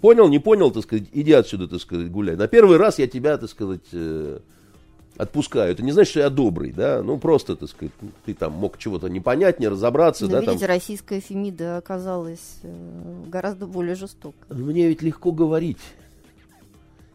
Понял, 0.00 0.28
не 0.28 0.40
понял, 0.40 0.72
так 0.72 0.82
сказать, 0.82 1.04
иди 1.12 1.32
отсюда, 1.32 1.68
так 1.68 1.80
сказать, 1.80 2.10
гуляй. 2.10 2.34
На 2.34 2.48
первый 2.48 2.76
раз 2.76 2.98
я 2.98 3.06
тебя, 3.06 3.38
так 3.38 3.48
сказать, 3.48 3.86
э, 3.92 4.40
отпускаю. 5.16 5.72
Это 5.72 5.82
не 5.82 5.92
значит, 5.92 6.10
что 6.10 6.20
я 6.20 6.30
добрый, 6.30 6.72
да, 6.72 7.02
ну 7.02 7.18
просто, 7.18 7.56
так 7.56 7.68
сказать, 7.68 7.92
ты 8.24 8.34
там 8.34 8.52
мог 8.52 8.78
чего-то 8.78 9.08
не 9.08 9.20
понять, 9.20 9.60
не 9.60 9.68
разобраться, 9.68 10.24
Но 10.24 10.32
да, 10.32 10.40
видите, 10.40 10.58
там. 10.60 10.68
российская 10.68 11.20
Фемида 11.20 11.76
оказалась 11.76 12.58
э, 12.62 13.24
гораздо 13.26 13.66
более 13.66 13.94
жестокой. 13.94 14.40
Мне 14.48 14.88
ведь 14.88 15.02
легко 15.02 15.32
говорить. 15.32 15.78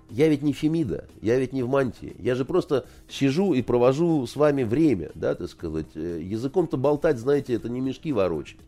Я 0.09 0.29
ведь 0.29 0.41
не 0.41 0.53
Фемида, 0.53 1.05
я 1.21 1.37
ведь 1.37 1.51
не 1.51 1.63
в 1.63 1.69
мантии. 1.69 2.15
Я 2.19 2.35
же 2.35 2.45
просто 2.45 2.86
сижу 3.09 3.53
и 3.53 3.61
провожу 3.61 4.25
с 4.25 4.37
вами 4.37 4.63
время, 4.63 5.11
да, 5.15 5.36
так 5.36 5.49
сказать. 5.49 5.87
Э, 5.95 6.21
Языком-то 6.21 6.78
болтать, 6.78 7.17
знаете, 7.17 7.53
это 7.53 7.67
не 7.67 7.82
мешки 7.82 8.13
ворочать. 8.13 8.59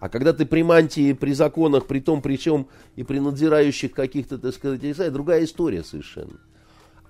А 0.00 0.08
когда 0.08 0.32
ты 0.32 0.46
при 0.46 0.62
мантии, 0.62 1.12
при 1.12 1.32
законах, 1.32 1.86
при 1.86 1.98
том, 1.98 2.22
при 2.22 2.36
чем 2.36 2.68
и 2.94 3.02
при 3.02 3.18
надзирающих 3.18 3.92
каких-то, 3.92 4.38
так 4.38 4.54
сказать, 4.54 5.12
другая 5.12 5.42
история 5.42 5.82
совершенно. 5.82 6.38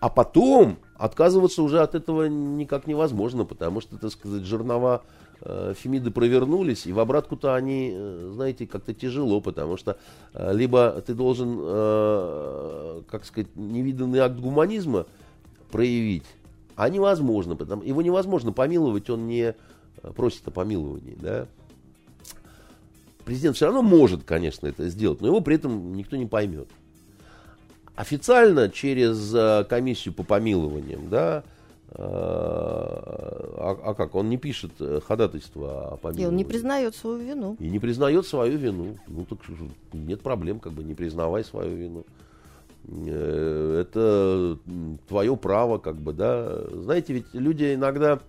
А 0.01 0.09
потом 0.09 0.79
отказываться 0.97 1.63
уже 1.63 1.81
от 1.81 1.95
этого 1.95 2.27
никак 2.27 2.87
невозможно, 2.87 3.45
потому 3.45 3.81
что, 3.81 3.99
так 3.99 4.13
сказать, 4.13 4.45
жернова 4.45 5.03
э, 5.41 5.75
Фемиды 5.77 6.11
провернулись, 6.11 6.87
и 6.87 6.93
в 6.93 7.01
обратку-то 7.01 7.55
они, 7.55 7.91
э, 7.93 8.31
знаете, 8.33 8.67
как-то 8.67 8.95
тяжело, 8.95 9.41
потому 9.41 9.77
что 9.77 9.99
э, 10.35 10.53
либо 10.55 11.03
ты 11.05 11.15
должен, 11.15 11.59
как 13.07 13.25
сказать, 13.25 13.49
невиданный 13.57 14.21
акт 14.21 14.39
гуманизма 14.39 15.07
проявить, 15.71 16.27
а 16.77 16.89
невозможно, 16.89 17.57
потому 17.57 17.83
его 17.83 18.01
невозможно 18.01 18.53
помиловать, 18.53 19.11
он 19.11 19.27
не 19.27 19.55
просит 20.15 20.47
о 20.47 20.53
помиловании, 20.53 21.17
да. 21.21 21.47
Президент 23.25 23.57
все 23.57 23.67
равно 23.67 23.83
может, 23.83 24.23
конечно, 24.23 24.67
это 24.69 24.89
сделать, 24.89 25.21
но 25.21 25.27
его 25.27 25.41
при 25.41 25.57
этом 25.57 25.95
никто 25.95 26.17
не 26.17 26.27
поймет 26.27 26.69
официально 27.99 28.69
через 28.69 29.35
э, 29.35 29.65
комиссию 29.69 30.15
по 30.15 30.23
помилованиям, 30.23 31.11
да, 31.11 31.43
э, 31.91 31.95
а, 31.99 33.77
а 33.83 33.95
как? 33.95 34.15
Он 34.15 34.29
не 34.29 34.37
пишет 34.37 34.71
э, 34.79 35.01
ходатайство 35.05 35.95
о 35.95 35.97
помиловании. 35.97 36.23
И 36.23 36.29
он 36.29 36.37
не 36.37 36.45
признает 36.45 36.95
свою 36.95 37.19
вину. 37.19 37.57
И 37.59 37.69
не 37.69 37.81
признает 37.81 38.25
свою 38.25 38.57
вину. 38.57 38.99
Ну, 39.09 39.25
так 39.25 39.41
нет 39.93 40.23
проблем, 40.23 40.61
как 40.61 40.75
бы 40.75 40.85
не 40.85 40.95
признавай 40.95 41.43
свою 41.43 41.75
вину. 41.75 42.07
Это 42.87 44.59
твое 45.09 45.37
право, 45.37 45.79
как 45.79 45.97
бы, 45.97 46.13
да. 46.13 46.67
Знаете, 46.71 47.15
ведь 47.15 47.27
люди 47.33 47.75
иногда 47.75 48.21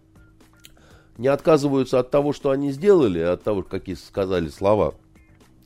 не 1.19 1.27
отказываются 1.27 1.99
от 1.99 2.09
того, 2.09 2.33
что 2.33 2.49
они 2.49 2.71
сделали, 2.71 3.19
от 3.19 3.43
того, 3.43 3.61
какие 3.61 3.95
сказали 3.95 4.49
слова. 4.49 4.95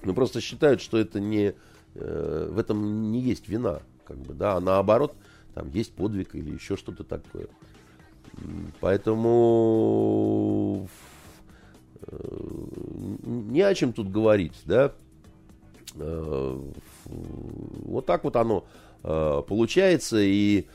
Но 0.04 0.14
просто 0.14 0.42
считают, 0.42 0.82
что 0.82 0.98
это 0.98 1.22
не, 1.22 1.56
в 1.96 2.60
этом 2.60 3.10
не 3.10 3.22
есть 3.22 3.48
вина 3.48 3.80
как 4.06 4.18
бы, 4.18 4.34
да, 4.34 4.56
а 4.56 4.60
наоборот, 4.60 5.16
там 5.54 5.70
есть 5.70 5.94
подвиг 5.94 6.36
или 6.36 6.54
еще 6.54 6.76
что-то 6.78 7.04
такое. 7.04 7.48
Поэтому 8.80 9.20
э, 12.02 12.18
не 13.24 13.62
о 13.62 13.74
чем 13.76 13.94
тут 13.94 14.12
говорить, 14.12 14.60
да. 14.66 14.92
Э, 15.96 16.60
вот 17.06 18.06
так 18.06 18.24
вот 18.24 18.36
оно 18.36 18.66
э, 19.04 19.44
получается, 19.48 20.18
и 20.20 20.66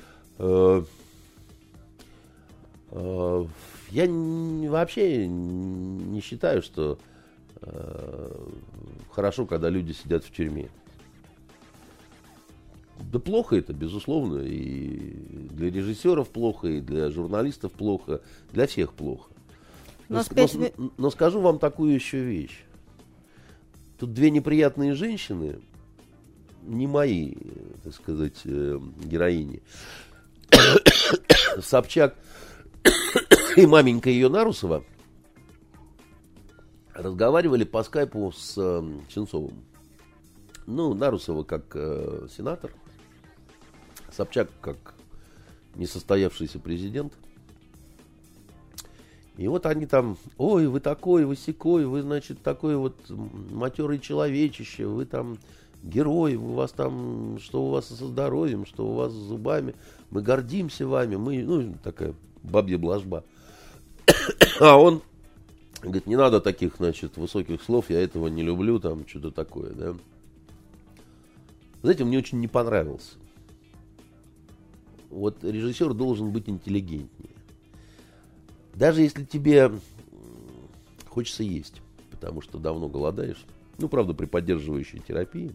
я 0.40 0.84
вообще 3.90 5.26
не 5.26 6.20
считаю, 6.20 6.62
что 6.62 6.96
хорошо, 9.10 9.46
когда 9.46 9.68
люди 9.68 9.90
сидят 9.90 10.22
в 10.22 10.30
тюрьме. 10.30 10.68
Да 13.00 13.18
плохо 13.18 13.56
это, 13.56 13.72
безусловно. 13.72 14.40
И 14.42 15.14
для 15.50 15.70
режиссеров 15.70 16.28
плохо, 16.28 16.68
и 16.68 16.80
для 16.80 17.10
журналистов 17.10 17.72
плохо, 17.72 18.20
для 18.52 18.66
всех 18.66 18.92
плохо. 18.92 19.30
Но, 20.08 20.22
но, 20.34 20.48
но, 20.76 20.90
но 20.96 21.10
скажу 21.10 21.40
вам 21.40 21.58
такую 21.58 21.94
еще 21.94 22.22
вещь. 22.22 22.64
Тут 23.98 24.14
две 24.14 24.30
неприятные 24.30 24.94
женщины, 24.94 25.60
не 26.62 26.86
мои, 26.86 27.34
так 27.84 27.94
сказать, 27.94 28.40
э, 28.44 28.78
героини. 29.04 29.62
Собчак 31.60 32.16
и 33.56 33.66
маменька 33.66 34.08
ее 34.08 34.28
Нарусова 34.28 34.84
разговаривали 36.94 37.64
по 37.64 37.82
скайпу 37.82 38.32
с 38.32 38.54
э, 38.56 38.82
Сенцовым. 39.10 39.64
Ну, 40.66 40.94
Нарусова 40.94 41.42
как 41.44 41.64
э, 41.74 42.28
сенатор– 42.30 42.72
Собчак 44.10 44.50
как 44.60 44.94
несостоявшийся 45.78 46.58
президент. 46.58 47.12
И 49.36 49.46
вот 49.46 49.66
они 49.66 49.86
там, 49.86 50.18
ой, 50.36 50.66
вы 50.66 50.80
такой, 50.80 51.24
вы 51.24 51.36
секой, 51.36 51.86
вы, 51.86 52.02
значит, 52.02 52.42
такой 52.42 52.76
вот 52.76 52.96
матерый 53.08 54.00
человечище, 54.00 54.86
вы 54.86 55.06
там 55.06 55.38
герой, 55.84 56.34
у 56.34 56.54
вас 56.54 56.72
там, 56.72 57.38
что 57.40 57.66
у 57.66 57.70
вас 57.70 57.86
со 57.86 58.06
здоровьем, 58.06 58.66
что 58.66 58.88
у 58.88 58.94
вас 58.94 59.12
с 59.12 59.16
зубами, 59.16 59.76
мы 60.10 60.22
гордимся 60.22 60.88
вами, 60.88 61.14
мы, 61.14 61.44
ну, 61.44 61.74
такая 61.84 62.14
бабья 62.42 62.78
блажба. 62.78 63.24
А 64.60 64.76
он 64.76 65.02
говорит, 65.82 66.08
не 66.08 66.16
надо 66.16 66.40
таких, 66.40 66.78
значит, 66.78 67.16
высоких 67.16 67.62
слов, 67.62 67.90
я 67.90 68.02
этого 68.02 68.26
не 68.26 68.42
люблю, 68.42 68.80
там, 68.80 69.06
что-то 69.06 69.30
такое, 69.30 69.70
да. 69.72 69.94
Знаете, 71.82 72.02
мне 72.02 72.18
очень 72.18 72.40
не 72.40 72.48
понравился 72.48 73.14
вот 75.10 75.44
режиссер 75.44 75.94
должен 75.94 76.30
быть 76.30 76.48
интеллигентнее. 76.48 77.34
Даже 78.74 79.02
если 79.02 79.24
тебе 79.24 79.72
хочется 81.08 81.42
есть, 81.42 81.80
потому 82.10 82.40
что 82.40 82.58
давно 82.58 82.88
голодаешь, 82.88 83.44
ну, 83.78 83.88
правда, 83.88 84.14
при 84.14 84.26
поддерживающей 84.26 85.00
терапии, 85.00 85.52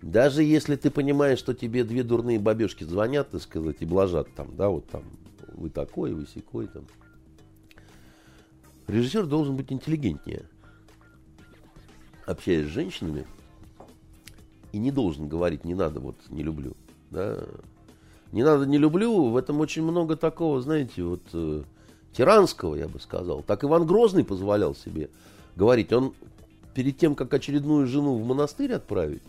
даже 0.00 0.42
если 0.42 0.76
ты 0.76 0.90
понимаешь, 0.90 1.38
что 1.38 1.54
тебе 1.54 1.84
две 1.84 2.04
дурные 2.04 2.38
бабешки 2.38 2.84
звонят, 2.84 3.30
так 3.30 3.42
сказать, 3.42 3.76
и 3.80 3.86
блажат 3.86 4.32
там, 4.34 4.54
да, 4.56 4.68
вот 4.68 4.86
там, 4.88 5.02
вы 5.52 5.70
такой, 5.70 6.14
вы 6.14 6.26
секой 6.26 6.68
там. 6.68 6.86
Режиссер 8.86 9.26
должен 9.26 9.56
быть 9.56 9.72
интеллигентнее, 9.72 10.44
общаясь 12.26 12.66
с 12.66 12.70
женщинами, 12.70 13.26
и 14.72 14.78
не 14.78 14.90
должен 14.90 15.28
говорить, 15.28 15.64
не 15.64 15.74
надо, 15.74 16.00
вот, 16.00 16.16
не 16.30 16.42
люблю, 16.42 16.76
да, 17.10 17.44
не 18.32 18.42
надо, 18.42 18.66
не 18.66 18.78
люблю, 18.78 19.30
в 19.30 19.36
этом 19.36 19.60
очень 19.60 19.82
много 19.82 20.16
такого, 20.16 20.60
знаете, 20.60 21.02
вот 21.02 21.22
э, 21.32 21.62
тиранского, 22.12 22.74
я 22.74 22.88
бы 22.88 23.00
сказал. 23.00 23.42
Так 23.42 23.64
Иван 23.64 23.86
Грозный 23.86 24.24
позволял 24.24 24.74
себе 24.74 25.08
говорить. 25.56 25.92
Он 25.92 26.12
перед 26.74 26.98
тем, 26.98 27.14
как 27.14 27.32
очередную 27.32 27.86
жену 27.86 28.16
в 28.16 28.26
монастырь 28.26 28.72
отправить, 28.72 29.22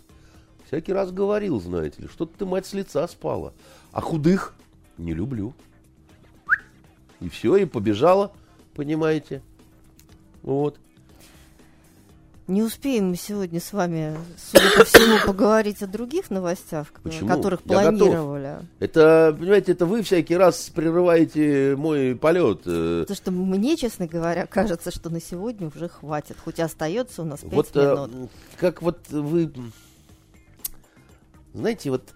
всякий 0.67 0.93
раз 0.93 1.11
говорил, 1.11 1.59
знаете 1.61 2.01
ли, 2.01 2.07
что-то 2.07 2.37
ты, 2.37 2.45
мать, 2.45 2.65
с 2.65 2.73
лица 2.73 3.07
спала. 3.07 3.53
А 3.91 4.01
худых 4.01 4.53
не 4.97 5.13
люблю. 5.13 5.53
И 7.21 7.29
все, 7.29 7.55
и 7.57 7.65
побежала, 7.65 8.31
понимаете. 8.75 9.41
Вот. 10.41 10.77
Не 12.49 12.63
успеем 12.63 13.09
мы 13.09 13.15
сегодня 13.15 13.59
с 13.59 13.71
вами, 13.73 14.17
судя 14.35 14.75
по 14.75 14.83
всему, 14.83 15.19
поговорить 15.27 15.83
о 15.83 15.87
других 15.87 16.31
новостях, 16.31 16.87
Почему? 17.03 17.29
которых 17.29 17.59
Я 17.63 17.73
планировали. 17.73 18.53
Готов. 18.53 18.65
Это, 18.79 19.37
понимаете, 19.39 19.71
это 19.73 19.85
вы 19.85 20.01
всякий 20.01 20.35
раз 20.35 20.71
прерываете 20.73 21.75
мой 21.75 22.15
полет. 22.15 22.61
Э. 22.65 23.01
Потому 23.01 23.15
что 23.15 23.29
мне, 23.29 23.77
честно 23.77 24.07
говоря, 24.07 24.47
кажется, 24.47 24.89
что 24.89 25.11
на 25.11 25.21
сегодня 25.21 25.67
уже 25.67 25.89
хватит. 25.89 26.37
Хоть 26.43 26.59
остается 26.59 27.21
у 27.21 27.25
нас 27.25 27.41
пять 27.41 27.53
вот, 27.53 27.69
э, 27.75 28.07
минут. 28.07 28.31
Как 28.57 28.81
вот 28.81 28.97
вы... 29.09 29.53
Знаете, 31.53 31.91
вот... 31.91 32.15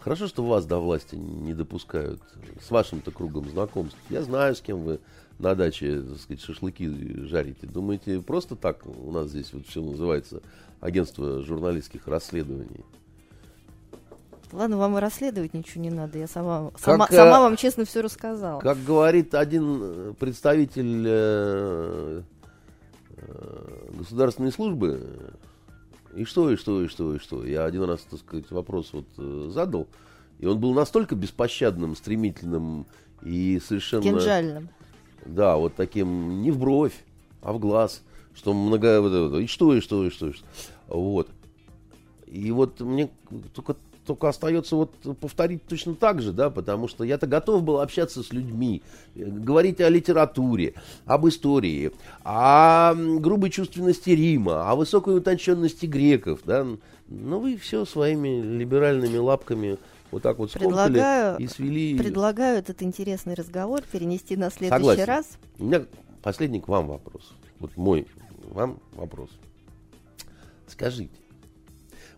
Хорошо, 0.00 0.26
что 0.26 0.44
вас 0.44 0.66
до 0.66 0.80
власти 0.80 1.14
не 1.14 1.54
допускают 1.54 2.20
с 2.60 2.68
вашим-то 2.68 3.12
кругом 3.12 3.48
знакомств. 3.48 3.96
Я 4.10 4.22
знаю, 4.22 4.56
с 4.56 4.60
кем 4.60 4.82
вы 4.82 4.98
на 5.38 5.54
даче, 5.54 6.02
так 6.02 6.18
сказать, 6.18 6.42
шашлыки 6.42 6.88
жарите. 7.26 7.66
Думаете, 7.66 8.20
просто 8.20 8.56
так 8.56 8.86
у 8.86 9.10
нас 9.10 9.28
здесь 9.28 9.52
вот 9.52 9.66
все 9.66 9.82
называется 9.82 10.42
агентство 10.80 11.42
журналистских 11.42 12.06
расследований? 12.06 12.84
Ладно, 14.52 14.76
вам 14.78 14.96
и 14.96 15.00
расследовать 15.00 15.54
ничего 15.54 15.82
не 15.82 15.90
надо. 15.90 16.18
Я 16.18 16.28
сама, 16.28 16.70
как, 16.70 16.80
сама, 16.80 17.06
сама 17.08 17.40
вам 17.40 17.56
честно 17.56 17.84
все 17.84 18.00
рассказала. 18.00 18.60
Как 18.60 18.82
говорит 18.84 19.34
один 19.34 20.14
представитель 20.14 21.04
э, 21.06 22.22
э, 23.16 23.88
государственной 23.98 24.52
службы, 24.52 25.34
и 26.14 26.24
что, 26.24 26.50
и 26.50 26.56
что, 26.56 26.82
и 26.82 26.88
что, 26.88 27.16
и 27.16 27.18
что. 27.18 27.44
Я 27.44 27.64
один 27.64 27.82
раз, 27.82 28.00
так 28.08 28.20
сказать, 28.20 28.50
вопрос 28.50 28.92
вот 28.92 29.06
э, 29.18 29.48
задал, 29.50 29.88
и 30.38 30.46
он 30.46 30.60
был 30.60 30.72
настолько 30.74 31.16
беспощадным, 31.16 31.96
стремительным 31.96 32.86
и 33.22 33.60
совершенно... 33.66 34.02
Кинжальным. 34.02 34.68
Да, 35.26 35.56
вот 35.56 35.74
таким 35.74 36.42
не 36.42 36.50
в 36.50 36.58
бровь, 36.58 36.94
а 37.42 37.52
в 37.52 37.58
глаз. 37.58 38.02
Что 38.34 38.52
много... 38.52 39.38
И 39.38 39.46
что, 39.46 39.74
и 39.74 39.80
что, 39.80 40.06
и 40.06 40.10
что, 40.10 40.28
и 40.28 40.32
что. 40.32 40.44
Вот. 40.88 41.28
И 42.26 42.50
вот 42.50 42.80
мне 42.80 43.08
только, 43.54 43.76
только 44.04 44.28
остается 44.28 44.76
вот 44.76 44.92
повторить 45.20 45.64
точно 45.64 45.94
так 45.94 46.20
же, 46.20 46.32
да, 46.32 46.50
потому 46.50 46.88
что 46.88 47.04
я-то 47.04 47.26
готов 47.26 47.62
был 47.62 47.80
общаться 47.80 48.22
с 48.22 48.32
людьми, 48.32 48.82
говорить 49.14 49.80
о 49.80 49.88
литературе, 49.88 50.74
об 51.06 51.26
истории, 51.28 51.92
о 52.24 52.94
грубой 52.94 53.50
чувственности 53.50 54.10
Рима, 54.10 54.70
о 54.70 54.76
высокой 54.76 55.16
утонченности 55.16 55.86
греков, 55.86 56.40
да. 56.44 56.66
Но 57.08 57.38
вы 57.38 57.56
все 57.56 57.84
своими 57.84 58.42
либеральными 58.42 59.16
лапками 59.16 59.78
вот 60.10 60.22
так 60.22 60.38
вот 60.38 60.52
предлагаю, 60.52 61.38
и 61.38 61.46
свели. 61.46 61.96
Предлагаю 61.96 62.58
этот 62.58 62.82
интересный 62.82 63.34
разговор 63.34 63.82
перенести 63.82 64.36
на 64.36 64.50
следующий 64.50 64.78
Согласен. 64.78 65.04
раз. 65.04 65.38
У 65.58 65.64
меня 65.64 65.86
последний 66.22 66.60
к 66.60 66.68
вам 66.68 66.88
вопрос. 66.88 67.32
Вот 67.58 67.76
мой 67.76 68.06
вам 68.50 68.78
вопрос. 68.92 69.30
Скажите, 70.68 71.14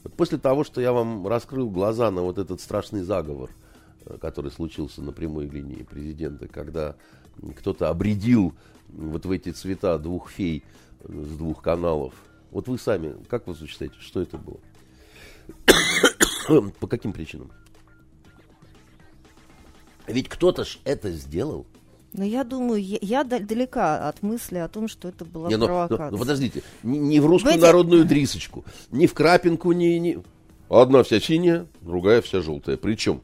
вот 0.04 0.14
после 0.14 0.38
того, 0.38 0.64
что 0.64 0.80
я 0.80 0.92
вам 0.92 1.26
раскрыл 1.26 1.70
глаза 1.70 2.10
на 2.10 2.22
вот 2.22 2.38
этот 2.38 2.60
страшный 2.60 3.02
заговор, 3.02 3.50
э, 4.06 4.16
который 4.20 4.50
случился 4.50 5.02
на 5.02 5.12
прямой 5.12 5.48
линии 5.48 5.82
президента, 5.82 6.48
когда 6.48 6.96
кто-то 7.56 7.88
обредил 7.88 8.54
вот 8.88 9.26
в 9.26 9.30
эти 9.30 9.50
цвета 9.50 9.98
двух 9.98 10.30
фей 10.30 10.64
с 11.04 11.36
двух 11.36 11.62
каналов. 11.62 12.14
Вот 12.50 12.68
вы 12.68 12.78
сами, 12.78 13.14
как 13.28 13.46
вы 13.46 13.54
считаете, 13.66 13.96
что 14.00 14.20
это 14.20 14.38
было? 14.38 14.58
По 16.80 16.86
каким 16.86 17.12
причинам? 17.12 17.50
Ведь 20.08 20.28
кто-то 20.28 20.64
ж 20.64 20.78
это 20.84 21.10
сделал. 21.10 21.66
Но 22.12 22.24
я 22.24 22.42
думаю, 22.42 22.82
я, 22.82 22.98
я 23.02 23.24
далека 23.24 24.08
от 24.08 24.22
мысли 24.22 24.56
о 24.56 24.68
том, 24.68 24.88
что 24.88 25.08
это 25.08 25.24
была 25.24 25.48
не, 25.48 25.56
но, 25.56 25.66
провокация. 25.66 26.06
Но, 26.06 26.10
но 26.12 26.18
подождите, 26.18 26.62
не, 26.82 26.98
не 26.98 27.20
в 27.20 27.26
русскую 27.26 27.52
Знаете... 27.52 27.66
народную 27.66 28.04
дрисочку, 28.06 28.64
не 28.90 29.06
в 29.06 29.14
крапинку, 29.14 29.72
не, 29.72 29.98
не... 29.98 30.18
Одна 30.70 31.02
вся 31.02 31.20
синяя, 31.20 31.66
другая 31.82 32.22
вся 32.22 32.40
желтая. 32.40 32.76
Причем 32.76 33.20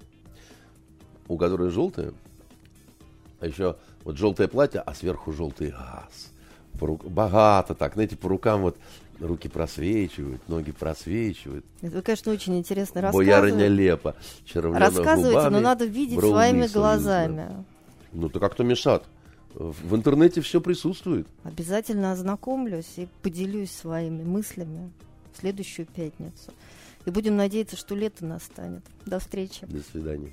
у 1.28 1.39
которой 1.39 1.70
желтая, 1.70 2.12
а 3.40 3.47
еще 3.47 3.77
вот 4.05 4.19
желтое 4.19 4.48
платье, 4.48 4.81
а 4.81 4.94
сверху 4.94 5.32
желтый 5.32 5.70
газ. 5.70 6.31
Ру... 6.81 7.01
Богато 7.02 7.74
так, 7.74 7.94
знаете, 7.94 8.16
по 8.16 8.28
рукам 8.28 8.62
вот 8.62 8.77
руки 9.20 9.48
просвечивают, 9.48 10.46
ноги 10.48 10.72
просвечивают. 10.72 11.64
Это, 11.80 11.96
вы, 11.96 12.02
конечно, 12.02 12.32
очень 12.32 12.58
интересно 12.58 13.00
рассказываете. 13.00 13.32
Боярыня 13.32 13.68
лепа, 13.68 14.16
Рассказывайте, 14.54 15.36
губами, 15.38 15.52
но 15.52 15.60
надо 15.60 15.84
видеть 15.84 16.20
своими 16.20 16.66
глазами. 16.66 17.46
Да. 17.48 17.64
Ну, 18.12 18.28
то 18.28 18.40
как-то 18.40 18.64
мешат. 18.64 19.04
В 19.54 19.94
интернете 19.94 20.40
все 20.40 20.60
присутствует. 20.60 21.28
Обязательно 21.44 22.12
ознакомлюсь 22.12 22.92
и 22.96 23.08
поделюсь 23.22 23.70
своими 23.70 24.24
мыслями 24.24 24.90
в 25.32 25.40
следующую 25.40 25.86
пятницу. 25.86 26.52
И 27.06 27.10
будем 27.10 27.36
надеяться, 27.36 27.76
что 27.76 27.94
лето 27.94 28.24
настанет. 28.24 28.82
До 29.06 29.18
встречи. 29.18 29.66
До 29.66 29.80
свидания. 29.82 30.32